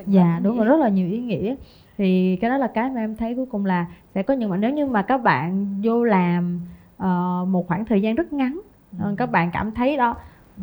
dạ 0.07 0.39
đúng 0.43 0.57
rồi 0.57 0.65
rất 0.65 0.79
là 0.79 0.89
nhiều 0.89 1.07
ý 1.09 1.19
nghĩa 1.19 1.55
thì 1.97 2.37
cái 2.41 2.49
đó 2.49 2.57
là 2.57 2.67
cái 2.67 2.89
mà 2.89 3.01
em 3.01 3.15
thấy 3.15 3.35
cuối 3.35 3.45
cùng 3.45 3.65
là 3.65 3.85
sẽ 4.15 4.23
có 4.23 4.33
những 4.33 4.49
bạn 4.49 4.61
nếu 4.61 4.73
như 4.73 4.85
mà 4.85 5.01
các 5.01 5.17
bạn 5.17 5.67
vô 5.83 6.03
làm 6.03 6.59
uh, 6.97 7.47
một 7.47 7.67
khoảng 7.67 7.85
thời 7.85 8.01
gian 8.01 8.15
rất 8.15 8.33
ngắn 8.33 8.59
ừ. 8.99 9.15
các 9.17 9.31
bạn 9.31 9.49
cảm 9.53 9.71
thấy 9.71 9.97
đó 9.97 10.15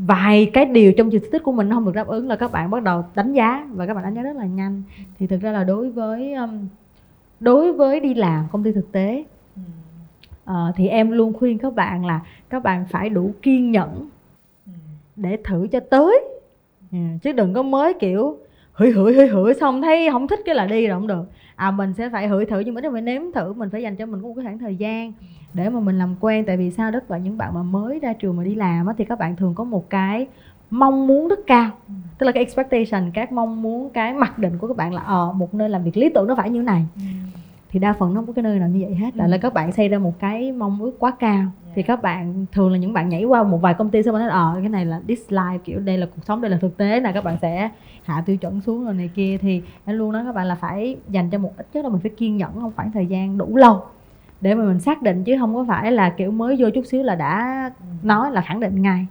vài 0.07 0.51
cái 0.53 0.65
điều 0.65 0.93
trong 0.93 1.11
trường 1.11 1.31
tích 1.33 1.43
của 1.43 1.53
mình 1.53 1.69
nó 1.69 1.77
không 1.77 1.85
được 1.85 1.95
đáp 1.95 2.07
ứng 2.07 2.29
là 2.29 2.37
các 2.37 2.53
bạn 2.53 2.71
bắt 2.71 2.83
đầu 2.83 3.05
đánh 3.15 3.33
giá 3.33 3.67
và 3.71 3.87
các 3.87 3.95
bạn 3.95 4.05
đánh 4.05 4.15
giá 4.15 4.23
rất 4.23 4.37
là 4.37 4.47
nhanh. 4.47 4.83
Thì 5.19 5.27
thực 5.27 5.41
ra 5.41 5.53
là 5.53 5.65
đối 5.65 5.91
với 5.91 6.35
um, 6.35 6.69
đối 7.41 7.73
với 7.73 8.01
đi 8.01 8.15
làm 8.15 8.45
công 8.53 8.65
ty 8.65 8.73
thực 8.73 8.93
tế 8.93 9.25
uh, 10.51 10.55
thì 10.77 10.89
em 10.89 11.11
luôn 11.11 11.33
khuyên 11.33 11.59
các 11.59 11.75
bạn 11.75 12.07
là 12.07 12.21
các 12.51 12.63
bạn 12.63 12.85
phải 12.91 13.09
đủ 13.09 13.33
kiên 13.43 13.71
nhẫn 13.71 14.09
để 15.17 15.39
thử 15.45 15.67
cho 15.73 15.81
tới. 15.81 16.25
Ừ, 16.93 16.99
chứ 17.23 17.33
đừng 17.33 17.55
có 17.55 17.63
mới 17.63 17.95
kiểu 17.95 18.39
hửi 18.73 18.91
hửi 18.91 19.15
hửi 19.15 19.29
hửi 19.29 19.55
xong 19.55 19.83
thấy 19.83 20.09
không 20.13 20.29
thích 20.29 20.41
cái 20.45 20.55
là 20.55 20.67
đi 20.67 20.87
rồi 20.87 20.97
không 20.97 21.07
được. 21.07 21.25
À 21.57 21.71
mình 21.71 21.95
sẽ 21.95 22.09
phải 22.09 22.29
hửi 22.29 22.47
thử 22.47 22.61
nhưng 22.61 22.75
mà 22.75 22.81
phải 22.93 23.03
nếm 23.03 23.23
thử 23.35 23.53
mình 23.53 23.71
phải 23.71 23.83
dành 23.83 23.97
cho 23.97 24.07
mình 24.07 24.21
một 24.21 24.33
cái 24.37 24.45
khoảng 24.45 24.59
thời 24.59 24.77
gian 24.77 25.13
để 25.55 25.69
mà 25.69 25.81
mình 25.81 25.99
làm 25.99 26.15
quen. 26.21 26.45
Tại 26.47 26.57
vì 26.57 26.71
sao? 26.71 26.91
Đất 26.91 27.11
là 27.11 27.19
những 27.19 27.39
bạn 27.39 27.55
mà 27.55 27.63
mới 27.63 27.99
ra 27.99 28.13
trường 28.13 28.37
mà 28.37 28.45
đi 28.45 28.55
làm 28.55 28.87
á, 28.87 28.95
thì 28.99 29.05
các 29.05 29.19
bạn 29.19 29.37
thường 29.37 29.55
có 29.55 29.65
một 29.65 29.91
cái 29.91 30.27
mong 30.71 31.07
muốn 31.07 31.29
rất 31.29 31.39
cao. 31.47 31.71
Tức 32.19 32.27
là 32.27 32.33
cái 32.33 32.45
expectation 32.45 33.11
các 33.11 33.33
mong 33.33 33.63
muốn 33.63 33.91
cái 33.91 34.15
mặc 34.15 34.39
định 34.39 34.59
của 34.59 34.69
các 34.69 34.77
bạn 34.77 34.95
là 34.95 35.03
ờ 35.03 35.33
một 35.33 35.55
nơi 35.55 35.69
làm 35.69 35.83
việc 35.85 35.97
lý 35.97 36.09
tưởng 36.15 36.27
nó 36.27 36.35
phải 36.35 36.51
như 36.51 36.61
thế 36.61 36.65
này. 36.65 36.87
Ừ. 36.97 37.03
thì 37.71 37.79
đa 37.79 37.93
phần 37.93 38.15
nó 38.15 38.21
không 38.21 38.27
có 38.27 38.33
cái 38.33 38.43
nơi 38.43 38.59
nào 38.59 38.69
như 38.69 38.85
vậy 38.87 38.95
hết. 38.95 39.15
Ừ. 39.15 39.27
là 39.27 39.39
các 39.39 39.55
bạn 39.55 39.73
xây 39.73 39.89
ra 39.89 39.99
một 39.99 40.19
cái 40.19 40.53
mong 40.53 40.83
ước 40.83 40.99
quá 40.99 41.11
cao. 41.19 41.31
Yeah. 41.37 41.75
thì 41.75 41.83
các 41.83 42.03
bạn 42.03 42.47
thường 42.53 42.73
là 42.73 42.79
những 42.79 42.93
bạn 42.93 43.09
nhảy 43.09 43.25
qua 43.25 43.43
một 43.43 43.59
vài 43.59 43.75
công 43.75 43.91
ty 43.91 44.03
xong 44.03 44.15
rồi 44.15 44.21
nói 44.21 44.31
ờ 44.31 44.57
cái 44.61 44.69
này 44.69 44.85
là 44.85 45.01
this 45.09 45.21
life 45.29 45.59
kiểu 45.59 45.81
đây 45.81 45.99
là 45.99 46.07
cuộc 46.07 46.25
sống 46.25 46.41
đây 46.41 46.51
là 46.51 46.59
thực 46.61 46.77
tế 46.77 47.01
là 47.01 47.13
các 47.13 47.25
bạn 47.25 47.37
sẽ 47.43 47.71
hạ 48.05 48.23
tiêu 48.27 48.37
chuẩn 48.37 48.61
xuống 48.61 48.85
rồi 48.85 48.95
này 48.95 49.11
kia. 49.15 49.39
Thì 49.41 49.63
em 49.85 49.99
luôn 49.99 50.13
nói 50.13 50.25
các 50.25 50.35
bạn 50.35 50.47
là 50.47 50.55
phải 50.55 50.97
dành 51.09 51.31
cho 51.31 51.39
một 51.39 51.53
ít 51.57 51.67
nhất 51.73 51.85
là 51.85 51.91
mình 51.91 52.01
phải 52.01 52.11
kiên 52.11 52.37
nhẫn 52.37 52.51
không 52.61 52.73
khoảng 52.77 52.93
thời 52.93 53.07
gian 53.07 53.39
đủ 53.39 53.57
lâu 53.57 53.83
để 54.41 54.55
mà 54.55 54.65
mình 54.65 54.81
xác 54.81 55.03
định 55.03 55.25
chứ 55.25 55.37
không 55.39 55.55
có 55.55 55.65
phải 55.69 55.93
là 55.93 56.15
kiểu 56.19 56.31
mới 56.31 56.57
vô 56.59 56.69
chút 56.75 56.87
xíu 56.87 57.03
là 57.03 57.15
đã 57.15 57.71
nói 58.03 58.33
là 58.33 58.41
khẳng 58.41 58.61
định 58.61 58.83
ngay. 58.83 59.07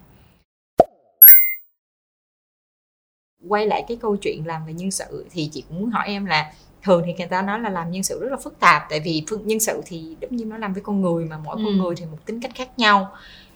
Quay 3.48 3.68
lại 3.68 3.86
cái 3.88 3.98
câu 3.98 4.18
chuyện 4.18 4.48
làm 4.48 4.66
về 4.66 4.74
nhân 4.74 4.92
sự 4.92 5.26
thì 5.32 5.50
chị 5.52 5.63
cũng 5.70 5.80
muốn 5.80 5.90
hỏi 5.90 6.08
em 6.08 6.26
là 6.26 6.52
thường 6.84 7.04
thì 7.06 7.13
người 7.13 7.28
ta 7.28 7.42
nói 7.42 7.60
là 7.60 7.70
làm 7.70 7.92
nhân 7.92 8.04
sự 8.04 8.20
rất 8.22 8.32
là 8.32 8.38
phức 8.38 8.60
tạp 8.60 8.84
tại 8.90 9.00
vì 9.00 9.24
nhân 9.46 9.60
sự 9.60 9.82
thì 9.86 10.16
tất 10.22 10.32
nhiên 10.32 10.50
nó 10.50 10.58
làm 10.58 10.74
với 10.74 10.84
con 10.84 11.02
người 11.02 11.26
mà 11.26 11.38
mỗi 11.38 11.56
ừ. 11.58 11.63
con 11.66 11.78
người 11.78 11.96
thì 11.96 12.06
một 12.06 12.18
tính 12.26 12.42
cách 12.42 12.52
khác 12.56 12.70
nhau. 12.80 13.12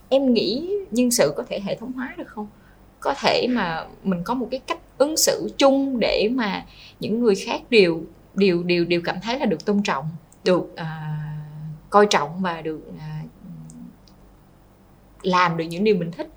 Em 0.10 0.34
nghĩ 0.34 0.72
nhân 0.92 1.12
sự 1.12 1.34
có 1.38 1.44
thể 1.50 1.60
hệ 1.60 1.76
thống 1.76 1.92
hóa 1.92 2.14
được 2.18 2.28
không? 2.28 2.48
Có 3.00 3.14
thể 3.22 3.48
mà 3.50 3.86
mình 4.04 4.22
có 4.24 4.34
một 4.34 4.48
cái 4.52 4.60
cách 4.60 4.80
ứng 4.98 5.18
xử 5.18 5.50
chung 5.58 6.00
để 6.00 6.30
mà 6.32 6.66
những 7.00 7.20
người 7.20 7.36
khác 7.36 7.62
đều 7.70 8.02
đều 8.36 8.64
đều 8.64 8.86
đều 8.86 9.02
cảm 9.02 9.16
thấy 9.24 9.40
là 9.40 9.46
được 9.46 9.66
tôn 9.66 9.84
trọng 9.84 10.06
được 10.44 10.76
à, 10.76 11.18
coi 11.92 12.06
trọng 12.06 12.30
và 12.42 12.62
được 12.62 12.92
à, 13.00 13.22
làm 15.24 15.58
được 15.58 15.66
những 15.70 15.84
điều 15.84 15.96
mình 15.96 16.12
thích 16.12 16.30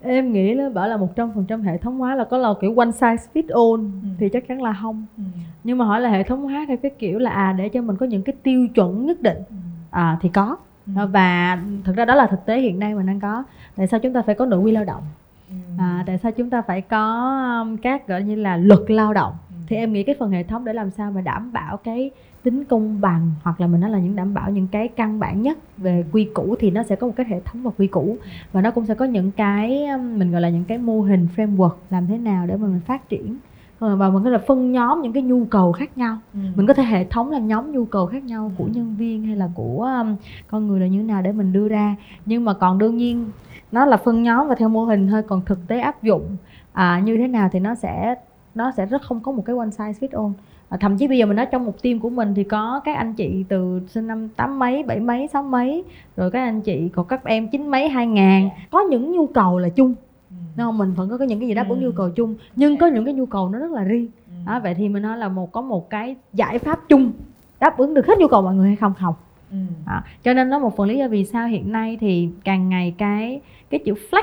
em 0.00 0.32
nghĩ 0.32 0.54
nó 0.54 0.70
bảo 0.70 0.88
là 0.88 0.96
một 0.96 1.16
trăm 1.16 1.32
phần 1.34 1.44
trăm 1.44 1.62
hệ 1.62 1.78
thống 1.78 1.98
hóa 1.98 2.14
là 2.14 2.24
có 2.24 2.38
là 2.38 2.54
kiểu 2.60 2.74
one 2.76 2.88
size 2.88 3.16
fit 3.34 3.74
all 3.74 3.86
ừ. 4.02 4.08
thì 4.18 4.28
chắc 4.28 4.48
chắn 4.48 4.62
là 4.62 4.76
không 4.82 5.06
ừ. 5.16 5.22
nhưng 5.64 5.78
mà 5.78 5.84
hỏi 5.84 6.00
là 6.00 6.10
hệ 6.10 6.22
thống 6.22 6.42
hóa 6.42 6.64
theo 6.68 6.76
cái 6.76 6.90
kiểu 6.98 7.18
là 7.18 7.30
à 7.30 7.52
để 7.52 7.68
cho 7.68 7.82
mình 7.82 7.96
có 7.96 8.06
những 8.06 8.22
cái 8.22 8.36
tiêu 8.42 8.68
chuẩn 8.68 9.06
nhất 9.06 9.22
định 9.22 9.38
ừ. 9.48 9.54
à 9.90 10.18
thì 10.22 10.28
có 10.28 10.56
ừ. 10.86 10.92
và 11.06 11.58
thực 11.84 11.96
ra 11.96 12.04
đó 12.04 12.14
là 12.14 12.26
thực 12.26 12.46
tế 12.46 12.60
hiện 12.60 12.78
nay 12.78 12.94
mình 12.94 13.06
đang 13.06 13.20
có 13.20 13.44
tại 13.76 13.86
sao 13.86 14.00
chúng 14.00 14.12
ta 14.12 14.22
phải 14.22 14.34
có 14.34 14.46
nội 14.46 14.60
quy 14.60 14.72
lao 14.72 14.84
động 14.84 15.02
ừ. 15.48 15.54
à, 15.78 16.04
tại 16.06 16.18
sao 16.18 16.32
chúng 16.32 16.50
ta 16.50 16.62
phải 16.62 16.80
có 16.80 17.34
um, 17.62 17.76
các 17.76 18.08
gọi 18.08 18.22
như 18.22 18.34
là 18.34 18.56
luật 18.56 18.80
lao 18.88 19.14
động 19.14 19.32
ừ. 19.48 19.54
thì 19.68 19.76
em 19.76 19.92
nghĩ 19.92 20.02
cái 20.02 20.14
phần 20.18 20.30
hệ 20.30 20.42
thống 20.42 20.64
để 20.64 20.72
làm 20.72 20.90
sao 20.90 21.10
mà 21.10 21.20
đảm 21.20 21.52
bảo 21.52 21.76
cái 21.76 22.10
tính 22.46 22.64
công 22.64 23.00
bằng 23.00 23.30
hoặc 23.42 23.60
là 23.60 23.66
mình 23.66 23.80
nói 23.80 23.90
là 23.90 23.98
những 23.98 24.16
đảm 24.16 24.34
bảo 24.34 24.50
những 24.50 24.66
cái 24.66 24.88
căn 24.88 25.20
bản 25.20 25.42
nhất 25.42 25.58
về 25.76 26.04
quy 26.12 26.28
củ 26.34 26.56
thì 26.58 26.70
nó 26.70 26.82
sẽ 26.82 26.96
có 26.96 27.06
một 27.06 27.12
cái 27.16 27.26
hệ 27.28 27.40
thống 27.40 27.62
và 27.62 27.70
quy 27.78 27.86
củ. 27.86 28.16
Và 28.52 28.62
nó 28.62 28.70
cũng 28.70 28.86
sẽ 28.86 28.94
có 28.94 29.04
những 29.04 29.30
cái 29.30 29.86
um, 29.86 30.18
mình 30.18 30.32
gọi 30.32 30.40
là 30.40 30.48
những 30.48 30.64
cái 30.64 30.78
mô 30.78 31.00
hình 31.00 31.28
framework 31.36 31.74
làm 31.90 32.06
thế 32.06 32.18
nào 32.18 32.46
để 32.46 32.56
mà 32.56 32.66
mình 32.66 32.80
phát 32.80 33.08
triển. 33.08 33.36
Ờ, 33.78 33.96
và 33.96 34.10
mình 34.10 34.24
có 34.24 34.30
thể 34.30 34.38
phân 34.46 34.72
nhóm 34.72 35.02
những 35.02 35.12
cái 35.12 35.22
nhu 35.22 35.44
cầu 35.44 35.72
khác 35.72 35.98
nhau. 35.98 36.18
Ừ. 36.34 36.40
mình 36.56 36.66
có 36.66 36.74
thể 36.74 36.82
hệ 36.82 37.04
thống 37.04 37.30
làm 37.30 37.48
nhóm 37.48 37.72
nhu 37.72 37.84
cầu 37.84 38.06
khác 38.06 38.24
nhau 38.24 38.52
của 38.58 38.64
ừ. 38.64 38.70
nhân 38.74 38.96
viên 38.96 39.26
hay 39.26 39.36
là 39.36 39.48
của 39.54 39.82
um, 40.00 40.16
con 40.48 40.66
người 40.66 40.80
là 40.80 40.86
như 40.86 40.98
thế 40.98 41.04
nào 41.04 41.22
để 41.22 41.32
mình 41.32 41.52
đưa 41.52 41.68
ra. 41.68 41.96
Nhưng 42.26 42.44
mà 42.44 42.54
còn 42.54 42.78
đương 42.78 42.96
nhiên 42.96 43.30
nó 43.72 43.86
là 43.86 43.96
phân 43.96 44.22
nhóm 44.22 44.48
và 44.48 44.54
theo 44.54 44.68
mô 44.68 44.84
hình 44.84 45.08
thôi 45.08 45.22
còn 45.28 45.40
thực 45.44 45.68
tế 45.68 45.80
áp 45.80 46.02
dụng 46.02 46.36
à, 46.72 47.00
như 47.04 47.16
thế 47.16 47.28
nào 47.28 47.48
thì 47.52 47.60
nó 47.60 47.74
sẽ 47.74 48.14
nó 48.54 48.72
sẽ 48.76 48.86
rất 48.86 49.02
không 49.02 49.20
có 49.20 49.32
một 49.32 49.42
cái 49.46 49.56
one 49.56 49.68
size 49.68 49.92
fit 49.92 50.22
all 50.22 50.32
à, 50.68 50.76
thậm 50.80 50.96
chí 50.96 51.08
bây 51.08 51.18
giờ 51.18 51.26
mình 51.26 51.36
nói 51.36 51.46
trong 51.52 51.64
một 51.64 51.82
team 51.82 51.98
của 51.98 52.10
mình 52.10 52.34
thì 52.34 52.44
có 52.44 52.80
các 52.84 52.96
anh 52.96 53.14
chị 53.14 53.44
từ 53.48 53.80
sinh 53.88 54.06
năm 54.06 54.28
tám 54.28 54.58
mấy 54.58 54.82
bảy 54.82 55.00
mấy 55.00 55.28
sáu 55.32 55.42
mấy 55.42 55.84
rồi 56.16 56.30
các 56.30 56.44
anh 56.44 56.60
chị 56.60 56.88
còn 56.88 57.06
các 57.06 57.24
em 57.24 57.48
chín 57.48 57.68
mấy 57.68 57.88
hai 57.88 58.06
ngàn 58.06 58.48
có 58.70 58.80
những 58.80 59.12
nhu 59.12 59.26
cầu 59.26 59.58
là 59.58 59.68
chung 59.68 59.94
ừ. 60.30 60.36
Không? 60.56 60.78
mình 60.78 60.94
vẫn 60.94 61.18
có 61.18 61.24
những 61.24 61.40
cái 61.40 61.48
gì 61.48 61.54
đáp 61.54 61.66
ứng 61.68 61.80
ừ. 61.80 61.84
nhu 61.84 61.92
cầu 61.92 62.10
chung 62.10 62.34
nhưng 62.56 62.76
có 62.76 62.86
những 62.86 63.04
cái 63.04 63.14
nhu 63.14 63.26
cầu 63.26 63.48
nó 63.48 63.58
rất 63.58 63.70
là 63.70 63.82
riêng 63.82 64.08
ừ. 64.26 64.32
đó, 64.46 64.60
vậy 64.60 64.74
thì 64.74 64.88
mình 64.88 65.02
nói 65.02 65.18
là 65.18 65.28
một 65.28 65.52
có 65.52 65.60
một 65.60 65.90
cái 65.90 66.16
giải 66.32 66.58
pháp 66.58 66.80
chung 66.88 67.12
đáp 67.60 67.78
ứng 67.78 67.94
được 67.94 68.06
hết 68.06 68.18
nhu 68.18 68.28
cầu 68.28 68.42
mọi 68.42 68.54
người 68.54 68.66
hay 68.66 68.76
không 68.76 68.94
không 69.00 69.14
ừ. 69.50 69.56
đó. 69.86 70.02
cho 70.24 70.34
nên 70.34 70.50
nó 70.50 70.58
một 70.58 70.76
phần 70.76 70.88
lý 70.88 70.98
do 70.98 71.08
vì 71.08 71.24
sao 71.24 71.46
hiện 71.46 71.72
nay 71.72 71.98
thì 72.00 72.28
càng 72.44 72.68
ngày 72.68 72.94
cái 72.98 73.40
cái 73.70 73.80
chữ 73.84 73.94
flex 74.10 74.22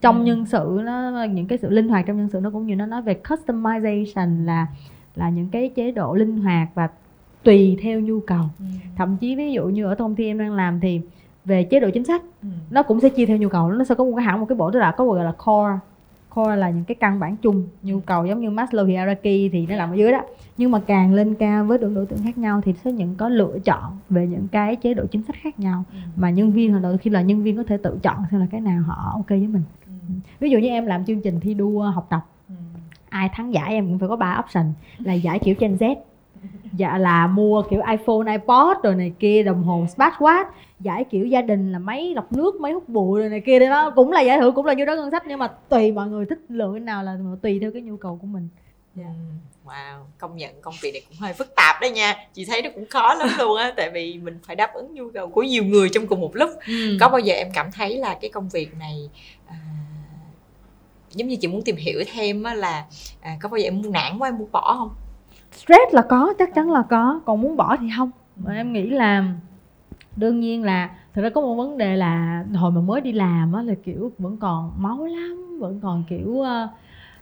trong 0.00 0.18
ừ. 0.18 0.24
nhân 0.24 0.46
sự 0.46 0.80
nó 0.84 1.24
những 1.24 1.46
cái 1.46 1.58
sự 1.58 1.70
linh 1.70 1.88
hoạt 1.88 2.06
trong 2.06 2.16
nhân 2.16 2.28
sự 2.32 2.40
nó 2.40 2.50
cũng 2.50 2.66
như 2.66 2.76
nó 2.76 2.86
nói 2.86 3.02
về 3.02 3.20
customization 3.24 4.44
là 4.44 4.66
là 5.14 5.30
những 5.30 5.48
cái 5.48 5.68
chế 5.68 5.92
độ 5.92 6.14
linh 6.14 6.36
hoạt 6.36 6.68
và 6.74 6.88
tùy 7.42 7.78
theo 7.82 8.00
nhu 8.00 8.20
cầu 8.20 8.44
ừ. 8.58 8.64
thậm 8.96 9.16
chí 9.16 9.36
ví 9.36 9.52
dụ 9.52 9.66
như 9.66 9.84
ở 9.84 9.94
công 9.94 10.14
ty 10.14 10.26
em 10.26 10.38
đang 10.38 10.52
làm 10.52 10.80
thì 10.80 11.00
về 11.44 11.64
chế 11.64 11.80
độ 11.80 11.90
chính 11.94 12.04
sách 12.04 12.22
ừ. 12.42 12.48
nó 12.70 12.82
cũng 12.82 13.00
sẽ 13.00 13.08
chia 13.08 13.26
theo 13.26 13.36
nhu 13.36 13.48
cầu 13.48 13.72
nó 13.72 13.84
sẽ 13.84 13.94
có 13.94 14.04
một 14.04 14.12
cái 14.16 14.24
hẳn 14.24 14.40
một 14.40 14.46
cái 14.48 14.56
bộ 14.56 14.70
tức 14.70 14.78
là 14.78 14.90
có 14.90 15.04
gọi 15.04 15.24
là 15.24 15.32
core 15.32 15.78
core 16.34 16.56
là 16.56 16.70
những 16.70 16.84
cái 16.84 16.94
căn 16.94 17.20
bản 17.20 17.36
chung 17.36 17.66
nhu 17.82 18.00
cầu 18.00 18.26
giống 18.26 18.40
như 18.40 18.50
Maslow 18.50 18.86
hierarchy 18.86 19.48
thì 19.48 19.66
nó 19.66 19.76
nằm 19.76 19.90
ở 19.90 19.94
dưới 19.94 20.12
đó 20.12 20.22
nhưng 20.56 20.70
mà 20.70 20.80
càng 20.86 21.14
lên 21.14 21.34
cao 21.34 21.64
với 21.64 21.78
đối 21.78 22.06
tượng 22.06 22.18
khác 22.24 22.38
nhau 22.38 22.60
thì 22.64 22.74
sẽ 22.84 22.92
những 22.92 23.14
có 23.14 23.28
lựa 23.28 23.58
chọn 23.64 23.98
về 24.10 24.26
những 24.26 24.48
cái 24.48 24.76
chế 24.76 24.94
độ 24.94 25.06
chính 25.06 25.22
sách 25.22 25.36
khác 25.42 25.60
nhau 25.60 25.84
ừ. 25.92 25.98
mà 26.16 26.30
nhân 26.30 26.52
viên 26.52 26.72
hồi 26.72 26.82
đầu 26.82 26.96
khi 27.00 27.10
là 27.10 27.22
nhân 27.22 27.42
viên 27.42 27.56
có 27.56 27.62
thể 27.62 27.76
tự 27.76 27.98
chọn 28.02 28.16
xem 28.30 28.40
là 28.40 28.46
cái 28.50 28.60
nào 28.60 28.82
họ 28.82 29.10
ok 29.14 29.28
với 29.28 29.46
mình 29.46 29.62
ừ. 29.86 30.14
ví 30.40 30.50
dụ 30.50 30.58
như 30.58 30.68
em 30.68 30.86
làm 30.86 31.04
chương 31.04 31.20
trình 31.20 31.40
thi 31.40 31.54
đua 31.54 31.82
học 31.82 32.06
tập 32.10 32.20
ai 33.14 33.28
thắng 33.32 33.54
giải 33.54 33.74
em 33.74 33.88
cũng 33.88 33.98
phải 33.98 34.08
có 34.08 34.16
ba 34.16 34.42
option 34.44 34.72
là 34.98 35.12
giải 35.12 35.38
kiểu 35.38 35.54
Gen 35.58 35.76
Z 35.76 35.96
dạ 36.72 36.98
là 36.98 37.26
mua 37.26 37.62
kiểu 37.62 37.80
iPhone, 37.90 38.32
iPod 38.32 38.76
rồi 38.82 38.94
này 38.94 39.12
kia 39.18 39.42
đồng 39.42 39.62
hồ 39.62 39.86
smartwatch 39.96 40.44
giải 40.80 41.04
kiểu 41.04 41.26
gia 41.26 41.42
đình 41.42 41.72
là 41.72 41.78
máy 41.78 42.12
lọc 42.14 42.32
nước 42.32 42.60
máy 42.60 42.72
hút 42.72 42.88
bụi 42.88 43.20
rồi 43.20 43.30
này 43.30 43.40
kia 43.40 43.58
nó 43.58 43.90
cũng 43.90 44.12
là 44.12 44.20
giải 44.20 44.38
thưởng 44.38 44.54
cũng 44.54 44.66
là 44.66 44.72
như 44.72 44.84
đó 44.84 44.94
ngân 44.94 45.10
sách 45.10 45.22
nhưng 45.26 45.38
mà 45.38 45.48
tùy 45.68 45.92
mọi 45.92 46.08
người 46.08 46.26
thích 46.26 46.38
lựa 46.48 46.70
cái 46.72 46.80
nào 46.80 47.02
là 47.02 47.16
tùy 47.42 47.58
theo 47.60 47.70
cái 47.72 47.82
nhu 47.82 47.96
cầu 47.96 48.18
của 48.22 48.26
mình 48.26 48.48
yeah. 48.96 49.08
Dạ. 49.08 49.72
wow 49.72 50.04
công 50.18 50.36
nhận 50.36 50.60
công 50.60 50.74
việc 50.82 50.92
này 50.92 51.02
cũng 51.08 51.18
hơi 51.18 51.32
phức 51.32 51.54
tạp 51.56 51.80
đấy 51.80 51.90
nha 51.90 52.14
chị 52.32 52.44
thấy 52.44 52.62
nó 52.62 52.70
cũng 52.74 52.86
khó 52.90 53.14
lắm 53.14 53.28
luôn 53.38 53.56
á 53.58 53.72
tại 53.76 53.90
vì 53.90 54.18
mình 54.22 54.38
phải 54.46 54.56
đáp 54.56 54.74
ứng 54.74 54.94
nhu 54.94 55.10
cầu 55.14 55.28
của 55.28 55.42
nhiều 55.42 55.64
người 55.64 55.88
trong 55.92 56.06
cùng 56.06 56.20
một 56.20 56.36
lúc 56.36 56.50
ừ. 56.66 56.96
có 57.00 57.08
bao 57.08 57.20
giờ 57.20 57.34
em 57.34 57.48
cảm 57.54 57.72
thấy 57.72 57.96
là 57.96 58.18
cái 58.20 58.30
công 58.30 58.48
việc 58.48 58.68
này 58.78 59.10
à, 59.46 59.56
giống 61.14 61.28
như 61.28 61.36
chị 61.36 61.48
muốn 61.48 61.62
tìm 61.62 61.76
hiểu 61.76 62.00
thêm 62.12 62.42
á 62.42 62.54
là 62.54 62.84
à, 63.20 63.36
có 63.40 63.48
bao 63.48 63.58
giờ 63.58 63.64
em 63.64 63.82
muốn 63.82 63.92
nản 63.92 64.18
quá 64.18 64.28
em 64.28 64.38
muốn 64.38 64.48
bỏ 64.52 64.74
không? 64.78 64.90
Stress 65.52 65.92
là 65.94 66.02
có 66.02 66.34
chắc 66.38 66.54
chắn 66.54 66.70
là 66.70 66.82
có. 66.90 67.20
Còn 67.24 67.40
muốn 67.40 67.56
bỏ 67.56 67.76
thì 67.80 67.86
không. 67.96 68.10
Mà 68.36 68.54
em 68.54 68.72
nghĩ 68.72 68.90
là 68.90 69.24
đương 70.16 70.40
nhiên 70.40 70.62
là 70.62 70.90
thực 71.14 71.22
ra 71.22 71.30
có 71.30 71.40
một 71.40 71.54
vấn 71.54 71.78
đề 71.78 71.96
là 71.96 72.44
hồi 72.54 72.70
mà 72.70 72.80
mới 72.80 73.00
đi 73.00 73.12
làm 73.12 73.52
á 73.52 73.62
là 73.62 73.74
kiểu 73.84 74.12
vẫn 74.18 74.36
còn 74.36 74.72
máu 74.76 75.04
lắm 75.04 75.58
vẫn 75.60 75.80
còn 75.82 76.04
kiểu 76.08 76.28
uh, 76.28 76.46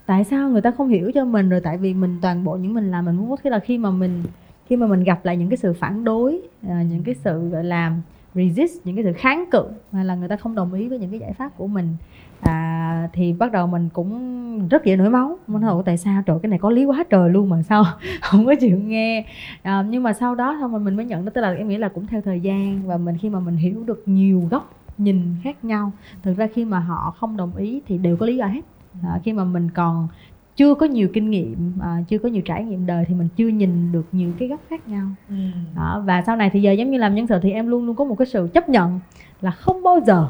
tại 0.07 0.25
sao 0.25 0.49
người 0.49 0.61
ta 0.61 0.71
không 0.71 0.89
hiểu 0.89 1.11
cho 1.15 1.25
mình? 1.25 1.49
Rồi 1.49 1.61
tại 1.61 1.79
vì 1.79 1.95
mình 1.95 2.19
toàn 2.23 2.45
bộ 2.45 2.57
những 2.57 2.75
mình 2.75 2.91
làm 2.91 3.05
mình 3.05 3.17
muốn 3.17 3.31
có 3.31 3.37
khi 3.37 3.51
là 3.51 3.59
khi 3.59 3.79
mà 3.79 3.91
mình 3.91 4.23
khi 4.67 4.77
mà 4.77 4.87
mình 4.87 5.05
gặp 5.05 5.25
lại 5.25 5.37
những 5.37 5.49
cái 5.49 5.57
sự 5.57 5.73
phản 5.73 6.05
đối 6.05 6.35
uh, 6.67 6.73
những 6.91 7.03
cái 7.05 7.15
sự 7.25 7.49
gọi 7.49 7.65
là 7.65 7.93
resist 8.35 8.73
những 8.85 8.97
cái 8.97 9.05
sự 9.05 9.13
kháng 9.13 9.45
cự 9.51 9.65
hay 9.93 10.05
là 10.05 10.15
người 10.15 10.29
ta 10.29 10.37
không 10.37 10.55
đồng 10.55 10.73
ý 10.73 10.89
với 10.89 10.99
những 10.99 11.11
cái 11.11 11.21
giải 11.21 11.33
pháp 11.33 11.57
của 11.57 11.67
mình. 11.67 11.97
À, 12.41 13.09
thì 13.13 13.33
bắt 13.33 13.53
đầu 13.53 13.67
mình 13.67 13.89
cũng 13.93 14.69
rất 14.69 14.85
dễ 14.85 14.97
nổi 14.97 15.11
máu. 15.11 15.39
Mình 15.47 15.63
hỏi 15.63 15.83
tại 15.87 15.97
sao 15.97 16.23
trời 16.27 16.39
cái 16.43 16.51
này 16.51 16.59
có 16.59 16.71
lý 16.71 16.85
quá 16.85 17.05
trời 17.11 17.31
luôn 17.31 17.49
mà 17.49 17.63
sao 17.63 17.85
không 18.23 18.47
có 18.47 18.55
chịu 18.61 18.79
nghe? 18.79 19.27
À, 19.63 19.85
nhưng 19.89 20.03
mà 20.03 20.13
sau 20.13 20.35
đó 20.35 20.57
thôi 20.61 20.81
mình 20.81 20.97
mới 20.97 21.07
nhận 21.07 21.25
đó 21.25 21.33
tức 21.35 21.41
là 21.41 21.55
em 21.55 21.69
nghĩ 21.69 21.79
là 21.79 21.89
cũng 21.89 22.07
theo 22.07 22.21
thời 22.21 22.41
gian 22.41 22.83
và 22.87 22.97
mình 22.97 23.19
khi 23.19 23.29
mà 23.29 23.41
mình 23.41 23.57
hiểu 23.57 23.85
được 23.87 24.03
nhiều 24.07 24.43
góc 24.51 24.75
nhìn 24.99 25.37
khác 25.43 25.65
nhau 25.65 25.93
thực 26.23 26.37
ra 26.37 26.49
khi 26.55 26.65
mà 26.65 26.79
họ 26.79 27.15
không 27.19 27.37
đồng 27.37 27.57
ý 27.57 27.83
thì 27.87 27.99
đều 27.99 28.17
có 28.17 28.27
lý 28.27 28.37
do 28.37 28.47
hết. 28.47 28.61
À, 29.03 29.21
khi 29.25 29.33
mà 29.33 29.45
mình 29.45 29.71
còn 29.71 30.09
chưa 30.57 30.75
có 30.75 30.87
nhiều 30.87 31.09
kinh 31.13 31.31
nghiệm 31.31 31.73
à, 31.81 32.03
chưa 32.09 32.19
có 32.19 32.29
nhiều 32.29 32.43
trải 32.43 32.65
nghiệm 32.65 32.87
đời 32.87 33.05
thì 33.09 33.15
mình 33.15 33.29
chưa 33.37 33.49
nhìn 33.49 33.93
được 33.93 34.07
nhiều 34.13 34.33
cái 34.39 34.49
góc 34.49 34.61
khác 34.71 34.89
nhau 34.89 35.07
ừ. 35.29 35.35
đó, 35.77 36.03
và 36.07 36.23
sau 36.27 36.37
này 36.37 36.51
thì 36.53 36.63
giờ 36.63 36.73
giống 36.73 36.91
như 36.91 36.99
làm 36.99 37.15
nhân 37.15 37.27
sự 37.27 37.39
thì 37.43 37.53
em 37.53 37.67
luôn 37.67 37.87
luôn 37.87 37.97
có 37.97 38.05
một 38.05 38.15
cái 38.19 38.27
sự 38.27 38.49
chấp 38.55 38.69
nhận 38.69 39.01
là 39.41 39.51
không 39.51 39.83
bao 39.83 40.01
giờ 40.07 40.29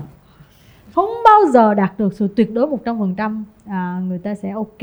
không 0.92 1.10
bao 1.24 1.40
giờ 1.52 1.74
đạt 1.74 1.98
được 1.98 2.12
sự 2.12 2.28
tuyệt 2.36 2.52
đối 2.52 2.66
một 2.66 2.78
trăm 2.84 2.98
phần 2.98 3.14
trăm 3.14 3.44
à, 3.66 4.00
người 4.08 4.18
ta 4.18 4.34
sẽ 4.34 4.50
ok 4.50 4.82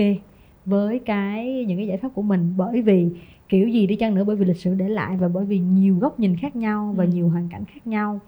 với 0.65 0.99
cái 0.99 1.65
những 1.67 1.77
cái 1.77 1.87
giải 1.87 1.97
pháp 1.97 2.09
của 2.13 2.21
mình 2.21 2.53
bởi 2.57 2.81
vì 2.81 3.09
kiểu 3.49 3.67
gì 3.67 3.87
đi 3.87 3.95
chăng 3.95 4.15
nữa 4.15 4.23
bởi 4.23 4.35
vì 4.35 4.45
lịch 4.45 4.57
sử 4.57 4.73
để 4.73 4.89
lại 4.89 5.17
và 5.17 5.27
bởi 5.27 5.45
vì 5.45 5.59
nhiều 5.59 5.97
góc 5.99 6.19
nhìn 6.19 6.35
khác 6.37 6.55
nhau 6.55 6.93
và 6.97 7.03
ừ. 7.03 7.09
nhiều 7.09 7.29
hoàn 7.29 7.49
cảnh 7.51 7.65
khác 7.65 7.87
nhau 7.87 8.19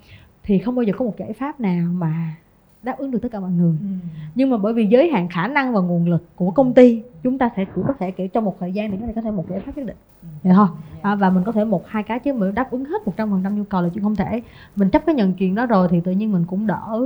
thì 0.44 0.60
không 0.60 0.76
bao 0.76 0.84
giờ 0.84 0.94
có 0.98 1.06
một 1.06 1.18
giải 1.18 1.34
pháp 1.34 1.60
nào 1.60 1.92
mà 1.94 2.36
đáp 2.84 2.98
ứng 2.98 3.12
được 3.12 3.20
tất 3.22 3.30
cả 3.32 3.40
mọi 3.40 3.52
người. 3.52 3.76
Ừ. 3.82 3.88
nhưng 4.36 4.50
mà 4.50 4.58
bởi 4.58 4.74
vì 4.74 4.86
giới 4.86 5.10
hạn 5.10 5.28
khả 5.30 5.48
năng 5.48 5.74
và 5.74 5.80
nguồn 5.80 6.10
lực 6.10 6.24
của 6.36 6.52
công 6.52 6.74
ty 6.74 7.02
chúng 7.24 7.38
ta 7.38 7.50
sẽ 7.56 7.66
chỉ 7.76 7.82
có 7.88 7.94
thể 8.00 8.12
kiểu 8.12 8.28
trong 8.28 8.46
một 8.46 8.60
thời 8.60 8.72
gian 8.72 8.92
thì 8.92 8.98
có 9.02 9.08
thể 9.08 9.14
có 9.16 9.22
thể 9.22 9.32
một 9.32 9.46
giải 9.50 9.60
pháp 9.60 9.78
nhất 9.78 9.86
định. 9.86 9.96
Ừ. 10.22 10.28
vậy 10.44 10.54
thôi. 10.56 10.68
À, 11.02 11.16
và 11.16 11.30
mình 11.30 11.44
có 11.44 11.52
thể 11.52 11.64
một 11.64 11.88
hai 11.88 12.04
cái 12.04 12.20
chứ 12.20 12.34
mà 12.34 12.52
đáp 12.56 12.72
ứng 12.72 12.86
hết 12.86 13.06
một 13.06 13.14
trăm 13.18 13.30
phần 13.30 13.42
trăm 13.44 13.58
nhu 13.58 13.64
cầu 13.64 13.82
là 13.82 13.90
chuyện 13.94 14.04
không 14.04 14.16
thể. 14.16 14.42
Mình 14.76 14.90
chấp 14.90 15.06
cái 15.06 15.16
nhận 15.16 15.34
chuyện 15.34 15.56
đó 15.56 15.66
rồi 15.66 15.88
thì 15.92 16.00
tự 16.00 16.12
nhiên 16.12 16.32
mình 16.32 16.44
cũng 16.48 16.68
đỡ 16.68 17.02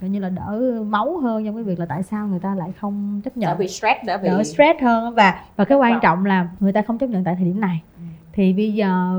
coi 0.00 0.10
như 0.10 0.20
là 0.20 0.28
đỡ 0.28 0.82
máu 0.86 1.18
hơn 1.18 1.44
trong 1.44 1.54
cái 1.54 1.64
việc 1.64 1.78
là 1.78 1.86
tại 1.86 2.02
sao 2.02 2.26
người 2.26 2.40
ta 2.40 2.54
lại 2.54 2.72
không 2.80 3.20
chấp 3.24 3.36
nhận. 3.36 3.50
Đỡ 3.50 3.56
bị 3.58 3.68
stress 3.68 4.04
đỡ 4.06 4.18
bị 4.18 4.28
đỡ 4.28 4.44
stress 4.44 4.82
hơn 4.82 5.14
và 5.14 5.40
và 5.56 5.64
cái 5.64 5.78
quan 5.78 5.98
trọng 6.02 6.24
là 6.24 6.48
người 6.60 6.72
ta 6.72 6.82
không 6.82 6.98
chấp 6.98 7.06
nhận 7.06 7.24
tại 7.24 7.34
thời 7.34 7.44
điểm 7.44 7.60
này. 7.60 7.82
Ừ. 7.96 8.02
thì 8.32 8.52
bây 8.52 8.72
giờ 8.72 9.14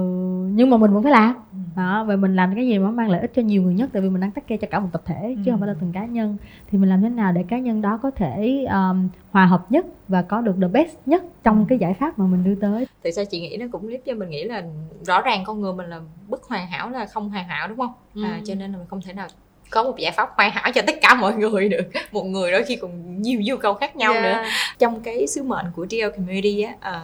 nhưng 0.51 0.69
mà 0.69 0.77
mình 0.77 0.93
vẫn 0.93 1.03
phải 1.03 1.11
làm 1.11 1.35
đó 1.79 2.03
và 2.03 2.15
mình 2.15 2.35
làm 2.35 2.55
cái 2.55 2.67
gì 2.67 2.79
mà 2.79 2.91
mang 2.91 3.09
lợi 3.09 3.21
ích 3.21 3.31
cho 3.35 3.41
nhiều 3.41 3.61
người 3.61 3.73
nhất 3.73 3.89
tại 3.93 4.01
vì 4.01 4.09
mình 4.09 4.21
đang 4.21 4.31
tắc 4.31 4.47
kê 4.47 4.57
cho 4.57 4.67
cả 4.71 4.79
một 4.79 4.89
tập 4.91 5.01
thể 5.05 5.35
chứ 5.45 5.51
không 5.51 5.59
phải 5.59 5.67
là 5.67 5.75
từng 5.81 5.91
cá 5.93 6.05
nhân. 6.05 6.37
Thì 6.71 6.77
mình 6.77 6.89
làm 6.89 7.01
thế 7.01 7.09
nào 7.09 7.31
để 7.31 7.43
cá 7.47 7.59
nhân 7.59 7.81
đó 7.81 7.99
có 8.03 8.11
thể 8.11 8.65
um, 8.71 9.09
hòa 9.31 9.45
hợp 9.45 9.71
nhất 9.71 9.85
và 10.07 10.21
có 10.21 10.41
được 10.41 10.55
the 10.61 10.67
best 10.67 10.97
nhất 11.05 11.23
trong 11.43 11.65
cái 11.69 11.77
giải 11.77 11.93
pháp 11.93 12.19
mà 12.19 12.25
mình 12.25 12.43
đưa 12.43 12.55
tới? 12.55 12.87
Tại 13.03 13.11
sao 13.11 13.25
chị 13.25 13.41
nghĩ 13.41 13.57
nó 13.57 13.65
cũng 13.71 13.91
giúp 13.91 13.99
cho 14.05 14.15
mình 14.15 14.29
nghĩ 14.29 14.43
là 14.43 14.63
rõ 15.01 15.21
ràng 15.21 15.43
con 15.45 15.61
người 15.61 15.73
mình 15.73 15.89
là 15.89 16.01
bất 16.27 16.43
hoàn 16.43 16.67
hảo 16.67 16.89
là 16.89 17.05
không 17.05 17.29
hoàn 17.29 17.47
hảo 17.47 17.67
đúng 17.67 17.77
không? 17.77 17.93
Ừ. 18.15 18.23
à, 18.23 18.41
cho 18.45 18.55
nên 18.55 18.71
là 18.71 18.77
mình 18.77 18.87
không 18.87 19.01
thể 19.01 19.13
nào 19.13 19.27
có 19.69 19.84
một 19.84 19.97
giải 19.97 20.12
pháp 20.12 20.29
hoàn 20.36 20.51
hảo 20.51 20.71
cho 20.75 20.82
tất 20.88 20.95
cả 21.01 21.13
mọi 21.13 21.34
người 21.34 21.69
được 21.69 21.84
một 22.12 22.23
người 22.23 22.51
đôi 22.51 22.63
khi 22.63 22.75
còn 22.75 23.21
nhiều 23.21 23.41
nhu 23.43 23.58
cầu 23.58 23.73
khác 23.73 23.95
nhau 23.95 24.13
yeah. 24.13 24.23
nữa 24.23 24.43
trong 24.79 24.99
cái 24.99 25.27
sứ 25.27 25.43
mệnh 25.43 25.65
của 25.75 25.86
DL 25.89 26.10
Community 26.15 26.62
á 26.62 26.73
à, 26.79 27.01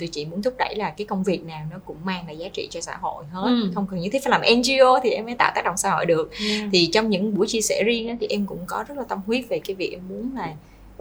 tụi 0.00 0.08
chị 0.08 0.24
muốn 0.24 0.42
thúc 0.42 0.54
đẩy 0.58 0.74
là 0.76 0.90
cái 0.90 1.06
công 1.06 1.22
việc 1.22 1.44
nào 1.44 1.66
nó 1.70 1.76
cũng 1.84 1.96
mang 2.04 2.26
lại 2.26 2.36
giá 2.36 2.48
trị 2.52 2.68
cho 2.70 2.80
xã 2.80 2.96
hội 3.00 3.24
hết 3.32 3.46
ừ. 3.46 3.70
không 3.74 3.86
cần 3.90 4.00
nhất 4.00 4.08
thiết 4.12 4.24
phải 4.24 4.30
làm 4.30 4.58
NGO 4.58 5.00
thì 5.02 5.10
em 5.10 5.24
mới 5.24 5.34
tạo 5.34 5.52
tác 5.54 5.64
động 5.64 5.76
xã 5.76 5.90
hội 5.90 6.06
được 6.06 6.30
yeah. 6.48 6.68
thì 6.72 6.90
trong 6.92 7.10
những 7.10 7.34
buổi 7.34 7.46
chia 7.46 7.60
sẻ 7.60 7.82
riêng 7.86 8.08
á, 8.08 8.16
thì 8.20 8.26
em 8.30 8.46
cũng 8.46 8.64
có 8.66 8.84
rất 8.88 8.98
là 8.98 9.04
tâm 9.08 9.20
huyết 9.26 9.44
về 9.48 9.58
cái 9.58 9.76
việc 9.76 9.90
em 9.92 10.00
muốn 10.08 10.30
là 10.36 10.52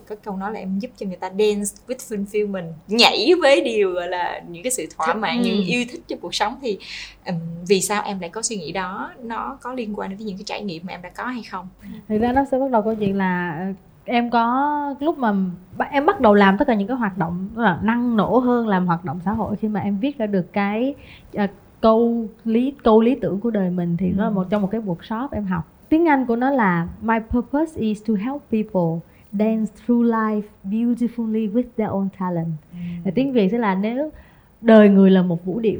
có 0.09 0.15
câu 0.23 0.37
nói 0.37 0.53
là 0.53 0.59
em 0.59 0.79
giúp 0.79 0.91
cho 0.97 1.05
người 1.05 1.15
ta 1.15 1.29
dance 1.29 1.75
with 1.87 2.25
fulfillment 2.25 2.71
nhảy 2.87 3.31
với 3.41 3.61
điều 3.61 3.91
gọi 3.91 4.07
là 4.07 4.41
những 4.49 4.63
cái 4.63 4.71
sự 4.71 4.85
thỏa 4.97 5.13
mãn 5.13 5.37
ừ. 5.37 5.43
những 5.43 5.63
yêu 5.65 5.85
thích 5.91 6.01
cho 6.07 6.15
cuộc 6.21 6.35
sống. 6.35 6.55
Thì 6.61 6.77
um, 7.25 7.35
vì 7.67 7.81
sao 7.81 8.03
em 8.05 8.19
lại 8.19 8.29
có 8.29 8.41
suy 8.41 8.55
nghĩ 8.55 8.71
đó? 8.71 9.11
Nó 9.23 9.57
có 9.61 9.73
liên 9.73 9.99
quan 9.99 10.09
đến 10.09 10.19
những 10.19 10.37
cái 10.37 10.43
trải 10.45 10.63
nghiệm 10.63 10.83
mà 10.85 10.93
em 10.93 11.01
đã 11.01 11.09
có 11.09 11.23
hay 11.23 11.43
không? 11.51 11.67
Thực 12.07 12.17
ra 12.17 12.31
nó 12.31 12.45
sẽ 12.51 12.59
bắt 12.59 12.71
đầu 12.71 12.81
câu 12.81 12.95
chuyện 12.95 13.17
là 13.17 13.57
ờ, 13.59 13.73
em 14.05 14.29
có 14.29 14.95
lúc 14.99 15.17
mà 15.17 15.33
em 15.91 16.05
bắt 16.05 16.21
đầu 16.21 16.33
làm 16.33 16.57
tất 16.57 16.65
cả 16.67 16.73
những 16.73 16.87
cái 16.87 16.97
hoạt 16.97 17.17
động 17.17 17.49
là 17.55 17.79
năng 17.83 18.17
nổ 18.17 18.39
hơn 18.39 18.67
làm 18.67 18.87
hoạt 18.87 19.05
động 19.05 19.19
xã 19.25 19.31
hội. 19.31 19.55
Khi 19.55 19.67
mà 19.67 19.79
em 19.79 19.99
viết 19.99 20.17
ra 20.17 20.25
được 20.25 20.53
cái 20.53 20.95
uh, 21.43 21.49
câu 21.81 22.27
lý 22.45 22.73
câu 22.83 23.01
lý 23.01 23.15
tưởng 23.15 23.39
của 23.39 23.49
đời 23.49 23.69
mình 23.69 23.97
thì 23.97 24.09
ừ. 24.09 24.13
nó 24.17 24.23
là 24.23 24.29
một 24.29 24.47
trong 24.49 24.61
một 24.61 24.69
cái 24.71 24.81
workshop 24.81 25.27
em 25.31 25.45
học. 25.45 25.63
Tiếng 25.89 26.07
Anh 26.07 26.25
của 26.25 26.35
nó 26.35 26.49
là 26.49 26.87
My 27.01 27.15
purpose 27.29 27.81
is 27.81 28.03
to 28.07 28.13
help 28.13 28.41
people 28.51 29.09
dance 29.33 29.71
through 29.85 30.05
life 30.05 30.41
beautifully 30.63 31.53
with 31.53 31.63
their 31.77 31.89
own 31.89 32.07
talent. 32.19 32.51
Ừ. 33.05 33.11
tiếng 33.15 33.33
việt 33.33 33.51
sẽ 33.51 33.57
là 33.57 33.75
nếu 33.75 34.11
đời 34.61 34.89
người 34.89 35.11
là 35.11 35.21
một 35.21 35.45
vũ 35.45 35.59
điệu 35.59 35.79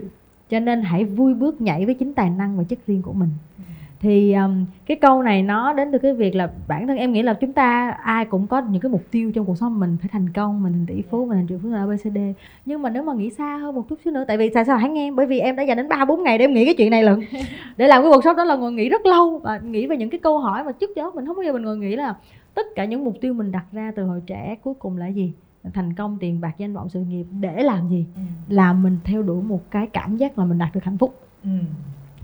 cho 0.49 0.60
nên 0.60 0.81
hãy 0.81 1.05
vui 1.05 1.33
bước 1.33 1.62
nhảy 1.62 1.86
với 1.86 1.93
chính 1.93 2.13
tài 2.13 2.29
năng 2.29 2.57
và 2.57 2.63
chất 2.63 2.79
riêng 2.88 3.01
của 3.01 3.13
mình. 3.13 3.29
Ừ. 3.57 3.63
thì 3.99 4.33
um, 4.33 4.65
cái 4.86 4.97
câu 4.97 5.23
này 5.23 5.43
nó 5.43 5.73
đến 5.73 5.91
từ 5.91 5.97
cái 5.97 6.13
việc 6.13 6.36
là 6.36 6.49
bản 6.67 6.88
thân 6.88 6.97
em 6.97 7.13
nghĩ 7.13 7.21
là 7.21 7.33
chúng 7.33 7.53
ta 7.53 7.89
ai 7.89 8.25
cũng 8.25 8.47
có 8.47 8.62
những 8.62 8.81
cái 8.81 8.91
mục 8.91 9.03
tiêu 9.12 9.31
trong 9.31 9.45
cuộc 9.45 9.57
sống 9.57 9.79
mình 9.79 9.97
phải 10.01 10.10
thành 10.12 10.29
công 10.33 10.63
mình 10.63 10.73
thành 10.73 10.86
tỷ 10.86 11.01
phú 11.10 11.25
mình 11.25 11.38
thành 11.38 11.47
triệu 11.47 11.60
phú 11.63 11.69
abcd 11.75 12.17
nhưng 12.65 12.81
mà 12.81 12.89
nếu 12.89 13.03
mà 13.03 13.13
nghĩ 13.13 13.29
xa 13.29 13.57
hơn 13.57 13.75
một 13.75 13.89
chút 13.89 13.99
xíu 14.03 14.13
nữa 14.13 14.25
tại 14.27 14.38
vì 14.38 14.49
tại 14.49 14.65
sao 14.65 14.77
hãy 14.77 14.89
nghe 14.89 15.12
bởi 15.12 15.25
vì 15.25 15.39
em 15.39 15.55
đã 15.55 15.63
dành 15.63 15.77
đến 15.77 15.89
ba 15.89 16.05
bốn 16.05 16.23
ngày 16.23 16.38
để 16.38 16.45
em 16.45 16.53
nghĩ 16.53 16.65
cái 16.65 16.73
chuyện 16.73 16.91
này 16.91 17.03
lần. 17.03 17.21
Để 17.77 17.88
làm 17.88 18.03
cái 18.03 18.12
cuộc 18.12 18.23
sống 18.23 18.36
đó 18.36 18.43
là 18.43 18.55
ngồi 18.55 18.71
nghĩ 18.71 18.89
rất 18.89 19.05
lâu 19.05 19.39
và 19.43 19.57
nghĩ 19.57 19.88
về 19.88 19.97
những 19.97 20.10
cái 20.10 20.19
câu 20.19 20.39
hỏi 20.39 20.63
mà 20.63 20.71
trước 20.71 20.89
đó 20.95 21.12
mình 21.15 21.25
không 21.25 21.36
bao 21.36 21.43
giờ 21.43 21.53
mình 21.53 21.62
ngồi 21.62 21.77
nghĩ 21.77 21.95
là 21.95 22.15
tất 22.58 22.76
cả 22.76 22.86
những 22.86 23.04
mục 23.04 23.15
tiêu 23.22 23.34
mình 23.34 23.52
đặt 23.52 23.65
ra 23.72 23.91
từ 23.96 24.04
hồi 24.04 24.22
trẻ 24.26 24.56
cuối 24.63 24.74
cùng 24.80 24.98
là 24.98 25.08
gì? 25.08 25.34
Thành 25.74 25.93
công 25.93 26.17
tiền 26.20 26.41
bạc 26.41 26.56
danh 26.58 26.74
vọng 26.74 26.89
sự 26.89 27.00
nghiệp. 27.00 27.26
Để 27.39 27.63
làm 27.63 27.89
gì? 27.89 28.06
Ừ. 28.15 28.22
là 28.50 28.74
mình 28.74 28.98
theo 29.04 29.24
đuổi 29.24 29.43
một 29.43 29.72
cái 29.72 29.88
cảm 29.93 30.17
giác 30.17 30.39
là 30.39 30.46
mình 30.46 30.58
đạt 30.58 30.70
được 30.74 30.84
hạnh 30.84 30.98
phúc. 30.98 31.20
Ừ. 31.43 31.50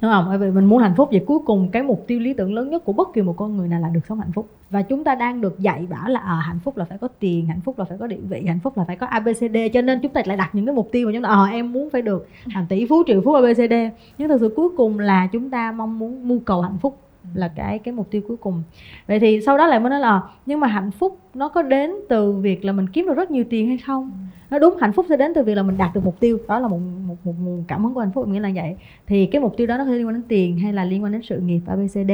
đúng 0.02 0.12
không? 0.12 0.26
Bởi 0.28 0.38
vì 0.38 0.52
mình 0.52 0.66
muốn 0.66 0.80
hạnh 0.80 0.94
phúc 0.98 1.10
vậy 1.12 1.24
cuối 1.28 1.40
cùng 1.46 1.70
cái 1.72 1.84
mục 1.84 2.04
tiêu 2.08 2.20
lý 2.20 2.34
tưởng 2.34 2.54
lớn 2.54 2.70
nhất 2.70 2.86
của 2.86 2.94
bất 2.94 3.08
kỳ 3.14 3.22
một 3.22 3.34
con 3.38 3.58
người 3.58 3.68
nào 3.68 3.82
là 3.82 3.90
được 3.90 4.06
sống 4.10 4.20
hạnh 4.20 4.32
phúc. 4.32 4.50
Và 4.70 4.82
chúng 4.82 5.04
ta 5.04 5.16
đang 5.16 5.42
được 5.42 5.60
dạy 5.60 5.88
bảo 5.90 6.10
là 6.10 6.20
à, 6.20 6.36
hạnh 6.36 6.60
phúc 6.64 6.78
là 6.78 6.86
phải 6.86 6.98
có 6.98 7.08
tiền 7.20 7.48
hạnh 7.48 7.62
phúc 7.62 7.80
là 7.80 7.86
phải 7.86 7.98
có 7.98 8.08
địa 8.08 8.22
vị 8.30 8.44
hạnh 8.48 8.60
phúc 8.64 8.78
là 8.78 8.84
phải 8.84 8.96
có 8.96 9.06
abcd 9.06 9.58
cho 9.74 9.82
nên 9.82 10.00
chúng 10.02 10.14
ta 10.14 10.22
lại 10.26 10.38
đặt 10.38 10.56
những 10.56 10.66
cái 10.66 10.76
mục 10.76 10.90
tiêu 10.92 11.08
mà 11.08 11.14
chúng 11.14 11.24
ta 11.24 11.30
ờ 11.30 11.46
à, 11.46 11.52
em 11.52 11.72
muốn 11.72 11.90
phải 11.90 12.02
được 12.02 12.28
hàng 12.48 12.66
tỷ 12.70 12.86
phú 12.86 13.04
triệu 13.08 13.22
phú 13.22 13.34
abcd 13.34 13.74
nhưng 14.18 14.30
thực 14.30 14.38
sự 14.40 14.54
cuối 14.56 14.70
cùng 14.78 15.00
là 15.00 15.28
chúng 15.28 15.50
ta 15.50 15.72
mong 15.72 16.00
muốn 16.00 16.28
mưu 16.28 16.40
cầu 16.40 16.62
hạnh 16.62 16.78
phúc 16.82 16.98
là 17.34 17.48
cái 17.48 17.80
cái 17.80 17.94
mục 17.94 18.12
tiêu 18.12 18.22
cuối 18.28 18.38
cùng. 18.38 18.64
Vậy 19.08 19.20
thì 19.20 19.42
sau 19.42 19.58
đó 19.58 19.68
lại 19.68 19.80
mới 19.80 19.90
nói 19.90 20.00
là 20.00 20.22
nhưng 20.46 20.60
mà 20.60 20.68
hạnh 20.68 20.92
phúc 20.92 21.20
nó 21.34 21.50
có 21.50 21.62
đến 21.62 21.92
từ 22.10 22.32
việc 22.32 22.66
là 22.66 22.72
mình 22.72 22.90
kiếm 22.90 23.08
được 23.08 23.14
rất 23.14 23.32
nhiều 23.32 23.44
tiền 23.50 23.68
hay 23.68 23.78
không? 23.78 24.12
Nó 24.50 24.60
đúng 24.60 24.78
hạnh 24.78 24.94
phúc 24.94 25.06
sẽ 25.10 25.18
đến 25.18 25.34
từ 25.34 25.44
việc 25.44 25.56
là 25.56 25.64
mình 25.64 25.78
đạt 25.78 25.96
được 25.96 26.02
mục 26.06 26.20
tiêu. 26.20 26.38
Đó 26.48 26.60
là 26.60 26.68
một 26.68 26.80
một 27.08 27.16
một 27.24 27.34
nguồn 27.40 27.64
cảm 27.68 27.84
hứng 27.84 27.94
của 27.94 28.00
hạnh 28.00 28.12
phúc 28.12 28.28
nghĩa 28.28 28.40
là 28.40 28.52
vậy. 28.56 28.76
Thì 29.08 29.26
cái 29.26 29.42
mục 29.42 29.58
tiêu 29.58 29.68
đó 29.68 29.78
nó 29.78 29.84
liên 29.84 30.08
quan 30.08 30.14
đến 30.14 30.24
tiền 30.28 30.58
hay 30.58 30.74
là 30.74 30.84
liên 30.84 31.04
quan 31.04 31.12
đến 31.12 31.22
sự 31.22 31.40
nghiệp 31.40 31.62
abcd 31.68 32.12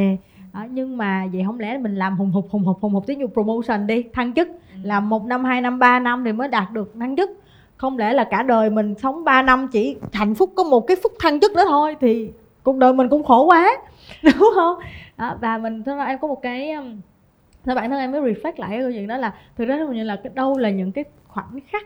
đó, 0.54 0.66
nhưng 0.72 0.98
mà 0.98 1.28
vậy 1.34 1.44
không 1.46 1.60
lẽ 1.60 1.78
mình 1.78 1.96
làm 1.96 2.18
hùng 2.18 2.32
hục 2.32 2.50
hùng 2.50 2.64
hục 2.64 2.78
hùng 2.82 2.94
hục 2.94 3.08
tí 3.08 3.16
như 3.16 3.28
promotion 3.28 3.88
đi 3.88 4.04
thăng 4.14 4.34
chức. 4.34 4.48
Làm 4.84 5.10
một 5.10 5.26
năm 5.26 5.44
hai 5.44 5.62
năm 5.62 5.80
ba 5.80 6.00
năm 6.00 6.24
thì 6.26 6.32
mới 6.32 6.48
đạt 6.48 6.72
được 6.74 6.94
thăng 7.00 7.16
chức. 7.16 7.30
Không 7.78 7.98
lẽ 7.98 8.14
là 8.14 8.24
cả 8.24 8.44
đời 8.44 8.70
mình 8.70 8.96
sống 8.96 9.24
3 9.24 9.42
năm 9.42 9.68
chỉ 9.72 9.96
hạnh 10.14 10.36
phúc 10.36 10.50
có 10.56 10.64
một 10.64 10.88
cái 10.88 10.98
phút 11.04 11.12
thăng 11.20 11.40
chức 11.40 11.56
đó 11.56 11.64
thôi 11.68 11.96
thì 12.02 12.30
cuộc 12.64 12.78
đời 12.78 12.94
mình 12.94 13.10
cũng 13.10 13.24
khổ 13.24 13.46
quá 13.46 13.78
đúng 14.24 14.52
không? 14.56 14.80
Đó, 15.18 15.38
và 15.42 15.58
mình 15.58 15.84
thật 15.84 15.96
ra 15.96 16.06
em 16.06 16.20
có 16.20 16.28
một 16.28 16.42
cái 16.42 16.76
thưa 17.66 17.76
bản 17.76 17.90
thân 17.90 18.00
em 18.00 18.12
mới 18.12 18.22
reflect 18.22 18.54
lại 18.58 18.70
cái 18.70 18.82
câu 18.82 18.92
chuyện 18.92 19.08
đó 19.08 19.18
là 19.18 19.34
thực 19.58 19.66
ra 19.66 19.80
như 19.94 20.04
là 20.04 20.16
cái 20.16 20.32
đâu 20.36 20.58
là 20.58 20.70
những 20.70 20.92
cái 20.92 21.04
khoảnh 21.28 21.60
khắc 21.68 21.84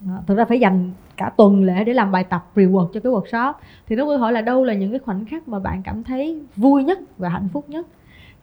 đó, 0.00 0.14
thực 0.26 0.38
ra 0.38 0.44
phải 0.44 0.60
dành 0.60 0.90
cả 1.16 1.30
tuần 1.36 1.64
lễ 1.64 1.84
để 1.84 1.92
làm 1.94 2.12
bài 2.12 2.24
tập 2.24 2.46
reward 2.54 2.88
cho 2.92 3.00
cái 3.00 3.12
workshop. 3.12 3.52
Thì 3.86 3.96
nó 3.96 4.04
câu 4.04 4.18
hỏi 4.18 4.32
là 4.32 4.40
đâu 4.40 4.64
là 4.64 4.74
những 4.74 4.90
cái 4.90 4.98
khoảnh 4.98 5.24
khắc 5.24 5.48
mà 5.48 5.58
bạn 5.58 5.82
cảm 5.82 6.04
thấy 6.04 6.42
vui 6.56 6.84
nhất 6.84 6.98
và 7.18 7.28
hạnh 7.28 7.48
phúc 7.52 7.64
nhất? 7.68 7.86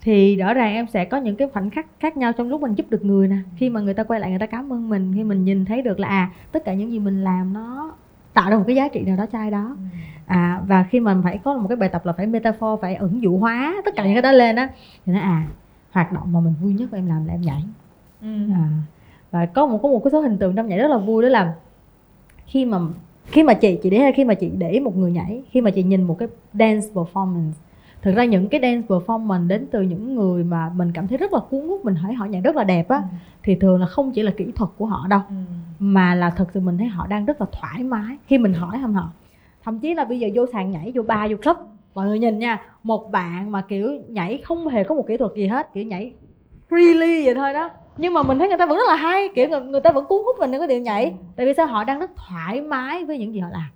Thì 0.01 0.35
rõ 0.35 0.53
ràng 0.53 0.73
em 0.73 0.87
sẽ 0.87 1.05
có 1.05 1.17
những 1.17 1.35
cái 1.35 1.47
khoảnh 1.53 1.69
khắc 1.69 1.85
khác 1.99 2.17
nhau 2.17 2.33
trong 2.33 2.49
lúc 2.49 2.61
mình 2.61 2.75
giúp 2.75 2.85
được 2.89 3.05
người 3.05 3.27
nè. 3.27 3.35
Khi 3.57 3.69
mà 3.69 3.81
người 3.81 3.93
ta 3.93 4.03
quay 4.03 4.19
lại 4.19 4.29
người 4.29 4.39
ta 4.39 4.45
cảm 4.45 4.73
ơn 4.73 4.89
mình 4.89 5.13
khi 5.15 5.23
mình 5.23 5.45
nhìn 5.45 5.65
thấy 5.65 5.81
được 5.81 5.99
là 5.99 6.07
à 6.07 6.31
tất 6.51 6.65
cả 6.65 6.73
những 6.73 6.91
gì 6.91 6.99
mình 6.99 7.23
làm 7.23 7.53
nó 7.53 7.91
tạo 8.33 8.49
ra 8.49 8.57
một 8.57 8.63
cái 8.67 8.75
giá 8.75 8.87
trị 8.87 9.01
nào 9.01 9.17
đó 9.17 9.25
cho 9.31 9.39
ai 9.39 9.51
đó 9.51 9.75
ừ. 9.77 9.97
à 10.25 10.61
và 10.67 10.83
khi 10.83 10.99
mà 10.99 11.17
phải 11.23 11.37
có 11.37 11.53
một 11.57 11.67
cái 11.67 11.75
bài 11.75 11.89
tập 11.89 12.05
là 12.05 12.13
phải 12.13 12.27
metaphor 12.27 12.79
phải 12.81 12.95
ứng 12.95 13.21
dụ 13.21 13.37
hóa 13.37 13.81
tất 13.85 13.95
cả 13.95 14.03
những 14.03 14.13
cái 14.13 14.21
đó 14.21 14.31
lên 14.31 14.55
á 14.55 14.69
thì 15.05 15.13
nó 15.13 15.19
à 15.19 15.47
hoạt 15.91 16.11
động 16.11 16.33
mà 16.33 16.39
mình 16.39 16.53
vui 16.61 16.73
nhất 16.73 16.89
em 16.91 17.07
làm 17.07 17.25
là 17.25 17.33
em 17.33 17.41
nhảy 17.41 17.63
ừ. 18.21 18.27
à, 18.53 18.69
và 19.31 19.45
có 19.45 19.65
một 19.65 19.79
có 19.83 19.89
một 19.89 20.01
cái 20.03 20.11
số 20.11 20.21
hình 20.21 20.37
tượng 20.37 20.55
trong 20.55 20.67
nhảy 20.67 20.77
rất 20.77 20.87
là 20.87 20.97
vui 20.97 21.23
đó 21.23 21.29
là 21.29 21.53
khi 22.45 22.65
mà 22.65 22.79
khi 23.25 23.43
mà 23.43 23.53
chị 23.53 23.79
chị 23.83 23.89
để 23.89 24.11
khi 24.15 24.25
mà 24.25 24.33
chị 24.33 24.51
để 24.57 24.79
một 24.79 24.97
người 24.97 25.11
nhảy 25.11 25.41
khi 25.51 25.61
mà 25.61 25.71
chị 25.71 25.83
nhìn 25.83 26.03
một 26.03 26.17
cái 26.19 26.27
dance 26.53 26.87
performance 26.93 27.51
thực 28.01 28.15
ra 28.15 28.25
những 28.25 28.49
cái 28.49 28.61
dance 28.61 28.87
performance 28.87 29.47
đến 29.47 29.67
từ 29.71 29.81
những 29.81 30.15
người 30.15 30.43
mà 30.43 30.71
mình 30.75 30.91
cảm 30.93 31.07
thấy 31.07 31.17
rất 31.17 31.33
là 31.33 31.39
cuốn 31.49 31.67
hút 31.67 31.85
mình 31.85 31.95
thấy 32.01 32.13
họ 32.13 32.25
nhảy 32.25 32.41
rất 32.41 32.55
là 32.55 32.63
đẹp 32.63 32.89
á 32.89 32.97
ừ. 32.97 33.03
thì 33.43 33.55
thường 33.55 33.79
là 33.79 33.85
không 33.85 34.11
chỉ 34.11 34.21
là 34.21 34.31
kỹ 34.37 34.45
thuật 34.55 34.69
của 34.77 34.85
họ 34.85 35.07
đâu 35.09 35.19
ừ. 35.29 35.35
mà 35.79 36.15
là 36.15 36.29
thật 36.29 36.45
sự 36.53 36.59
mình 36.59 36.77
thấy 36.77 36.87
họ 36.87 37.07
đang 37.07 37.25
rất 37.25 37.41
là 37.41 37.47
thoải 37.51 37.83
mái 37.83 38.17
khi 38.27 38.37
mình 38.37 38.53
hỏi 38.53 38.77
thăm 38.81 38.93
họ 38.93 39.09
thậm 39.63 39.79
chí 39.79 39.93
là 39.93 40.05
bây 40.05 40.19
giờ 40.19 40.27
vô 40.33 40.45
sàn 40.53 40.71
nhảy 40.71 40.91
vô 40.95 41.01
ba 41.01 41.27
vô 41.27 41.35
club 41.43 41.57
mọi 41.95 42.07
người 42.07 42.19
nhìn 42.19 42.39
nha 42.39 42.61
một 42.83 43.11
bạn 43.11 43.51
mà 43.51 43.61
kiểu 43.61 43.91
nhảy 44.07 44.41
không 44.43 44.67
hề 44.67 44.83
có 44.83 44.95
một 44.95 45.07
kỹ 45.07 45.17
thuật 45.17 45.31
gì 45.35 45.47
hết 45.47 45.73
kiểu 45.73 45.83
nhảy 45.83 46.13
freely 46.69 47.25
vậy 47.25 47.35
thôi 47.35 47.53
đó 47.53 47.69
nhưng 47.97 48.13
mà 48.13 48.23
mình 48.23 48.39
thấy 48.39 48.47
người 48.47 48.57
ta 48.57 48.65
vẫn 48.65 48.77
rất 48.77 48.87
là 48.87 48.95
hay 48.95 49.29
kiểu 49.35 49.49
người, 49.49 49.61
người 49.61 49.81
ta 49.81 49.91
vẫn 49.91 50.05
cuốn 50.05 50.21
hút 50.25 50.35
mình 50.39 50.51
cái 50.51 50.67
điệu 50.67 50.81
nhảy 50.81 51.05
ừ. 51.05 51.11
tại 51.35 51.45
vì 51.45 51.53
sao 51.57 51.67
họ 51.67 51.83
đang 51.83 51.99
rất 51.99 52.11
thoải 52.15 52.61
mái 52.61 53.05
với 53.05 53.17
những 53.17 53.33
gì 53.33 53.39
họ 53.39 53.49
làm 53.51 53.69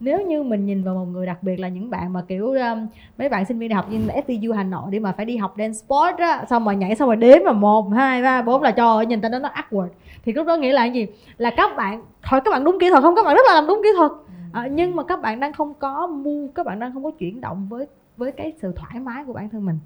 nếu 0.00 0.26
như 0.26 0.42
mình 0.42 0.66
nhìn 0.66 0.82
vào 0.82 0.94
một 0.94 1.04
người 1.04 1.26
đặc 1.26 1.42
biệt 1.42 1.60
là 1.60 1.68
những 1.68 1.90
bạn 1.90 2.12
mà 2.12 2.22
kiểu 2.28 2.46
um, 2.46 2.86
mấy 3.18 3.28
bạn 3.28 3.44
sinh 3.44 3.58
viên 3.58 3.68
đại 3.68 3.76
học 3.76 3.90
như 3.90 3.98
FPU 4.06 4.52
Hà 4.52 4.64
Nội 4.64 4.90
đi 4.90 4.98
mà 4.98 5.12
phải 5.12 5.26
đi 5.26 5.36
học 5.36 5.54
dance 5.58 5.72
sport 5.72 6.16
á 6.18 6.44
xong 6.50 6.64
rồi 6.64 6.76
nhảy 6.76 6.94
xong 6.94 7.08
rồi 7.08 7.16
đếm 7.16 7.38
mà 7.44 7.52
một 7.52 7.88
hai 7.94 8.22
ba 8.22 8.42
bốn 8.42 8.62
là 8.62 8.70
trời 8.70 8.86
ơi 8.86 9.06
nhìn 9.06 9.20
ta 9.20 9.28
nó 9.28 9.38
nó 9.38 9.48
awkward. 9.48 9.88
Thì 10.24 10.32
lúc 10.32 10.46
đó 10.46 10.56
nghĩa 10.56 10.72
là 10.72 10.84
gì? 10.84 11.06
Là 11.38 11.50
các 11.50 11.76
bạn 11.76 12.02
thôi 12.22 12.40
các 12.44 12.50
bạn 12.50 12.64
đúng 12.64 12.78
kỹ 12.80 12.90
thuật 12.90 13.02
không? 13.02 13.16
Các 13.16 13.24
bạn 13.24 13.36
rất 13.36 13.42
là 13.48 13.54
làm 13.54 13.66
đúng 13.66 13.80
kỹ 13.82 13.88
thuật. 13.96 14.12
À, 14.52 14.68
nhưng 14.72 14.96
mà 14.96 15.02
các 15.02 15.22
bạn 15.22 15.40
đang 15.40 15.52
không 15.52 15.74
có 15.74 16.06
mu 16.06 16.48
các 16.54 16.66
bạn 16.66 16.78
đang 16.78 16.94
không 16.94 17.04
có 17.04 17.10
chuyển 17.10 17.40
động 17.40 17.66
với 17.68 17.86
với 18.16 18.32
cái 18.32 18.52
sự 18.62 18.72
thoải 18.76 19.00
mái 19.00 19.24
của 19.24 19.32
bản 19.32 19.48
thân 19.48 19.66
mình. 19.66 19.78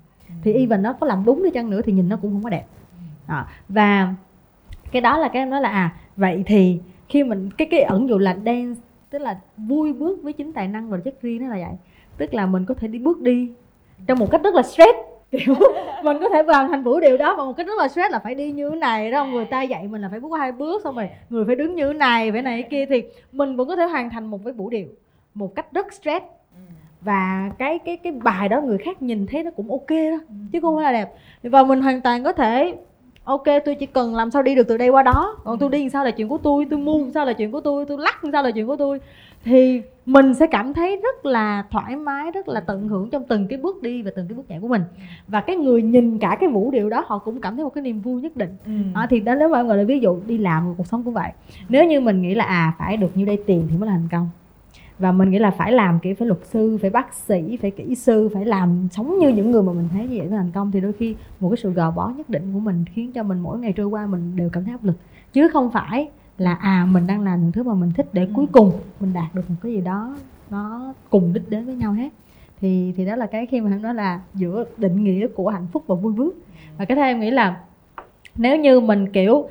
Thì 0.45 0.53
even 0.53 0.83
nó 0.83 0.93
có 0.93 1.07
làm 1.07 1.25
đúng 1.25 1.43
đi 1.43 1.51
chăng 1.51 1.71
nữa 1.71 1.81
thì 1.85 1.93
nhìn 1.93 2.09
nó 2.09 2.17
cũng 2.23 2.33
không 2.33 2.43
có 2.43 2.51
đẹp. 2.51 2.65
À, 3.27 3.47
và 3.69 4.15
cái 4.93 5.03
đó 5.03 5.19
là 5.19 5.29
cái 5.29 5.43
em 5.43 5.51
nói 5.51 5.61
là 5.61 5.69
à 5.69 5.95
vậy 6.17 6.43
thì 6.47 6.79
khi 7.09 7.25
mình 7.25 7.51
cái 7.59 7.69
cái 7.71 7.81
ẩn 7.81 8.09
dụ 8.09 8.19
là 8.19 8.37
dance 8.45 8.81
tức 9.13 9.19
là 9.19 9.39
vui 9.57 9.93
bước 9.93 10.23
với 10.23 10.33
chính 10.33 10.53
tài 10.53 10.69
năng 10.69 10.91
và 10.91 10.99
chất 11.05 11.23
riêng 11.23 11.43
nó 11.43 11.49
là 11.49 11.67
vậy. 11.67 11.77
Tức 12.19 12.35
là 12.35 12.47
mình 12.47 12.65
có 12.65 12.75
thể 12.75 12.89
đi 12.89 12.99
bước 12.99 13.21
đi 13.21 13.51
trong 14.07 14.19
một 14.19 14.31
cách 14.31 14.41
rất 14.45 14.55
là 14.55 14.63
stress. 14.63 14.99
Kiểu 15.33 15.55
mình 16.05 16.17
có 16.21 16.29
thể 16.29 16.43
hoàn 16.43 16.69
thành 16.69 16.83
vũ 16.83 17.01
điệu 17.01 17.17
đó 17.17 17.37
bằng 17.37 17.47
một 17.47 17.53
cách 17.57 17.67
rất 17.67 17.79
là 17.79 17.89
stress 17.89 18.13
là 18.13 18.19
phải 18.19 18.35
đi 18.35 18.53
như 18.53 18.71
thế 18.71 18.77
này 18.77 19.11
đó 19.11 19.25
người 19.25 19.45
ta 19.45 19.63
dạy 19.63 19.89
mình 19.89 20.03
là 20.03 20.09
phải 20.09 20.21
bước 20.21 20.37
hai 20.39 20.53
bước 20.53 20.83
xong 20.85 20.97
rồi 20.97 21.11
người 21.31 21.45
phải 21.45 21.57
đứng 21.57 21.75
như 21.75 21.89
thế 21.89 21.99
này 21.99 22.33
phải 22.33 22.43
này 22.43 22.63
kia 22.63 22.87
thì 22.87 23.03
mình 23.33 23.57
vẫn 23.57 23.69
có 23.69 23.77
thể 23.77 23.85
hoàn 23.85 24.11
thành 24.11 24.27
một 24.27 24.39
cái 24.45 24.53
vũ 24.53 24.71
điệu 24.71 24.87
một 25.35 25.55
cách 25.55 25.67
rất 25.73 25.93
stress. 25.93 26.25
Và 27.01 27.51
cái 27.59 27.79
cái 27.79 27.97
cái 27.97 28.13
bài 28.13 28.49
đó 28.49 28.61
người 28.61 28.79
khác 28.79 29.03
nhìn 29.03 29.27
thấy 29.27 29.43
nó 29.43 29.51
cũng 29.51 29.71
ok 29.71 29.91
đó 29.91 30.35
chứ 30.53 30.61
không 30.61 30.77
phải 30.77 30.85
là 30.85 30.93
đẹp. 30.93 31.13
Và 31.43 31.63
mình 31.63 31.83
hoàn 31.83 32.01
toàn 32.01 32.25
có 32.25 32.33
thể 32.33 32.75
ok 33.25 33.45
tôi 33.65 33.75
chỉ 33.75 33.87
cần 33.87 34.15
làm 34.15 34.31
sao 34.31 34.43
đi 34.43 34.55
được 34.55 34.69
từ 34.69 34.77
đây 34.77 34.89
qua 34.89 35.03
đó. 35.03 35.37
Còn 35.45 35.59
tôi 35.59 35.71
đi 35.71 35.89
sao 35.91 36.05
là 36.05 36.11
chuyện 36.11 36.29
của 36.29 36.39
tôi 36.39 36.67
tôi 36.71 36.79
mua 36.79 37.11
sao 37.15 37.27
là 37.27 37.33
chuyện 37.33 37.53
của 37.53 37.61
tôi 37.61 37.85
tôi 37.87 37.99
lắc 37.99 38.21
sao 38.33 38.43
là 38.43 38.51
chuyện 38.51 38.67
của 38.67 38.77
tôi. 38.77 39.01
Thì 39.45 39.83
mình 40.07 40.35
sẽ 40.35 40.47
cảm 40.47 40.75
thấy 40.75 41.01
rất 41.03 41.27
là 41.27 41.65
thoải 41.71 41.97
mái 41.97 42.31
rất 42.31 42.49
là 42.49 42.61
tận 42.61 42.89
hưởng 42.89 43.11
trong 43.11 43.25
từng 43.29 43.49
cái 43.49 43.59
bước 43.59 43.83
đi 43.83 44.03
và 44.03 44.11
từng 44.17 44.29
cái 44.29 44.37
bước 44.37 44.43
nhảy 44.49 44.59
của 44.61 44.69
mình. 44.69 44.83
Và 45.29 45.41
cái 45.41 45.57
người 45.57 45.83
nhìn 45.83 46.19
cả 46.19 46.37
cái 46.41 46.49
vũ 46.49 46.71
điệu 46.71 46.89
đó 46.89 47.05
họ 47.07 47.19
cũng 47.19 47.41
cảm 47.41 47.57
thấy 47.57 47.65
một 47.65 47.75
cái 47.75 47.83
niềm 47.83 48.01
vui 48.01 48.23
nhất 48.23 48.37
định. 48.37 48.57
Ừ. 48.67 48.73
à, 48.95 49.07
thì 49.11 49.21
đó 49.21 49.35
nếu 49.35 49.49
mà 49.49 49.61
em 49.61 49.69
gọi 49.69 49.77
là 49.77 49.85
ví 49.85 50.01
dụ 50.01 50.21
đi 50.27 50.39
làm 50.39 50.75
cuộc 50.77 50.87
sống 50.87 51.03
cũng 51.05 51.15
vậy. 51.15 51.31
Nếu 51.69 51.87
như 51.87 52.01
mình 52.01 52.23
nghĩ 52.23 52.35
là 52.35 52.45
à 52.45 52.73
phải 52.79 52.97
được 52.97 53.17
như 53.17 53.25
đây 53.25 53.39
tiền 53.47 53.67
thì 53.71 53.77
mới 53.77 53.87
là 53.87 53.93
thành 53.93 54.09
công 54.13 54.29
và 55.03 55.13
mình 55.13 55.31
nghĩ 55.31 55.39
là 55.39 55.51
phải 55.51 55.73
làm 55.73 55.99
kiểu 55.99 56.15
phải 56.19 56.29
luật 56.29 56.41
sư 56.45 56.79
phải 56.81 56.91
bác 56.91 57.15
sĩ 57.15 57.57
phải 57.57 57.71
kỹ 57.71 57.95
sư 57.95 58.29
phải 58.35 58.45
làm 58.45 58.89
sống 58.93 59.19
như 59.19 59.29
những 59.29 59.51
người 59.51 59.63
mà 59.63 59.73
mình 59.73 59.89
thấy 59.93 60.09
như 60.09 60.19
vậy 60.19 60.29
mới 60.29 60.39
thành 60.39 60.51
công. 60.55 60.71
Thì 60.71 60.81
đôi 60.81 60.93
khi 60.93 61.15
một 61.41 61.49
cái 61.49 61.57
sự 61.57 61.71
gò 61.71 61.91
bó 61.91 62.13
nhất 62.17 62.31
định 62.31 62.51
của 62.55 62.61
mình 62.61 62.85
khiến 62.95 63.13
cho 63.13 63.23
mình 63.23 63.41
mỗi 63.41 63.59
ngày 63.59 63.73
trôi 63.73 63.87
qua 63.87 64.07
mình 64.07 64.37
đều 64.37 64.51
cảm 64.53 64.65
thấy 64.65 64.73
áp 64.73 64.85
lực. 64.85 64.97
Chứ 65.33 65.49
không 65.49 65.71
phải 65.71 66.09
là 66.39 66.55
à 66.55 66.87
mình 66.91 67.07
đang 67.07 67.21
làm 67.21 67.43
những 67.43 67.53
thứ 67.53 67.63
mà 67.63 67.75
mình 67.75 67.91
thích 67.97 68.09
để 68.13 68.29
cuối 68.35 68.47
cùng 68.53 68.73
mình 69.01 69.13
đạt 69.13 69.35
được 69.35 69.51
một 69.51 69.57
cái 69.63 69.73
gì 69.73 69.81
đó 69.81 70.17
nó 70.51 70.95
cùng 71.11 71.33
đích 71.33 71.51
đến 71.51 71.67
với 71.67 71.75
nhau 71.75 71.93
hết. 71.93 72.09
Thì 72.61 72.93
thì 72.97 73.05
đó 73.05 73.17
là 73.17 73.27
cái 73.27 73.47
khi 73.47 73.61
mà 73.61 73.71
em 73.71 73.83
nói 73.83 73.95
là 73.95 74.21
giữa 74.35 74.65
định 74.77 75.05
nghĩa 75.05 75.27
của 75.27 75.49
hạnh 75.49 75.67
phúc 75.73 75.83
và 75.87 75.95
vui 75.95 76.13
bước. 76.13 76.35
Và 76.79 76.85
cái 76.85 76.97
thứ 76.97 77.03
em 77.03 77.21
nghĩ 77.21 77.31
là 77.31 77.61
nếu 78.37 78.57
như 78.57 78.81
mình 78.81 79.13
kiểu 79.13 79.49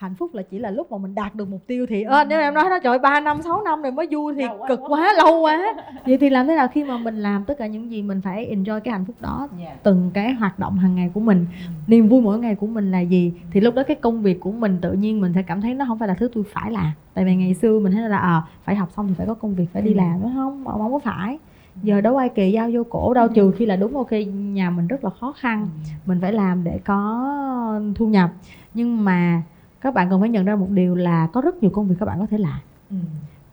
hạnh 0.00 0.14
phúc 0.14 0.34
là 0.34 0.42
chỉ 0.42 0.58
là 0.58 0.70
lúc 0.70 0.92
mà 0.92 0.98
mình 0.98 1.14
đạt 1.14 1.34
được 1.34 1.48
mục 1.48 1.66
tiêu 1.66 1.86
thì 1.88 2.02
ơ 2.02 2.24
nếu 2.24 2.40
em 2.40 2.54
nói 2.54 2.64
nó 2.70 2.78
trời 2.78 2.98
ba 2.98 3.20
năm 3.20 3.42
6 3.42 3.62
năm 3.62 3.82
rồi 3.82 3.92
mới 3.92 4.06
vui 4.10 4.34
thì 4.34 4.44
quá, 4.58 4.68
cực 4.68 4.80
quá, 4.80 4.88
quá. 4.88 5.12
lâu 5.16 5.40
quá. 5.40 5.74
Vậy 6.06 6.18
thì 6.18 6.30
làm 6.30 6.46
thế 6.46 6.56
nào 6.56 6.68
khi 6.68 6.84
mà 6.84 6.98
mình 6.98 7.16
làm 7.16 7.44
tất 7.44 7.58
cả 7.58 7.66
những 7.66 7.90
gì 7.90 8.02
mình 8.02 8.20
phải 8.20 8.54
enjoy 8.56 8.80
cái 8.80 8.92
hạnh 8.92 9.04
phúc 9.04 9.16
đó 9.20 9.48
yeah. 9.60 9.82
từng 9.82 10.10
cái 10.14 10.32
hoạt 10.32 10.58
động 10.58 10.78
hàng 10.78 10.94
ngày 10.94 11.10
của 11.14 11.20
mình? 11.20 11.46
Ừ. 11.66 11.72
niềm 11.86 12.08
vui 12.08 12.20
mỗi 12.20 12.38
ngày 12.38 12.54
của 12.54 12.66
mình 12.66 12.90
là 12.90 13.00
gì? 13.00 13.32
Thì 13.52 13.60
lúc 13.60 13.74
đó 13.74 13.82
cái 13.82 13.96
công 13.96 14.22
việc 14.22 14.40
của 14.40 14.52
mình 14.52 14.78
tự 14.80 14.92
nhiên 14.92 15.20
mình 15.20 15.32
sẽ 15.34 15.42
cảm 15.42 15.60
thấy 15.60 15.74
nó 15.74 15.84
không 15.88 15.98
phải 15.98 16.08
là 16.08 16.14
thứ 16.14 16.28
tôi 16.34 16.44
phải 16.52 16.70
làm. 16.70 16.92
Tại 17.14 17.24
vì 17.24 17.36
ngày 17.36 17.54
xưa 17.54 17.78
mình 17.78 17.92
thấy 17.92 18.08
là 18.08 18.18
à, 18.18 18.42
phải 18.64 18.76
học 18.76 18.88
xong 18.96 19.08
thì 19.08 19.14
phải 19.14 19.26
có 19.26 19.34
công 19.34 19.54
việc 19.54 19.66
phải 19.72 19.82
đi 19.82 19.92
ừ. 19.92 19.96
làm 19.96 20.20
đúng 20.22 20.32
không? 20.34 20.64
Không 20.64 20.92
có 20.92 20.98
phải. 20.98 21.38
Giờ 21.82 22.00
đâu 22.00 22.16
ai 22.16 22.28
kỳ 22.28 22.52
giao 22.52 22.70
vô 22.72 22.84
cổ 22.90 23.14
đâu. 23.14 23.28
Trừ 23.28 23.52
khi 23.56 23.66
là 23.66 23.76
đúng 23.76 23.96
ok 23.96 24.12
nhà 24.52 24.70
mình 24.70 24.86
rất 24.86 25.04
là 25.04 25.10
khó 25.10 25.32
khăn. 25.32 25.68
Ừ. 25.84 25.90
mình 26.06 26.18
phải 26.20 26.32
làm 26.32 26.64
để 26.64 26.80
có 26.84 27.80
thu 27.94 28.06
nhập. 28.06 28.30
Nhưng 28.74 29.04
mà 29.04 29.42
các 29.80 29.94
bạn 29.94 30.10
cần 30.10 30.20
phải 30.20 30.28
nhận 30.28 30.44
ra 30.44 30.56
một 30.56 30.70
điều 30.70 30.94
là 30.94 31.26
có 31.26 31.40
rất 31.40 31.62
nhiều 31.62 31.70
công 31.70 31.88
việc 31.88 31.94
các 32.00 32.06
bạn 32.06 32.18
có 32.20 32.26
thể 32.26 32.38
làm 32.38 32.58
ừ. 32.90 32.96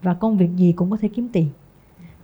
và 0.01 0.13
công 0.13 0.37
việc 0.37 0.49
gì 0.55 0.71
cũng 0.71 0.91
có 0.91 0.97
thể 1.01 1.07
kiếm 1.07 1.29
tiền 1.33 1.47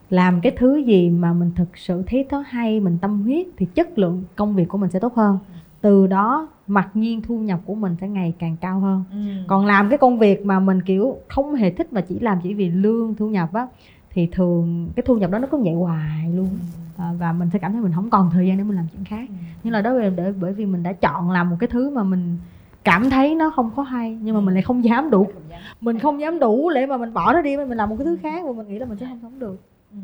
làm 0.10 0.42
cái 0.42 0.52
thứ 0.58 0.78
gì 0.78 1.10
mà 1.10 1.34
mình 1.34 1.52
thực 1.56 1.78
sự 1.78 2.04
thấy 2.08 2.28
nó 2.32 2.44
hay 2.48 2.80
mình 2.80 2.98
tâm 3.02 3.22
huyết 3.22 3.48
thì 3.58 3.66
chất 3.66 3.98
lượng 3.98 4.24
công 4.36 4.56
việc 4.56 4.68
của 4.68 4.78
mình 4.78 4.92
sẽ 4.92 5.00
tốt 5.00 5.16
hơn 5.16 5.38
từ 5.82 6.08
đó 6.08 6.48
mặc 6.68 6.90
nhiên 6.94 7.22
thu 7.22 7.40
nhập 7.40 7.60
của 7.66 7.76
mình 7.76 7.96
sẽ 8.02 8.08
ngày 8.08 8.34
càng 8.40 8.58
cao 8.62 8.80
hơn 8.80 9.04
ừ. 9.12 9.18
còn 9.48 9.66
làm 9.66 9.90
cái 9.90 9.98
công 9.98 10.20
việc 10.20 10.46
mà 10.46 10.60
mình 10.60 10.82
kiểu 10.82 11.18
không 11.28 11.56
hề 11.56 11.72
thích 11.72 11.94
mà 11.94 12.02
chỉ 12.02 12.20
làm 12.20 12.38
chỉ 12.44 12.54
vì 12.54 12.70
lương 12.70 13.16
thu 13.16 13.30
nhập 13.30 13.54
á 13.54 13.68
thì 14.10 14.28
thường 14.32 14.90
cái 14.96 15.04
thu 15.08 15.18
nhập 15.18 15.32
đó 15.32 15.40
nó 15.40 15.48
cứ 15.52 15.58
vậy 15.58 15.74
hoài 15.74 16.32
luôn 16.34 16.50
ừ. 16.98 17.04
à, 17.04 17.14
và 17.20 17.34
mình 17.34 17.50
sẽ 17.54 17.60
cảm 17.60 17.72
thấy 17.72 17.82
mình 17.82 17.92
không 17.96 18.10
còn 18.10 18.30
thời 18.34 18.48
gian 18.48 18.58
để 18.58 18.64
mình 18.64 18.76
làm 18.76 18.86
chuyện 18.94 19.04
khác 19.04 19.30
ừ. 19.30 19.36
nhưng 19.64 19.74
là 19.74 19.82
đó 19.82 19.94
là 19.94 20.10
để 20.10 20.34
bởi 20.42 20.54
vì 20.54 20.66
mình 20.66 20.84
đã 20.84 20.94
chọn 20.94 21.32
làm 21.32 21.50
một 21.50 21.56
cái 21.60 21.68
thứ 21.68 21.90
mà 21.90 22.04
mình 22.04 22.38
cảm 22.84 23.10
thấy 23.10 23.36
nó 23.36 23.50
không 23.50 23.72
có 23.76 23.84
hay 23.84 24.18
nhưng 24.22 24.36
mà 24.36 24.42
mình 24.42 24.54
lại 24.54 24.64
không 24.64 24.84
dám 24.84 25.10
đủ. 25.10 25.28
Mình 25.82 26.00
không 26.00 26.22
dám 26.22 26.40
đủ 26.40 26.70
để 26.76 26.86
mà 26.86 26.98
mình 26.98 27.14
bỏ 27.14 27.34
nó 27.34 27.42
đi 27.42 27.58
mình 27.58 27.78
làm 27.78 27.90
một 27.90 27.96
cái 28.00 28.06
thứ 28.06 28.18
khác 28.24 28.44
và 28.46 28.52
mình 28.52 28.68
nghĩ 28.68 28.80
là 28.80 28.86
mình 28.86 28.98
sẽ 28.98 29.06
không 29.06 29.20
sống 29.22 29.40
được. 29.40 29.58
Ừ 29.92 29.98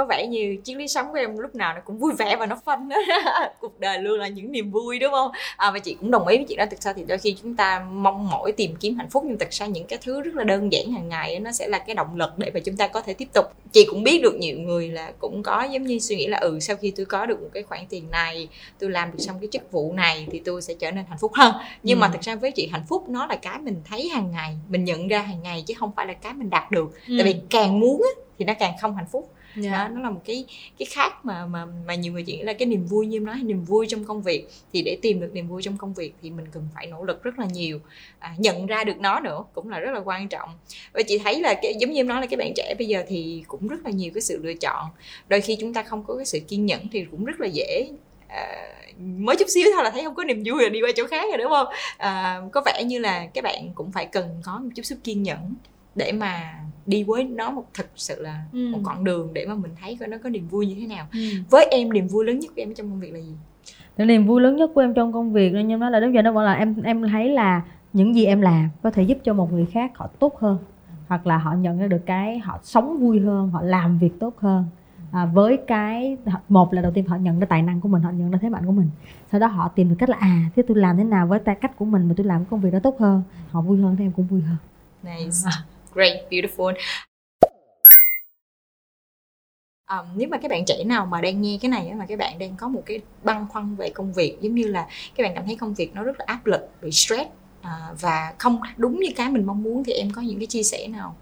có 0.00 0.06
vẻ 0.06 0.26
như 0.26 0.56
triết 0.64 0.76
lý 0.76 0.88
sống 0.88 1.06
của 1.12 1.18
em 1.18 1.38
lúc 1.38 1.54
nào 1.54 1.74
nó 1.74 1.80
cũng 1.84 1.98
vui 1.98 2.12
vẻ 2.18 2.36
và 2.36 2.46
nó 2.46 2.56
phân 2.64 2.88
cuộc 3.60 3.80
đời 3.80 3.98
luôn 3.98 4.18
là 4.18 4.28
những 4.28 4.52
niềm 4.52 4.70
vui 4.70 4.98
đúng 4.98 5.10
không? 5.12 5.30
À, 5.56 5.70
và 5.70 5.78
chị 5.78 5.94
cũng 6.00 6.10
đồng 6.10 6.26
ý 6.26 6.36
với 6.36 6.46
chị 6.48 6.56
đó. 6.56 6.64
Thực 6.70 6.80
ra 6.80 6.92
thì 6.92 7.04
đôi 7.04 7.18
khi 7.18 7.36
chúng 7.42 7.56
ta 7.56 7.84
mong 7.90 8.28
mỏi 8.28 8.52
tìm 8.52 8.76
kiếm 8.80 8.96
hạnh 8.96 9.10
phúc 9.10 9.24
nhưng 9.26 9.38
thực 9.38 9.50
ra 9.50 9.66
những 9.66 9.86
cái 9.86 9.98
thứ 10.02 10.20
rất 10.20 10.34
là 10.34 10.44
đơn 10.44 10.72
giản 10.72 10.92
hàng 10.92 11.08
ngày 11.08 11.40
nó 11.40 11.52
sẽ 11.52 11.68
là 11.68 11.78
cái 11.78 11.94
động 11.94 12.16
lực 12.16 12.38
để 12.38 12.50
mà 12.54 12.60
chúng 12.60 12.76
ta 12.76 12.88
có 12.88 13.00
thể 13.00 13.14
tiếp 13.14 13.28
tục. 13.32 13.44
Chị 13.72 13.86
cũng 13.90 14.02
biết 14.02 14.22
được 14.22 14.34
nhiều 14.34 14.58
người 14.58 14.88
là 14.88 15.12
cũng 15.18 15.42
có 15.42 15.62
giống 15.62 15.82
như 15.82 15.98
suy 15.98 16.16
nghĩ 16.16 16.26
là 16.26 16.38
ừ 16.38 16.60
sau 16.60 16.76
khi 16.76 16.92
tôi 16.96 17.06
có 17.06 17.26
được 17.26 17.42
một 17.42 17.48
cái 17.52 17.62
khoản 17.62 17.80
tiền 17.88 18.10
này 18.10 18.48
tôi 18.78 18.90
làm 18.90 19.12
được 19.12 19.18
xong 19.18 19.36
cái 19.40 19.48
chức 19.52 19.72
vụ 19.72 19.92
này 19.92 20.26
thì 20.30 20.42
tôi 20.44 20.62
sẽ 20.62 20.74
trở 20.74 20.90
nên 20.90 21.04
hạnh 21.08 21.18
phúc 21.20 21.32
hơn. 21.34 21.54
Nhưng 21.82 21.98
ừ. 21.98 22.00
mà 22.00 22.08
thực 22.08 22.20
ra 22.22 22.34
với 22.36 22.52
chị 22.52 22.68
hạnh 22.72 22.84
phúc 22.88 23.08
nó 23.08 23.26
là 23.26 23.36
cái 23.36 23.58
mình 23.58 23.82
thấy 23.84 24.08
hàng 24.08 24.30
ngày 24.30 24.56
mình 24.68 24.84
nhận 24.84 25.08
ra 25.08 25.22
hàng 25.22 25.42
ngày 25.42 25.64
chứ 25.66 25.74
không 25.78 25.92
phải 25.96 26.06
là 26.06 26.12
cái 26.12 26.34
mình 26.34 26.50
đạt 26.50 26.70
được. 26.70 26.90
Ừ. 27.08 27.14
tại 27.18 27.32
vì 27.32 27.40
càng 27.50 27.80
muốn 27.80 28.02
thì 28.38 28.44
nó 28.44 28.54
càng 28.58 28.74
không 28.80 28.96
hạnh 28.96 29.06
phúc 29.12 29.30
yeah. 29.56 29.72
Đó 29.72 29.88
nó 29.88 30.00
là 30.00 30.10
một 30.10 30.20
cái 30.24 30.44
cái 30.78 30.86
khác 30.86 31.24
mà 31.24 31.46
mà 31.46 31.66
mà 31.86 31.94
nhiều 31.94 32.12
người 32.12 32.22
chỉ 32.22 32.42
là 32.42 32.52
cái 32.52 32.66
niềm 32.66 32.86
vui 32.86 33.06
như 33.06 33.16
em 33.16 33.24
nói 33.24 33.36
niềm 33.42 33.64
vui 33.64 33.86
trong 33.88 34.04
công 34.04 34.22
việc. 34.22 34.48
Thì 34.72 34.82
để 34.82 34.98
tìm 35.02 35.20
được 35.20 35.30
niềm 35.32 35.48
vui 35.48 35.62
trong 35.62 35.76
công 35.76 35.94
việc 35.94 36.12
thì 36.22 36.30
mình 36.30 36.46
cần 36.52 36.68
phải 36.74 36.86
nỗ 36.86 37.04
lực 37.04 37.22
rất 37.22 37.38
là 37.38 37.46
nhiều 37.52 37.80
à, 38.18 38.34
nhận 38.38 38.66
ra 38.66 38.84
được 38.84 39.00
nó 39.00 39.20
nữa 39.20 39.44
cũng 39.54 39.68
là 39.70 39.78
rất 39.78 39.92
là 39.92 40.00
quan 40.04 40.28
trọng. 40.28 40.50
Và 40.92 41.02
chị 41.02 41.18
thấy 41.18 41.40
là 41.40 41.54
cái 41.62 41.74
giống 41.80 41.90
như 41.90 42.00
em 42.00 42.08
nói 42.08 42.20
là 42.20 42.26
cái 42.26 42.36
bạn 42.36 42.52
trẻ 42.56 42.74
bây 42.78 42.86
giờ 42.86 43.04
thì 43.08 43.44
cũng 43.48 43.68
rất 43.68 43.84
là 43.84 43.90
nhiều 43.90 44.10
cái 44.14 44.20
sự 44.20 44.40
lựa 44.42 44.54
chọn. 44.54 44.86
Đôi 45.28 45.40
khi 45.40 45.56
chúng 45.60 45.74
ta 45.74 45.82
không 45.82 46.04
có 46.04 46.16
cái 46.16 46.26
sự 46.26 46.40
kiên 46.48 46.66
nhẫn 46.66 46.88
thì 46.92 47.06
cũng 47.10 47.24
rất 47.24 47.40
là 47.40 47.46
dễ 47.46 47.88
à, 48.28 48.68
mới 48.98 49.36
chút 49.36 49.48
xíu 49.48 49.66
thôi 49.74 49.84
là 49.84 49.90
thấy 49.90 50.04
không 50.04 50.14
có 50.14 50.24
niềm 50.24 50.42
vui 50.46 50.60
rồi 50.60 50.70
đi 50.70 50.80
qua 50.82 50.90
chỗ 50.96 51.06
khác 51.06 51.24
rồi 51.28 51.38
đúng 51.38 51.50
không? 51.50 51.66
À, 51.96 52.40
có 52.52 52.62
vẻ 52.66 52.84
như 52.84 52.98
là 52.98 53.26
các 53.34 53.44
bạn 53.44 53.70
cũng 53.74 53.92
phải 53.92 54.06
cần 54.06 54.40
có 54.44 54.58
một 54.58 54.70
chút 54.74 54.82
sức 54.82 55.04
kiên 55.04 55.22
nhẫn 55.22 55.54
để 55.94 56.12
mà 56.12 56.54
đi 56.86 57.04
với 57.04 57.24
nó 57.24 57.50
một 57.50 57.64
thực 57.74 57.86
sự 57.96 58.22
là 58.22 58.42
ừ. 58.52 58.68
một 58.72 58.78
con 58.82 59.04
đường 59.04 59.28
để 59.32 59.46
mà 59.46 59.54
mình 59.54 59.70
thấy 59.80 59.96
coi 60.00 60.08
nó 60.08 60.16
có 60.24 60.30
niềm 60.30 60.48
vui 60.48 60.66
như 60.66 60.74
thế 60.80 60.86
nào. 60.86 61.06
Ừ. 61.12 61.18
với 61.50 61.64
em 61.70 61.92
niềm 61.92 62.06
vui 62.06 62.24
lớn 62.24 62.38
nhất 62.38 62.52
của 62.56 62.62
em 62.62 62.74
trong 62.74 62.90
công 62.90 63.00
việc 63.00 63.12
là 63.12 63.18
gì? 63.18 63.34
Cái 63.96 64.06
niềm 64.06 64.26
vui 64.26 64.40
lớn 64.40 64.56
nhất 64.56 64.70
của 64.74 64.80
em 64.80 64.94
trong 64.94 65.12
công 65.12 65.32
việc 65.32 65.52
nên 65.52 65.68
em 65.68 65.80
nói 65.80 65.90
là 65.90 66.00
đến 66.00 66.12
giờ 66.12 66.22
nó 66.22 66.32
vẫn 66.32 66.44
là 66.44 66.52
em 66.52 66.82
em 66.82 67.02
thấy 67.02 67.28
là 67.28 67.62
những 67.92 68.14
gì 68.14 68.24
em 68.24 68.40
làm 68.40 68.68
có 68.82 68.90
thể 68.90 69.02
giúp 69.02 69.18
cho 69.24 69.34
một 69.34 69.52
người 69.52 69.66
khác 69.66 69.92
họ 69.98 70.06
tốt 70.18 70.38
hơn 70.38 70.58
hoặc 71.08 71.26
là 71.26 71.38
họ 71.38 71.54
nhận 71.54 71.78
ra 71.78 71.86
được 71.86 72.06
cái 72.06 72.38
họ 72.38 72.58
sống 72.62 72.98
vui 72.98 73.20
hơn 73.20 73.50
họ 73.50 73.62
làm 73.62 73.98
việc 73.98 74.20
tốt 74.20 74.34
hơn. 74.38 74.64
À, 75.12 75.26
với 75.26 75.56
cái 75.66 76.16
một 76.48 76.74
là 76.74 76.82
đầu 76.82 76.92
tiên 76.92 77.06
họ 77.06 77.16
nhận 77.16 77.40
ra 77.40 77.46
tài 77.46 77.62
năng 77.62 77.80
của 77.80 77.88
mình 77.88 78.02
họ 78.02 78.10
nhận 78.10 78.30
ra 78.30 78.38
thế 78.42 78.48
mạnh 78.48 78.66
của 78.66 78.72
mình. 78.72 78.90
Sau 79.30 79.40
đó 79.40 79.46
họ 79.46 79.68
tìm 79.68 79.88
được 79.88 79.96
cách 79.98 80.08
là 80.08 80.16
à 80.20 80.44
thế 80.56 80.62
tôi 80.68 80.76
làm 80.76 80.96
thế 80.96 81.04
nào 81.04 81.26
với 81.26 81.38
tay 81.38 81.54
cách 81.54 81.76
của 81.76 81.84
mình 81.84 82.08
mà 82.08 82.14
tôi 82.16 82.26
làm 82.26 82.44
công 82.44 82.60
việc 82.60 82.72
đó 82.72 82.78
tốt 82.82 82.96
hơn 83.00 83.22
họ 83.50 83.60
vui 83.60 83.80
hơn 83.80 83.96
thì 83.96 84.04
em 84.04 84.12
cũng 84.12 84.26
vui 84.26 84.40
hơn. 84.40 84.56
Nice 85.02 85.50
great 85.94 86.30
beautiful. 86.30 86.74
Um, 89.90 90.06
nếu 90.16 90.28
mà 90.28 90.38
các 90.38 90.50
bạn 90.50 90.64
trẻ 90.64 90.84
nào 90.84 91.06
mà 91.06 91.20
đang 91.20 91.42
nghe 91.42 91.58
cái 91.62 91.68
này 91.68 91.92
mà 91.94 92.06
các 92.08 92.18
bạn 92.18 92.38
đang 92.38 92.56
có 92.56 92.68
một 92.68 92.82
cái 92.86 93.00
băn 93.22 93.46
khoăn 93.48 93.76
về 93.76 93.90
công 93.90 94.12
việc 94.12 94.36
giống 94.40 94.54
như 94.54 94.66
là 94.66 94.86
các 95.16 95.22
bạn 95.24 95.32
cảm 95.34 95.46
thấy 95.46 95.56
công 95.56 95.74
việc 95.74 95.94
nó 95.94 96.02
rất 96.02 96.18
là 96.18 96.24
áp 96.28 96.46
lực 96.46 96.60
bị 96.82 96.90
stress 96.90 97.30
à, 97.62 97.94
và 98.00 98.34
không 98.38 98.60
đúng 98.76 99.00
như 99.00 99.08
cái 99.16 99.30
mình 99.30 99.46
mong 99.46 99.62
muốn 99.62 99.84
thì 99.84 99.92
em 99.92 100.10
có 100.10 100.22
những 100.22 100.38
cái 100.38 100.46
chia 100.46 100.62
sẻ 100.62 100.88
nào? 100.88 101.16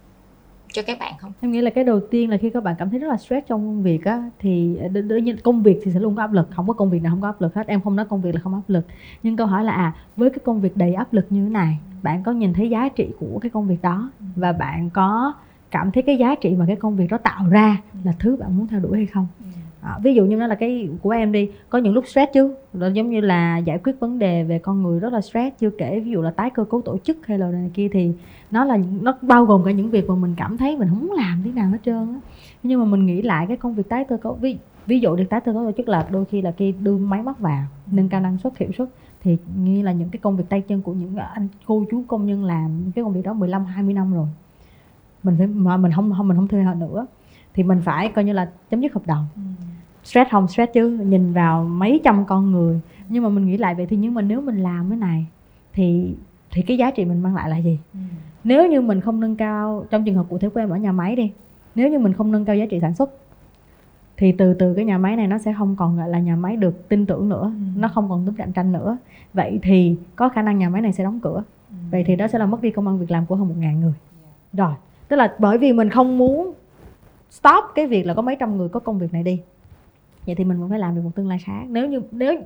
Cho 0.73 0.83
các 0.87 0.99
bạn 0.99 1.13
không? 1.19 1.33
Em 1.41 1.53
nghĩ 1.53 1.61
là 1.61 1.71
cái 1.71 1.85
đầu 1.85 2.01
tiên 2.11 2.31
là 2.31 2.37
khi 2.37 2.51
các 2.51 2.63
bạn 2.63 2.75
cảm 2.79 2.91
thấy 2.91 2.99
rất 2.99 3.09
là 3.09 3.17
stress 3.17 3.47
trong 3.47 3.61
công 3.61 3.83
việc 3.83 4.05
á 4.05 4.31
thì 4.39 4.79
đương 4.93 5.25
nhiên 5.25 5.37
công 5.45 5.63
việc 5.63 5.81
thì 5.85 5.93
sẽ 5.93 6.01
luôn 6.01 6.17
có 6.17 6.23
áp 6.23 6.33
lực, 6.33 6.49
không 6.51 6.67
có 6.67 6.73
công 6.73 6.91
việc 6.91 7.03
nào 7.03 7.13
không 7.13 7.21
có 7.21 7.29
áp 7.29 7.41
lực 7.41 7.55
hết. 7.55 7.67
Em 7.67 7.81
không 7.81 7.97
nói 7.97 8.07
công 8.09 8.21
việc 8.21 8.35
là 8.35 8.41
không 8.41 8.55
áp 8.55 8.63
lực. 8.69 8.87
Nhưng 9.23 9.37
câu 9.37 9.47
hỏi 9.47 9.65
là 9.65 9.73
à 9.73 9.95
với 10.17 10.31
cái 10.31 10.39
công 10.45 10.61
việc 10.61 10.77
đầy 10.77 10.95
áp 10.95 11.13
lực 11.13 11.27
như 11.31 11.45
thế 11.45 11.51
này, 11.51 11.79
bạn 12.03 12.23
có 12.23 12.33
nhìn 12.33 12.53
thấy 12.55 12.71
giá 12.71 12.89
trị 12.89 13.09
của 13.21 13.39
cái 13.39 13.51
công 13.51 13.69
việc 13.69 13.83
đó 13.83 14.11
và 14.37 14.53
bạn 14.53 14.91
có 14.91 15.33
cảm 15.71 15.91
thấy 15.93 16.03
cái 16.03 16.19
giá 16.19 16.35
trị 16.35 16.55
mà 16.59 16.65
cái 16.67 16.77
công 16.77 16.97
việc 16.97 17.07
đó 17.11 17.19
tạo 17.19 17.49
ra 17.51 17.77
là 18.05 18.13
thứ 18.19 18.37
bạn 18.37 18.59
muốn 18.59 18.67
theo 18.67 18.81
đuổi 18.81 18.97
hay 18.97 19.07
không? 19.07 19.27
À, 19.81 19.99
ví 20.03 20.15
dụ 20.15 20.25
như 20.25 20.37
nó 20.37 20.47
là 20.47 20.55
cái 20.55 20.89
của 21.03 21.11
em 21.11 21.33
đi 21.33 21.51
có 21.69 21.79
những 21.79 21.95
lúc 21.95 22.05
stress 22.07 22.33
chứ? 22.35 22.55
Rồi 22.73 22.93
giống 22.93 23.11
như 23.11 23.21
là 23.21 23.59
giải 23.59 23.79
quyết 23.79 24.01
vấn 24.01 24.19
đề 24.19 24.45
về 24.45 24.59
con 24.59 24.83
người 24.83 25.01
rất 25.01 25.13
là 25.13 25.21
stress 25.21 25.57
chưa 25.59 25.71
kể 25.71 26.01
ví 26.01 26.11
dụ 26.11 26.23
là 26.23 26.31
tái 26.31 26.51
cơ 26.51 26.65
cấu 26.65 26.81
tổ 26.81 26.99
chức 26.99 27.27
hay 27.27 27.39
là 27.39 27.51
này 27.51 27.71
kia 27.75 27.89
thì 27.93 28.13
nó 28.51 28.65
là 28.65 28.79
nó 29.01 29.19
bao 29.23 29.45
gồm 29.45 29.65
cả 29.65 29.71
những 29.71 29.91
việc 29.91 30.09
mà 30.09 30.15
mình 30.15 30.35
cảm 30.37 30.57
thấy 30.57 30.77
mình 30.77 30.89
không 30.89 31.01
muốn 31.01 31.13
làm 31.13 31.43
thế 31.45 31.53
nào 31.53 31.71
hết 31.71 31.79
trơn 31.85 32.13
á. 32.13 32.21
Nhưng 32.63 32.81
mà 32.81 32.87
mình 32.87 33.07
nghĩ 33.07 33.23
lại 33.23 33.47
cái 33.47 33.57
công 33.57 33.75
việc 33.75 33.89
tái 33.89 34.05
cơ 34.05 34.17
cấu 34.17 34.35
ví, 34.35 34.57
ví 34.87 35.01
dụ 35.01 35.17
được 35.17 35.25
tái 35.31 35.41
cơ 35.41 35.53
cấu 35.53 35.65
tổ 35.65 35.73
chức 35.77 35.89
là 35.89 36.09
đôi 36.11 36.25
khi 36.25 36.43
là 36.43 36.53
khi 36.53 36.75
đưa 36.81 36.97
máy 36.97 37.23
móc 37.23 37.39
vào 37.39 37.63
nâng 37.87 38.09
cao 38.09 38.21
năng 38.21 38.39
suất 38.39 38.59
hiệu 38.59 38.71
suất 38.79 38.89
thì 39.23 39.37
như 39.57 39.83
là 39.83 39.93
những 39.93 40.09
cái 40.09 40.19
công 40.23 40.37
việc 40.37 40.45
tay 40.49 40.61
chân 40.61 40.83
của 40.83 40.93
những 40.93 41.17
anh 41.17 41.49
cô 41.67 41.85
chú 41.91 42.03
công 42.09 42.27
nhân 42.27 42.45
làm 42.45 42.93
cái 42.95 43.05
công 43.05 43.13
việc 43.13 43.23
đó 43.25 43.33
15 43.33 43.65
20 43.65 43.95
năm 43.95 44.15
rồi. 44.15 44.27
Mình 45.23 45.35
phải 45.39 45.47
mà 45.47 45.77
mình 45.77 45.93
không 45.93 46.13
không 46.17 46.29
mình 46.29 46.37
không 46.37 46.49
thuê 46.49 46.63
họ 46.63 46.75
nữa 46.75 47.07
thì 47.59 47.65
mình 47.65 47.81
phải 47.85 48.09
coi 48.09 48.25
như 48.25 48.33
là 48.33 48.49
chấm 48.71 48.81
dứt 48.81 48.95
hợp 48.95 49.07
đồng 49.07 49.27
ừ. 49.37 49.41
stress 50.05 50.31
không 50.31 50.49
stress 50.49 50.73
chứ 50.73 50.89
nhìn 50.89 51.33
vào 51.33 51.65
mấy 51.65 52.01
trăm 52.05 52.25
con 52.27 52.53
người 52.53 52.81
nhưng 53.09 53.23
mà 53.23 53.29
mình 53.29 53.47
nghĩ 53.47 53.57
lại 53.57 53.75
vậy 53.75 53.87
thì 53.87 53.97
nhưng 53.97 54.15
mà 54.15 54.23
nếu 54.23 54.41
mình 54.41 54.63
làm 54.63 54.91
cái 54.91 54.99
này 54.99 55.27
thì 55.73 56.15
thì 56.51 56.63
cái 56.63 56.77
giá 56.77 56.91
trị 56.91 57.05
mình 57.05 57.23
mang 57.23 57.35
lại 57.35 57.51
là 57.51 57.57
gì 57.57 57.79
ừ. 57.95 57.99
nếu 58.45 58.69
như 58.69 58.81
mình 58.81 59.01
không 59.01 59.21
nâng 59.21 59.37
cao 59.37 59.85
trong 59.91 60.05
trường 60.05 60.15
hợp 60.15 60.27
cụ 60.29 60.39
thể 60.39 60.49
của 60.49 60.61
em 60.61 60.71
ở 60.71 60.77
nhà 60.77 60.93
máy 60.93 61.17
đi 61.17 61.33
nếu 61.75 61.89
như 61.89 61.99
mình 61.99 62.13
không 62.13 62.33
nâng 62.33 62.45
cao 62.45 62.57
giá 62.57 62.67
trị 62.67 62.81
sản 62.81 62.95
xuất 62.95 63.11
thì 64.17 64.33
từ 64.33 64.55
từ 64.55 64.75
cái 64.75 64.85
nhà 64.85 64.99
máy 64.99 65.17
này 65.17 65.27
nó 65.27 65.39
sẽ 65.39 65.55
không 65.59 65.77
còn 65.77 65.97
gọi 65.97 66.09
là 66.09 66.19
nhà 66.19 66.37
máy 66.37 66.57
được 66.57 66.89
tin 66.89 67.07
tưởng 67.07 67.29
nữa 67.29 67.53
ừ. 67.55 67.81
nó 67.81 67.89
không 67.89 68.09
còn 68.09 68.27
tính 68.27 68.35
cạnh 68.35 68.53
tranh 68.53 68.73
nữa 68.73 68.97
vậy 69.35 69.59
thì 69.63 69.97
có 70.17 70.29
khả 70.29 70.43
năng 70.43 70.59
nhà 70.59 70.69
máy 70.69 70.83
này 70.83 70.93
sẽ 70.93 71.05
đóng 71.05 71.21
cửa 71.21 71.43
ừ. 71.71 71.77
vậy 71.91 72.05
thì 72.07 72.17
đó 72.17 72.29
sẽ 72.29 72.39
là 72.39 72.47
mất 72.47 72.63
đi 72.63 72.71
công 72.71 72.87
an 72.87 72.99
việc 72.99 73.11
làm 73.11 73.27
của 73.27 73.37
hơn 73.37 73.49
một 73.49 73.55
ngàn 73.59 73.81
người 73.81 73.95
rồi 74.53 74.75
tức 75.09 75.17
là 75.17 75.35
bởi 75.39 75.59
vì 75.59 75.73
mình 75.73 75.91
không 75.91 76.19
muốn 76.19 76.53
stop 77.31 77.65
cái 77.75 77.87
việc 77.87 78.07
là 78.07 78.15
có 78.15 78.23
mấy 78.23 78.37
trăm 78.41 78.57
người 78.57 78.69
có 78.69 78.81
công 78.81 78.99
việc 78.99 79.13
này 79.13 79.23
đi. 79.23 79.41
Vậy 80.27 80.35
thì 80.35 80.45
mình 80.45 80.61
vẫn 80.61 80.71
phải 80.71 80.79
làm 80.79 80.95
được 80.95 81.03
một 81.05 81.11
tương 81.15 81.29
lai 81.29 81.39
khác 81.39 81.63
nếu 81.69 81.87
như 81.89 82.03
nếu 82.11 82.41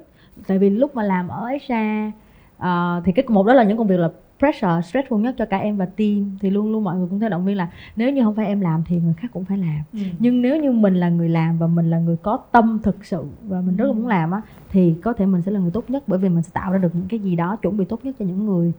tại 0.46 0.58
vì 0.58 0.70
lúc 0.70 0.94
mà 0.94 1.02
làm 1.02 1.28
ở 1.28 1.46
Asia 1.46 2.10
uh, 2.56 3.04
thì 3.04 3.12
cái 3.12 3.24
một 3.28 3.46
đó 3.46 3.54
là 3.54 3.62
những 3.62 3.76
công 3.78 3.86
việc 3.86 3.96
là 3.96 4.08
pressure 4.42 4.80
stressful 4.80 5.18
nhất 5.18 5.34
cho 5.38 5.44
cả 5.44 5.56
em 5.56 5.76
và 5.76 5.86
team. 5.86 6.38
Thì 6.40 6.50
luôn 6.50 6.72
luôn 6.72 6.84
mọi 6.84 6.96
người 6.96 7.06
cũng 7.10 7.20
thấy 7.20 7.30
động 7.30 7.44
viên 7.44 7.56
là 7.56 7.68
nếu 7.96 8.10
như 8.10 8.22
không 8.22 8.34
phải 8.34 8.46
em 8.46 8.60
làm 8.60 8.82
thì 8.86 8.96
người 8.96 9.14
khác 9.16 9.28
cũng 9.32 9.44
phải 9.44 9.58
làm. 9.58 9.82
Ừ. 9.92 9.98
nhưng 10.18 10.42
nếu 10.42 10.62
như 10.62 10.72
mình 10.72 10.94
là 10.94 11.08
người 11.08 11.28
làm 11.28 11.58
và 11.58 11.66
mình 11.66 11.90
là 11.90 11.98
người 11.98 12.16
có 12.16 12.38
tâm 12.52 12.78
thực 12.82 13.04
sự 13.04 13.24
và 13.42 13.60
mình 13.60 13.76
rất 13.76 13.86
là 13.86 13.92
muốn 13.92 14.06
làm 14.06 14.30
á 14.30 14.40
thì 14.70 14.94
có 15.02 15.12
thể 15.12 15.26
mình 15.26 15.42
sẽ 15.42 15.52
là 15.52 15.60
người 15.60 15.70
tốt 15.70 15.84
nhất 15.90 16.04
bởi 16.06 16.18
vì 16.18 16.28
mình 16.28 16.42
sẽ 16.42 16.50
tạo 16.52 16.72
ra 16.72 16.78
được 16.78 16.94
những 16.94 17.08
cái 17.08 17.20
gì 17.20 17.36
đó 17.36 17.56
chuẩn 17.56 17.76
bị 17.76 17.84
tốt 17.84 18.04
nhất 18.04 18.16
cho 18.18 18.24
những 18.24 18.46
người 18.46 18.72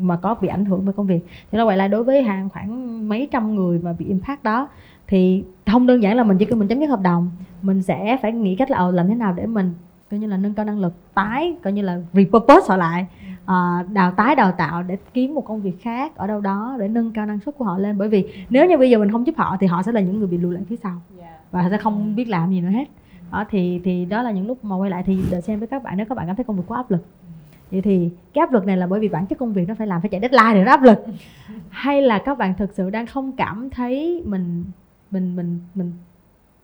mà 0.00 0.16
có 0.16 0.34
bị 0.40 0.48
ảnh 0.48 0.64
hưởng 0.64 0.84
bởi 0.84 0.92
công 0.92 1.06
việc. 1.06 1.26
Thì 1.50 1.58
nó 1.58 1.66
vậy 1.66 1.76
là 1.76 1.88
đối 1.88 2.04
với 2.04 2.22
hàng 2.22 2.48
khoảng 2.48 3.08
mấy 3.08 3.28
trăm 3.32 3.54
người 3.54 3.78
mà 3.78 3.92
bị 3.92 4.06
impact 4.06 4.42
đó 4.42 4.68
thì 5.06 5.44
không 5.66 5.86
đơn 5.86 6.02
giản 6.02 6.16
là 6.16 6.24
mình 6.24 6.38
chỉ 6.38 6.44
cần 6.44 6.58
mình 6.58 6.68
chấm 6.68 6.80
dứt 6.80 6.86
hợp 6.86 7.00
đồng 7.00 7.30
mình 7.62 7.82
sẽ 7.82 8.18
phải 8.22 8.32
nghĩ 8.32 8.56
cách 8.56 8.70
là 8.70 8.78
ờ, 8.78 8.90
làm 8.90 9.08
thế 9.08 9.14
nào 9.14 9.32
để 9.32 9.46
mình 9.46 9.74
coi 10.10 10.20
như 10.20 10.26
là 10.26 10.36
nâng 10.36 10.54
cao 10.54 10.64
năng 10.64 10.78
lực 10.78 10.92
tái 11.14 11.56
coi 11.62 11.72
như 11.72 11.82
là 11.82 11.98
repurpose 12.12 12.66
họ 12.68 12.76
lại 12.76 13.06
uh, 13.42 13.92
đào 13.92 14.10
tái 14.10 14.36
đào 14.36 14.52
tạo 14.52 14.82
để 14.82 14.96
kiếm 15.14 15.34
một 15.34 15.40
công 15.40 15.60
việc 15.60 15.82
khác 15.82 16.16
ở 16.16 16.26
đâu 16.26 16.40
đó 16.40 16.76
để 16.78 16.88
nâng 16.88 17.12
cao 17.12 17.26
năng 17.26 17.40
suất 17.40 17.58
của 17.58 17.64
họ 17.64 17.78
lên. 17.78 17.98
Bởi 17.98 18.08
vì 18.08 18.44
nếu 18.50 18.66
như 18.66 18.78
bây 18.78 18.90
giờ 18.90 18.98
mình 18.98 19.12
không 19.12 19.26
giúp 19.26 19.36
họ 19.36 19.56
thì 19.60 19.66
họ 19.66 19.82
sẽ 19.82 19.92
là 19.92 20.00
những 20.00 20.18
người 20.18 20.28
bị 20.28 20.38
lùi 20.38 20.54
lại 20.54 20.62
phía 20.68 20.76
sau 20.76 21.00
và 21.50 21.62
họ 21.62 21.68
sẽ 21.70 21.78
không 21.78 22.16
biết 22.16 22.28
làm 22.28 22.50
gì 22.50 22.60
nữa 22.60 22.68
hết. 22.68 22.88
Đó 23.32 23.44
thì 23.50 23.80
thì 23.84 24.04
đó 24.04 24.22
là 24.22 24.30
những 24.30 24.46
lúc 24.46 24.64
mà 24.64 24.76
quay 24.76 24.90
lại 24.90 25.02
thì 25.06 25.18
đợi 25.30 25.42
xem 25.42 25.58
với 25.58 25.68
các 25.68 25.82
bạn 25.82 25.96
nếu 25.96 26.06
các 26.06 26.14
bạn 26.14 26.26
cảm 26.26 26.36
thấy 26.36 26.44
công 26.44 26.56
việc 26.56 26.62
quá 26.66 26.78
áp 26.78 26.90
lực. 26.90 27.06
Vậy 27.70 27.82
thì 27.82 28.10
cái 28.34 28.40
áp 28.40 28.52
lực 28.52 28.66
này 28.66 28.76
là 28.76 28.86
bởi 28.86 29.00
vì 29.00 29.08
bản 29.08 29.26
chất 29.26 29.38
công 29.38 29.52
việc 29.52 29.68
nó 29.68 29.74
phải 29.74 29.86
làm 29.86 30.00
phải 30.00 30.08
chạy 30.10 30.20
deadline 30.20 30.54
để 30.54 30.64
nó 30.64 30.70
áp 30.70 30.82
lực. 30.82 31.04
Hay 31.68 32.02
là 32.02 32.18
các 32.18 32.38
bạn 32.38 32.54
thực 32.58 32.72
sự 32.72 32.90
đang 32.90 33.06
không 33.06 33.32
cảm 33.32 33.70
thấy 33.70 34.22
mình 34.26 34.64
mình 35.16 35.36
mình 35.36 35.58
mình 35.74 35.92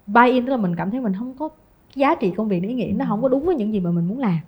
buy 0.06 0.30
in 0.30 0.46
tức 0.46 0.50
là 0.50 0.56
mình 0.56 0.76
cảm 0.76 0.90
thấy 0.90 1.00
mình 1.00 1.12
không 1.18 1.34
có 1.38 1.48
giá 1.94 2.14
trị 2.14 2.32
công 2.36 2.48
việc 2.48 2.62
ý 2.62 2.74
nghĩa. 2.74 2.92
Nó 2.96 3.04
không 3.08 3.22
có 3.22 3.28
đúng 3.28 3.44
với 3.44 3.56
những 3.56 3.72
gì 3.72 3.80
mà 3.80 3.90
mình 3.90 4.08
muốn 4.08 4.18
làm. 4.18 4.38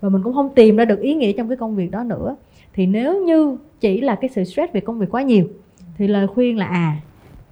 Và 0.00 0.08
mình 0.08 0.22
cũng 0.22 0.34
không 0.34 0.54
tìm 0.54 0.76
ra 0.76 0.84
được 0.84 1.00
ý 1.00 1.14
nghĩa 1.14 1.32
trong 1.32 1.48
cái 1.48 1.56
công 1.56 1.76
việc 1.76 1.90
đó 1.90 2.04
nữa. 2.04 2.36
Thì 2.72 2.86
nếu 2.86 3.24
như 3.24 3.56
chỉ 3.80 4.00
là 4.00 4.14
cái 4.14 4.30
sự 4.34 4.44
stress 4.44 4.72
về 4.72 4.80
công 4.80 4.98
việc 4.98 5.10
quá 5.10 5.22
nhiều 5.22 5.48
thì 5.98 6.08
lời 6.08 6.26
khuyên 6.26 6.58
là 6.58 6.66
à 6.66 7.00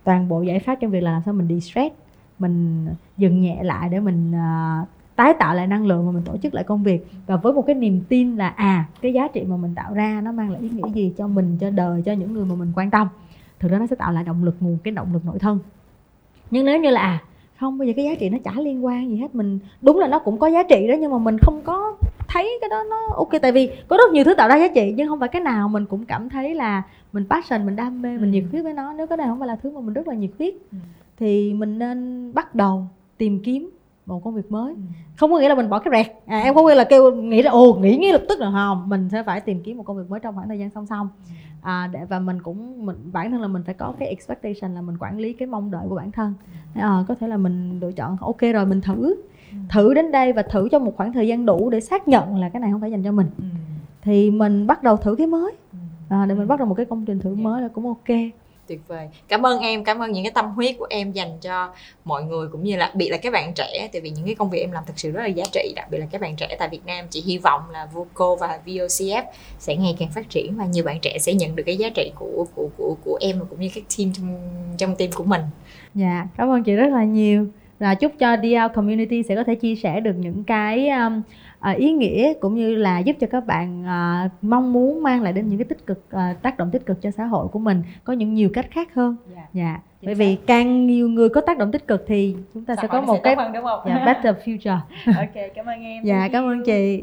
toàn 0.05 0.29
bộ 0.29 0.43
giải 0.43 0.59
pháp 0.59 0.79
trong 0.81 0.91
việc 0.91 1.01
là 1.01 1.13
làm 1.13 1.23
sao 1.25 1.35
mình 1.35 1.49
đi 1.49 1.61
stress 1.61 1.95
mình 2.39 2.87
dừng 3.17 3.41
nhẹ 3.41 3.63
lại 3.63 3.89
để 3.89 4.01
mình 4.01 4.31
uh, 4.31 4.89
tái 5.17 5.35
tạo 5.39 5.55
lại 5.55 5.67
năng 5.67 5.87
lượng 5.87 6.07
và 6.07 6.13
mình 6.13 6.23
tổ 6.25 6.37
chức 6.37 6.55
lại 6.55 6.65
công 6.65 6.83
việc. 6.83 7.07
Và 7.27 7.37
với 7.37 7.53
một 7.53 7.63
cái 7.67 7.75
niềm 7.75 8.01
tin 8.09 8.37
là 8.37 8.49
à 8.49 8.89
cái 9.03 9.13
giá 9.13 9.29
trị 9.29 9.45
mà 9.45 9.57
mình 9.57 9.75
tạo 9.75 9.95
ra 9.95 10.21
nó 10.25 10.33
mang 10.33 10.51
lại 10.51 10.61
ý 10.61 10.69
nghĩa 10.69 10.91
gì 10.95 11.13
cho 11.17 11.27
mình 11.27 11.57
cho 11.61 11.71
đời 11.71 12.03
cho 12.03 12.13
những 12.13 12.33
người 12.33 12.45
mà 12.45 12.55
mình 12.55 12.73
quan 12.77 12.91
tâm 12.91 13.09
thực 13.59 13.71
ra 13.71 13.79
nó 13.79 13.87
sẽ 13.87 13.97
tạo 13.97 14.13
lại 14.13 14.25
động 14.25 14.45
lực 14.45 14.57
nguồn 14.61 14.79
cái 14.85 14.93
động 14.93 15.13
lực 15.13 15.25
nội 15.25 15.39
thân 15.39 15.59
nhưng 16.51 16.67
nếu 16.67 16.81
như 16.81 16.91
là 16.91 17.01
à 17.01 17.23
không 17.61 17.79
bây 17.79 17.89
giờ 17.89 17.95
cái 17.97 18.05
giá 18.05 18.15
trị 18.15 18.29
nó 18.29 18.39
chả 18.45 18.53
liên 18.61 18.85
quan 18.85 19.11
gì 19.11 19.17
hết 19.17 19.35
mình 19.35 19.59
đúng 19.83 19.99
là 19.99 20.09
nó 20.09 20.19
cũng 20.19 20.39
có 20.39 20.47
giá 20.47 20.63
trị 20.63 20.87
đó 20.89 20.95
nhưng 21.01 21.11
mà 21.11 21.19
mình 21.19 21.39
không 21.39 21.61
có 21.65 21.97
thấy 22.29 22.59
cái 22.61 22.69
đó 22.69 22.83
nó 22.91 22.97
ok 23.17 23.29
tại 23.43 23.53
vì 23.53 23.71
có 23.89 23.97
rất 23.97 24.13
nhiều 24.13 24.25
thứ 24.25 24.35
tạo 24.35 24.49
ra 24.49 24.57
giá 24.57 24.69
trị 24.69 24.95
nhưng 24.97 25.09
không 25.09 25.21
phải 25.21 25.29
cái 25.29 25.43
nào 25.43 25.69
mình 25.69 25.87
cũng 25.87 26.05
cảm 26.05 26.29
thấy 26.29 26.55
là 26.55 26.83
mình 27.13 27.25
passion 27.31 27.67
mình 27.67 27.77
đam 27.77 28.03
mê 28.03 28.19
mình 28.19 28.31
nhiệt 28.31 28.45
huyết 28.51 28.65
với 28.65 28.73
nó 28.73 28.93
nếu 28.93 29.07
cái 29.07 29.17
này 29.17 29.27
không 29.27 29.39
phải 29.39 29.49
là 29.49 29.57
thứ 29.57 29.71
mà 29.71 29.81
mình 29.81 29.95
rất 29.95 30.09
là 30.09 30.15
nhiệt 30.15 30.31
huyết 30.39 30.55
ừ. 30.73 30.79
thì 31.19 31.55
mình 31.55 31.79
nên 31.79 32.31
bắt 32.35 32.55
đầu 32.55 32.87
tìm 33.19 33.41
kiếm 33.45 33.71
một 34.07 34.25
công 34.25 34.35
việc 34.35 34.53
mới 34.53 34.73
ừ. 34.73 34.81
không 35.17 35.33
có 35.33 35.39
nghĩa 35.39 35.49
là 35.49 35.55
mình 35.55 35.71
bỏ 35.71 35.79
cái 35.79 35.93
rẹt 35.93 36.17
à, 36.27 36.41
em 36.41 36.55
không 36.55 36.67
nghĩa 36.67 36.75
là 36.75 36.85
kêu 36.85 37.15
nghĩ 37.15 37.43
là 37.43 37.51
ồ 37.51 37.75
nghĩ 37.75 37.97
ngay 37.97 38.13
lập 38.13 38.23
tức 38.29 38.41
là 38.41 38.51
không 38.51 38.89
mình 38.89 39.09
sẽ 39.13 39.23
phải 39.23 39.41
tìm 39.41 39.63
kiếm 39.63 39.77
một 39.77 39.83
công 39.83 39.97
việc 39.97 40.11
mới 40.11 40.21
trong 40.21 40.35
khoảng 40.35 40.49
thời 40.49 40.59
gian 40.59 40.71
song 40.75 40.87
song 40.87 41.09
ừ. 41.29 41.33
À, 41.67 41.87
để 41.93 42.05
và 42.05 42.19
mình 42.19 42.43
cũng 42.43 42.87
mình 42.87 42.97
bản 43.13 43.31
thân 43.31 43.41
là 43.41 43.49
mình 43.49 43.63
phải 43.63 43.75
có 43.75 43.95
cái 43.99 44.09
expectation 44.09 44.75
là 44.75 44.81
mình 44.81 44.97
quản 44.99 45.19
lý 45.19 45.33
cái 45.33 45.49
mong 45.49 45.71
đợi 45.71 45.87
của 45.89 45.97
bản 45.97 46.13
thân. 46.13 46.35
À, 46.75 47.05
có 47.09 47.15
thể 47.15 47.29
là 47.29 47.37
mình 47.37 47.81
lựa 47.81 47.93
chọn 47.93 48.17
ok 48.21 48.41
rồi 48.41 48.67
mình 48.67 48.81
thử. 48.81 49.17
Thử 49.71 49.95
đến 49.95 50.13
đây 50.13 50.33
và 50.33 50.43
thử 50.43 50.69
trong 50.69 50.85
một 50.85 50.97
khoảng 50.97 51.13
thời 51.13 51.29
gian 51.29 51.47
đủ 51.47 51.71
để 51.71 51.81
xác 51.81 52.09
nhận 52.09 52.37
là 52.37 52.49
cái 52.49 52.61
này 52.61 52.71
không 52.73 52.81
phải 52.81 52.91
dành 52.91 53.03
cho 53.03 53.13
mình. 53.13 53.27
Thì 54.03 54.31
mình 54.31 54.67
bắt 54.67 54.83
đầu 54.83 54.97
thử 54.97 55.15
cái 55.15 55.27
mới. 55.27 55.53
À, 56.09 56.27
để 56.27 56.35
mình 56.35 56.49
bắt 56.49 56.59
đầu 56.59 56.69
một 56.69 56.75
cái 56.75 56.87
công 56.87 57.05
trình 57.05 57.19
thử 57.19 57.35
dạ. 57.35 57.43
mới 57.43 57.63
là 57.63 57.69
cũng 57.69 57.87
ok 57.87 58.17
tuyệt 58.67 58.81
vời. 58.89 59.09
Cảm 59.29 59.47
ơn 59.47 59.61
em 59.61 59.85
cảm 59.85 59.99
ơn 59.99 60.13
những 60.13 60.25
cái 60.25 60.33
tâm 60.35 60.51
huyết 60.51 60.75
của 60.79 60.87
em 60.91 61.13
dành 61.13 61.39
cho 61.41 61.71
mọi 62.05 62.25
người 62.25 62.49
cũng 62.53 62.65
như 62.65 62.77
là 62.77 62.87
đặc 62.87 62.95
biệt 62.95 63.09
là 63.09 63.17
các 63.17 63.33
bạn 63.33 63.53
trẻ 63.55 63.89
tại 63.93 64.01
vì 64.01 64.11
những 64.11 64.25
cái 64.25 64.35
công 64.35 64.51
việc 64.51 64.61
em 64.61 64.73
làm 64.73 64.85
thực 64.87 64.99
sự 64.99 65.11
rất 65.11 65.21
là 65.21 65.27
giá 65.27 65.45
trị 65.53 65.73
đặc 65.77 65.91
biệt 65.91 65.99
là 65.99 66.07
các 66.11 66.21
bạn 66.21 66.37
trẻ 66.37 66.57
tại 66.59 66.69
Việt 66.69 66.87
Nam. 66.87 67.05
Chị 67.11 67.23
hy 67.27 67.39
vọng 67.39 67.61
là 67.73 67.87
Voco 67.93 68.35
và 68.35 68.61
VOCF 68.67 69.23
sẽ 69.59 69.77
ngày 69.77 69.97
càng 69.99 70.09
phát 70.15 70.31
triển 70.31 70.57
và 70.57 70.67
nhiều 70.67 70.85
bạn 70.85 71.01
trẻ 71.01 71.19
sẽ 71.21 71.35
nhận 71.35 71.57
được 71.57 71.63
cái 71.67 71.77
giá 71.77 71.89
trị 71.95 72.13
của 72.15 72.47
của 72.55 72.69
của 72.77 72.97
của 73.05 73.19
em 73.21 73.39
và 73.39 73.47
cũng 73.51 73.61
như 73.61 73.69
các 73.75 73.85
team 73.99 74.13
trong 74.13 74.39
trong 74.79 74.97
team 74.97 75.13
của 75.13 75.25
mình. 75.25 75.43
Dạ 75.95 76.27
cảm 76.37 76.51
ơn 76.51 76.63
chị 76.63 76.73
rất 76.73 76.89
là 76.89 77.05
nhiều. 77.05 77.47
Là 77.79 77.95
chúc 77.95 78.13
cho 78.19 78.37
DL 78.37 78.75
Community 78.75 79.23
sẽ 79.23 79.35
có 79.35 79.45
thể 79.45 79.55
chia 79.55 79.75
sẻ 79.75 80.01
được 80.01 80.15
những 80.19 80.45
cái 80.45 80.89
um, 80.89 81.23
à, 81.67 81.73
ý 81.73 81.93
nghĩa 81.93 82.35
cũng 82.41 82.55
như 82.55 82.75
là 82.75 82.99
giúp 82.99 83.17
cho 83.21 83.27
các 83.31 83.47
bạn 83.47 83.85
à, 83.87 84.31
mong 84.43 84.73
muốn 84.73 85.03
mang 85.03 85.23
lại 85.23 85.33
đến 85.33 85.49
những 85.49 85.59
cái 85.59 85.65
tích 85.65 85.87
cực 85.87 86.11
à, 86.11 86.35
tác 86.43 86.59
động 86.59 86.71
tích 86.71 86.87
cực 86.87 87.03
cho 87.03 87.11
xã 87.11 87.25
hội 87.25 87.49
của 87.49 87.59
mình 87.59 87.83
có 88.05 88.13
những 88.13 88.35
nhiều 88.35 88.51
cách 88.55 88.67
khác 88.71 88.95
hơn 88.95 89.17
dạ 89.31 89.37
yeah. 89.37 89.55
yeah. 89.55 89.81
bởi 90.03 90.15
vì 90.15 90.37
càng 90.47 90.87
nhiều 90.87 91.09
người 91.09 91.29
có 91.29 91.41
tác 91.41 91.59
động 91.59 91.73
tích 91.73 91.87
cực 91.87 92.05
thì 92.07 92.37
chúng 92.55 92.65
ta 92.65 92.77
Xã 92.77 92.83
sẽ 92.83 92.89
có 92.89 93.01
một 93.01 93.15
sẽ 93.15 93.21
cái 93.25 93.37
hơn, 93.37 93.53
đúng 93.53 93.65
không? 93.65 93.81
Yeah, 93.85 94.07
better 94.07 94.37
future 94.45 94.79
ok 95.17 95.35
cảm 95.55 95.67
ơn 95.67 95.83
em 95.83 96.05
dạ 96.05 96.29
cảm 96.33 96.45
ơn 96.45 96.63
chị 96.65 97.03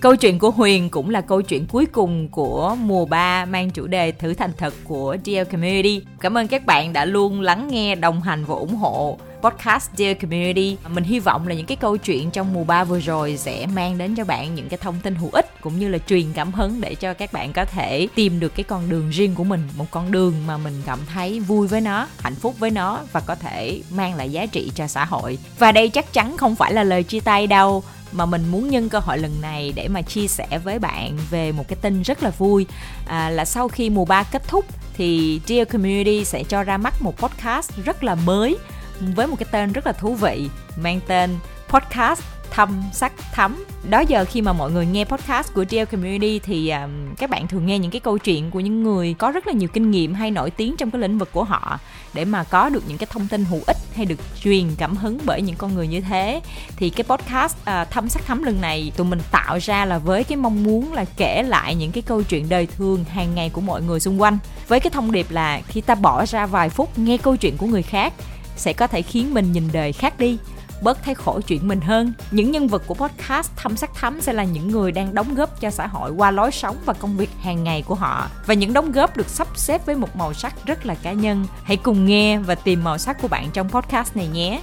Câu 0.00 0.16
chuyện 0.16 0.38
của 0.38 0.50
Huyền 0.50 0.90
cũng 0.90 1.10
là 1.10 1.20
câu 1.20 1.42
chuyện 1.42 1.66
cuối 1.72 1.86
cùng 1.86 2.28
của 2.28 2.76
mùa 2.80 3.06
3 3.06 3.44
mang 3.44 3.70
chủ 3.70 3.86
đề 3.86 4.12
thử 4.12 4.34
thành 4.34 4.50
thật 4.58 4.74
của 4.84 5.16
DL 5.24 5.42
Community. 5.52 6.02
Cảm 6.20 6.38
ơn 6.38 6.48
các 6.48 6.66
bạn 6.66 6.92
đã 6.92 7.04
luôn 7.04 7.40
lắng 7.40 7.68
nghe, 7.70 7.94
đồng 7.94 8.20
hành 8.20 8.44
và 8.44 8.54
ủng 8.54 8.74
hộ 8.74 9.18
podcast 9.42 9.90
Dear 9.96 10.16
Community. 10.20 10.76
Mình 10.88 11.04
hy 11.04 11.18
vọng 11.18 11.48
là 11.48 11.54
những 11.54 11.66
cái 11.66 11.76
câu 11.76 11.96
chuyện 11.96 12.30
trong 12.30 12.52
mùa 12.52 12.64
3 12.64 12.84
vừa 12.84 13.00
rồi 13.00 13.36
sẽ 13.36 13.66
mang 13.66 13.98
đến 13.98 14.14
cho 14.14 14.24
bạn 14.24 14.54
những 14.54 14.68
cái 14.68 14.78
thông 14.82 15.00
tin 15.02 15.14
hữu 15.14 15.30
ích 15.32 15.60
cũng 15.60 15.78
như 15.78 15.88
là 15.88 15.98
truyền 15.98 16.32
cảm 16.34 16.52
hứng 16.52 16.80
để 16.80 16.94
cho 16.94 17.14
các 17.14 17.32
bạn 17.32 17.52
có 17.52 17.64
thể 17.64 18.08
tìm 18.14 18.40
được 18.40 18.54
cái 18.54 18.64
con 18.64 18.90
đường 18.90 19.10
riêng 19.10 19.34
của 19.34 19.44
mình, 19.44 19.68
một 19.76 19.86
con 19.90 20.12
đường 20.12 20.34
mà 20.46 20.56
mình 20.56 20.82
cảm 20.86 20.98
thấy 21.14 21.40
vui 21.40 21.66
với 21.66 21.80
nó, 21.80 22.06
hạnh 22.18 22.34
phúc 22.34 22.54
với 22.58 22.70
nó 22.70 23.00
và 23.12 23.20
có 23.20 23.34
thể 23.34 23.82
mang 23.90 24.14
lại 24.14 24.30
giá 24.30 24.46
trị 24.46 24.72
cho 24.74 24.86
xã 24.86 25.04
hội. 25.04 25.38
Và 25.58 25.72
đây 25.72 25.88
chắc 25.88 26.12
chắn 26.12 26.36
không 26.36 26.56
phải 26.56 26.72
là 26.72 26.84
lời 26.84 27.02
chia 27.02 27.20
tay 27.20 27.46
đâu 27.46 27.82
mà 28.12 28.26
mình 28.26 28.44
muốn 28.50 28.70
nhân 28.70 28.88
cơ 28.88 28.98
hội 28.98 29.18
lần 29.18 29.40
này 29.40 29.72
để 29.76 29.88
mà 29.88 30.02
chia 30.02 30.28
sẻ 30.28 30.46
với 30.64 30.78
bạn 30.78 31.18
về 31.30 31.52
một 31.52 31.68
cái 31.68 31.76
tin 31.82 32.02
rất 32.02 32.22
là 32.22 32.30
vui 32.30 32.66
à, 33.06 33.30
là 33.30 33.44
sau 33.44 33.68
khi 33.68 33.90
mùa 33.90 34.04
3 34.04 34.22
kết 34.22 34.48
thúc 34.48 34.64
thì 34.94 35.40
Dear 35.46 35.68
Community 35.68 36.24
sẽ 36.24 36.44
cho 36.44 36.62
ra 36.62 36.76
mắt 36.76 36.94
một 37.02 37.18
podcast 37.18 37.70
rất 37.84 38.04
là 38.04 38.14
mới 38.14 38.56
với 39.00 39.26
một 39.26 39.36
cái 39.38 39.46
tên 39.50 39.72
rất 39.72 39.86
là 39.86 39.92
thú 39.92 40.14
vị 40.14 40.48
mang 40.76 41.00
tên 41.06 41.30
podcast 41.68 42.22
thâm 42.50 42.82
sắc 42.92 43.12
thắm. 43.32 43.64
Đó 43.90 44.00
giờ 44.00 44.24
khi 44.24 44.42
mà 44.42 44.52
mọi 44.52 44.70
người 44.70 44.86
nghe 44.86 45.04
podcast 45.04 45.54
của 45.54 45.64
DL 45.70 45.84
Community 45.84 46.38
thì 46.38 46.70
um, 46.70 47.14
các 47.18 47.30
bạn 47.30 47.48
thường 47.48 47.66
nghe 47.66 47.78
những 47.78 47.90
cái 47.90 48.00
câu 48.00 48.18
chuyện 48.18 48.50
của 48.50 48.60
những 48.60 48.82
người 48.82 49.14
có 49.18 49.30
rất 49.30 49.46
là 49.46 49.52
nhiều 49.52 49.68
kinh 49.68 49.90
nghiệm 49.90 50.14
hay 50.14 50.30
nổi 50.30 50.50
tiếng 50.50 50.76
trong 50.76 50.90
cái 50.90 51.00
lĩnh 51.00 51.18
vực 51.18 51.32
của 51.32 51.44
họ 51.44 51.78
để 52.14 52.24
mà 52.24 52.44
có 52.44 52.68
được 52.68 52.82
những 52.88 52.98
cái 52.98 53.06
thông 53.10 53.28
tin 53.28 53.44
hữu 53.44 53.60
ích 53.66 53.76
hay 53.94 54.06
được 54.06 54.18
truyền 54.42 54.64
cảm 54.78 54.96
hứng 54.96 55.18
bởi 55.24 55.42
những 55.42 55.56
con 55.56 55.74
người 55.74 55.88
như 55.88 56.00
thế. 56.00 56.40
Thì 56.76 56.90
cái 56.90 57.04
podcast 57.04 57.56
à, 57.64 57.82
uh, 57.82 57.90
thâm 57.90 58.08
sắc 58.08 58.26
thắm 58.26 58.42
lần 58.42 58.60
này 58.60 58.92
tụi 58.96 59.06
mình 59.06 59.20
tạo 59.30 59.58
ra 59.62 59.84
là 59.84 59.98
với 59.98 60.24
cái 60.24 60.36
mong 60.36 60.62
muốn 60.62 60.92
là 60.92 61.04
kể 61.16 61.42
lại 61.42 61.74
những 61.74 61.92
cái 61.92 62.02
câu 62.02 62.22
chuyện 62.22 62.48
đời 62.48 62.66
thường 62.66 63.04
hàng 63.04 63.34
ngày 63.34 63.50
của 63.50 63.60
mọi 63.60 63.82
người 63.82 64.00
xung 64.00 64.20
quanh. 64.22 64.38
Với 64.68 64.80
cái 64.80 64.90
thông 64.90 65.12
điệp 65.12 65.26
là 65.30 65.60
khi 65.68 65.80
ta 65.80 65.94
bỏ 65.94 66.26
ra 66.26 66.46
vài 66.46 66.68
phút 66.68 66.98
nghe 66.98 67.16
câu 67.18 67.36
chuyện 67.36 67.56
của 67.56 67.66
người 67.66 67.82
khác 67.82 68.12
sẽ 68.58 68.72
có 68.72 68.86
thể 68.86 69.02
khiến 69.02 69.34
mình 69.34 69.52
nhìn 69.52 69.68
đời 69.72 69.92
khác 69.92 70.18
đi, 70.18 70.38
bớt 70.82 71.02
thấy 71.02 71.14
khổ 71.14 71.40
chuyện 71.40 71.68
mình 71.68 71.80
hơn. 71.80 72.12
Những 72.30 72.50
nhân 72.50 72.68
vật 72.68 72.82
của 72.86 72.94
podcast 72.94 73.50
Thăm 73.56 73.76
Sắc 73.76 73.94
Thắm 73.94 74.20
sẽ 74.20 74.32
là 74.32 74.44
những 74.44 74.68
người 74.68 74.92
đang 74.92 75.14
đóng 75.14 75.34
góp 75.34 75.60
cho 75.60 75.70
xã 75.70 75.86
hội 75.86 76.10
qua 76.10 76.30
lối 76.30 76.50
sống 76.50 76.76
và 76.84 76.92
công 76.92 77.16
việc 77.16 77.30
hàng 77.42 77.64
ngày 77.64 77.82
của 77.82 77.94
họ. 77.94 78.28
Và 78.46 78.54
những 78.54 78.72
đóng 78.72 78.92
góp 78.92 79.16
được 79.16 79.28
sắp 79.28 79.48
xếp 79.56 79.86
với 79.86 79.96
một 79.96 80.16
màu 80.16 80.34
sắc 80.34 80.66
rất 80.66 80.86
là 80.86 80.94
cá 80.94 81.12
nhân. 81.12 81.46
Hãy 81.64 81.76
cùng 81.76 82.06
nghe 82.06 82.38
và 82.38 82.54
tìm 82.54 82.84
màu 82.84 82.98
sắc 82.98 83.22
của 83.22 83.28
bạn 83.28 83.50
trong 83.52 83.70
podcast 83.70 84.16
này 84.16 84.26
nhé. 84.26 84.62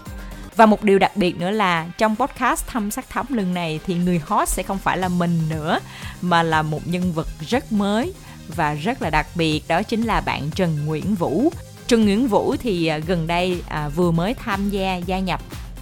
Và 0.55 0.65
một 0.65 0.83
điều 0.83 0.99
đặc 0.99 1.11
biệt 1.15 1.39
nữa 1.39 1.51
là 1.51 1.87
trong 1.97 2.15
podcast 2.15 2.67
Thăm 2.67 2.91
Sắc 2.91 3.09
Thắm 3.09 3.25
lần 3.29 3.53
này 3.53 3.79
thì 3.85 3.95
người 3.95 4.21
host 4.27 4.49
sẽ 4.49 4.63
không 4.63 4.77
phải 4.77 4.97
là 4.97 5.07
mình 5.07 5.39
nữa, 5.49 5.79
mà 6.21 6.43
là 6.43 6.61
một 6.61 6.87
nhân 6.87 7.13
vật 7.13 7.27
rất 7.47 7.71
mới 7.71 8.13
và 8.55 8.73
rất 8.73 9.01
là 9.01 9.09
đặc 9.09 9.27
biệt 9.35 9.61
đó 9.67 9.83
chính 9.83 10.01
là 10.01 10.21
bạn 10.21 10.49
Trần 10.55 10.85
Nguyễn 10.85 11.15
Vũ 11.15 11.51
Trần 11.87 12.05
Nguyễn 12.05 12.27
Vũ 12.27 12.55
thì 12.59 12.87
à, 12.87 12.97
gần 12.97 13.27
đây 13.27 13.61
à, 13.67 13.89
vừa 13.89 14.11
mới 14.11 14.33
tham 14.33 14.69
gia 14.69 14.95
gia 14.95 15.19
nhập 15.19 15.41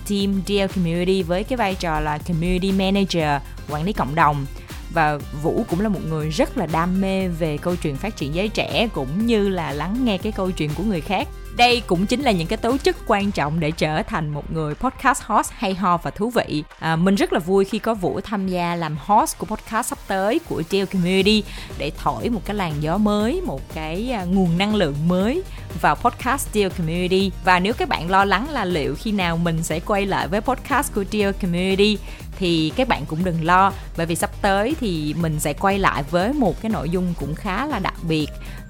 team 0.10 0.42
DL 0.48 0.66
Community 0.76 1.24
với 1.24 1.44
cái 1.44 1.58
vai 1.58 1.76
trò 1.76 2.00
là 2.00 2.18
Community 2.18 2.72
Manager, 2.72 3.42
quản 3.70 3.84
lý 3.84 3.94
cộng 3.94 4.16
đồng 4.16 4.46
và 4.94 5.18
Vũ 5.42 5.66
cũng 5.70 5.82
là 5.82 5.90
một 5.90 6.00
người 6.10 6.30
rất 6.30 6.58
là 6.58 6.66
đam 6.66 7.02
mê 7.02 7.28
về 7.28 7.58
câu 7.58 7.76
chuyện 7.76 7.96
phát 7.96 8.16
triển 8.16 8.36
giới 8.36 8.50
trẻ 8.50 8.88
cũng 8.94 9.26
như 9.26 9.50
là 9.50 9.72
lắng 9.72 9.98
nghe 10.04 10.18
cái 10.18 10.32
câu 10.32 10.52
chuyện 10.52 10.70
của 10.76 10.84
người 10.84 11.02
khác. 11.02 11.28
Đây 11.56 11.82
cũng 11.88 12.06
chính 12.06 12.22
là 12.22 12.32
những 12.32 12.48
cái 12.48 12.58
tố 12.58 12.78
chất 12.78 12.96
quan 13.08 13.32
trọng 13.32 13.60
để 13.60 13.72
trở 13.72 14.04
thành 14.04 14.30
một 14.30 14.52
người 14.52 14.76
podcast 14.76 15.24
host 15.24 15.52
hay 15.52 15.74
ho 15.74 15.98
và 15.98 16.12
thú 16.12 16.30
vị. 16.30 16.64
À, 16.80 16.96
mình 16.96 17.16
rất 17.16 17.34
là 17.34 17.40
vui 17.40 17.66
khi 17.66 17.80
có 17.80 17.94
vũ 17.94 18.20
tham 18.24 18.48
gia 18.48 18.76
làm 18.76 18.98
host 19.06 19.38
của 19.38 19.46
podcast 19.46 19.88
sắp 19.88 19.98
tới 20.08 20.40
của 20.50 20.64
Deal 20.70 20.86
Community 20.86 21.44
để 21.78 21.92
thổi 21.98 22.30
một 22.30 22.42
cái 22.46 22.56
làn 22.56 22.74
gió 22.82 22.98
mới 22.98 23.42
một 23.42 23.62
cái 23.74 24.12
à, 24.12 24.24
nguồn 24.24 24.58
năng 24.58 24.76
lượng 24.76 24.96
mới 25.08 25.44
vào 25.82 25.96
podcast 25.96 26.54
Deal 26.54 26.70
Community. 26.78 27.32
Và 27.44 27.60
nếu 27.60 27.74
các 27.74 27.90
bạn 27.90 28.12
lo 28.12 28.26
lắng 28.26 28.50
là 28.50 28.66
liệu 28.66 28.96
khi 28.96 29.12
nào 29.12 29.38
mình 29.38 29.64
sẽ 29.64 29.80
quay 29.80 30.06
lại 30.06 30.28
với 30.28 30.42
podcast 30.42 30.94
của 30.94 31.04
Deal 31.12 31.32
Community 31.42 31.98
thì 32.44 32.72
các 32.76 32.88
bạn 32.88 33.06
cũng 33.06 33.24
đừng 33.24 33.46
lo 33.46 33.74
bởi 33.98 34.06
vì 34.06 34.16
sắp 34.16 34.30
tới 34.42 34.76
thì 34.80 35.16
mình 35.20 35.40
sẽ 35.40 35.54
quay 35.54 35.80
lại 35.80 36.04
với 36.12 36.34
một 36.34 36.62
cái 36.62 36.70
nội 36.70 36.90
dung 36.90 37.14
cũng 37.20 37.36
khá 37.36 37.66
là 37.66 37.80
đặc 37.80 37.94
biệt 38.08 38.28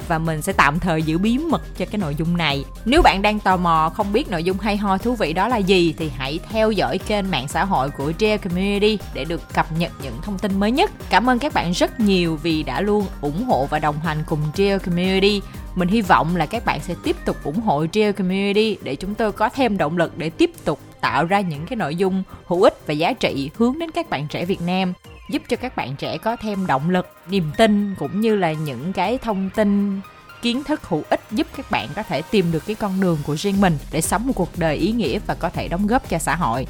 và 0.08 0.18
mình 0.18 0.42
sẽ 0.42 0.54
tạm 0.54 0.80
thời 0.80 1.04
giữ 1.04 1.18
bí 1.18 1.38
mật 1.38 1.62
cho 1.78 1.86
cái 1.86 1.98
nội 1.98 2.16
dung 2.16 2.38
này. 2.38 2.66
Nếu 2.86 3.02
bạn 3.02 3.22
đang 3.22 3.40
tò 3.40 3.58
mò 3.58 3.92
không 3.96 4.14
biết 4.14 4.30
nội 4.32 4.44
dung 4.44 4.58
hay 4.58 4.78
ho 4.78 4.98
thú 4.98 5.16
vị 5.16 5.34
đó 5.34 5.48
là 5.48 5.58
gì 5.58 5.94
thì 5.98 6.12
hãy 6.18 6.40
theo 6.50 6.72
dõi 6.72 6.98
kênh 6.98 7.32
mạng 7.32 7.48
xã 7.48 7.66
hội 7.66 7.90
của 7.90 8.12
JL 8.20 8.38
Community 8.38 8.98
để 9.14 9.26
được 9.26 9.54
cập 9.54 9.72
nhật 9.78 9.92
những 10.04 10.18
thông 10.22 10.40
tin 10.40 10.60
mới 10.60 10.72
nhất. 10.72 10.92
Cảm 11.10 11.30
ơn 11.30 11.40
các 11.40 11.54
bạn 11.54 11.72
rất 11.72 12.00
nhiều 12.00 12.40
vì 12.44 12.64
đã 12.64 12.82
luôn 12.82 13.06
ủng 13.22 13.44
hộ 13.44 13.68
và 13.70 13.80
đồng 13.80 14.00
hành 14.00 14.18
cùng 14.26 14.40
JL 14.56 14.80
Community. 14.80 15.42
Mình 15.76 15.88
hy 15.88 16.02
vọng 16.02 16.36
là 16.36 16.46
các 16.46 16.66
bạn 16.66 16.80
sẽ 16.82 16.96
tiếp 17.04 17.16
tục 17.26 17.38
ủng 17.44 17.62
hộ 17.62 17.86
JL 17.86 18.14
Community 18.14 18.78
để 18.84 18.96
chúng 18.96 19.16
tôi 19.16 19.32
có 19.32 19.50
thêm 19.50 19.78
động 19.78 19.98
lực 19.98 20.18
để 20.18 20.30
tiếp 20.30 20.52
tục 20.66 20.80
tạo 21.04 21.26
ra 21.26 21.42
những 21.42 21.66
cái 21.66 21.76
nội 21.76 21.96
dung 21.96 22.24
hữu 22.46 22.64
ích 22.64 22.78
và 22.88 22.94
giá 22.94 23.14
trị 23.14 23.50
hướng 23.56 23.80
đến 23.80 23.92
các 23.92 24.10
bạn 24.10 24.28
trẻ 24.28 24.46
Việt 24.46 24.62
Nam, 24.62 24.94
giúp 25.30 25.42
cho 25.50 25.58
các 25.58 25.76
bạn 25.76 25.96
trẻ 25.96 26.18
có 26.18 26.36
thêm 26.36 26.68
động 26.68 26.90
lực, 26.90 27.08
niềm 27.28 27.52
tin 27.58 27.96
cũng 28.00 28.22
như 28.22 28.36
là 28.36 28.52
những 28.52 28.94
cái 28.94 29.18
thông 29.18 29.50
tin, 29.50 30.02
kiến 30.42 30.64
thức 30.64 30.82
hữu 30.84 31.04
ích 31.10 31.22
giúp 31.32 31.48
các 31.58 31.72
bạn 31.72 31.90
có 31.96 32.04
thể 32.04 32.22
tìm 32.22 32.52
được 32.52 32.66
cái 32.66 32.76
con 32.76 33.02
đường 33.02 33.18
của 33.26 33.38
riêng 33.38 33.62
mình 33.62 33.78
để 33.92 34.02
sống 34.02 34.28
một 34.28 34.34
cuộc 34.36 34.50
đời 34.58 34.76
ý 34.76 34.92
nghĩa 34.92 35.20
và 35.28 35.36
có 35.36 35.50
thể 35.50 35.68
đóng 35.68 35.88
góp 35.88 36.10
cho 36.10 36.18
xã 36.18 36.36
hội. 36.36 36.68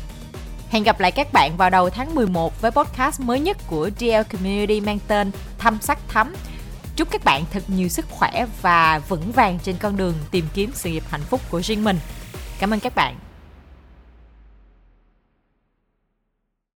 Hẹn 0.69 0.83
gặp 0.83 0.99
lại 0.99 1.11
các 1.11 1.33
bạn 1.33 1.57
vào 1.57 1.69
đầu 1.69 1.89
tháng 1.89 2.15
11 2.15 2.61
với 2.61 2.71
podcast 2.71 3.21
mới 3.21 3.39
nhất 3.39 3.57
của 3.67 3.89
DL 3.99 4.21
Community 4.31 4.81
mang 4.81 4.99
tên 5.07 5.31
Thăm 5.57 5.77
Sắc 5.81 5.99
Thắm. 6.07 6.33
Chúc 6.95 7.11
các 7.11 7.23
bạn 7.23 7.43
thật 7.51 7.63
nhiều 7.67 7.87
sức 7.87 8.05
khỏe 8.09 8.45
và 8.61 9.01
vững 9.09 9.31
vàng 9.31 9.59
trên 9.63 9.75
con 9.79 9.97
đường 9.97 10.13
tìm 10.31 10.45
kiếm 10.53 10.71
sự 10.73 10.89
nghiệp 10.89 11.03
hạnh 11.09 11.21
phúc 11.21 11.41
của 11.49 11.61
riêng 11.61 11.83
mình. 11.83 11.97
Cảm 12.59 12.73
ơn 12.73 12.79
các 12.79 12.95
bạn. 12.95 13.22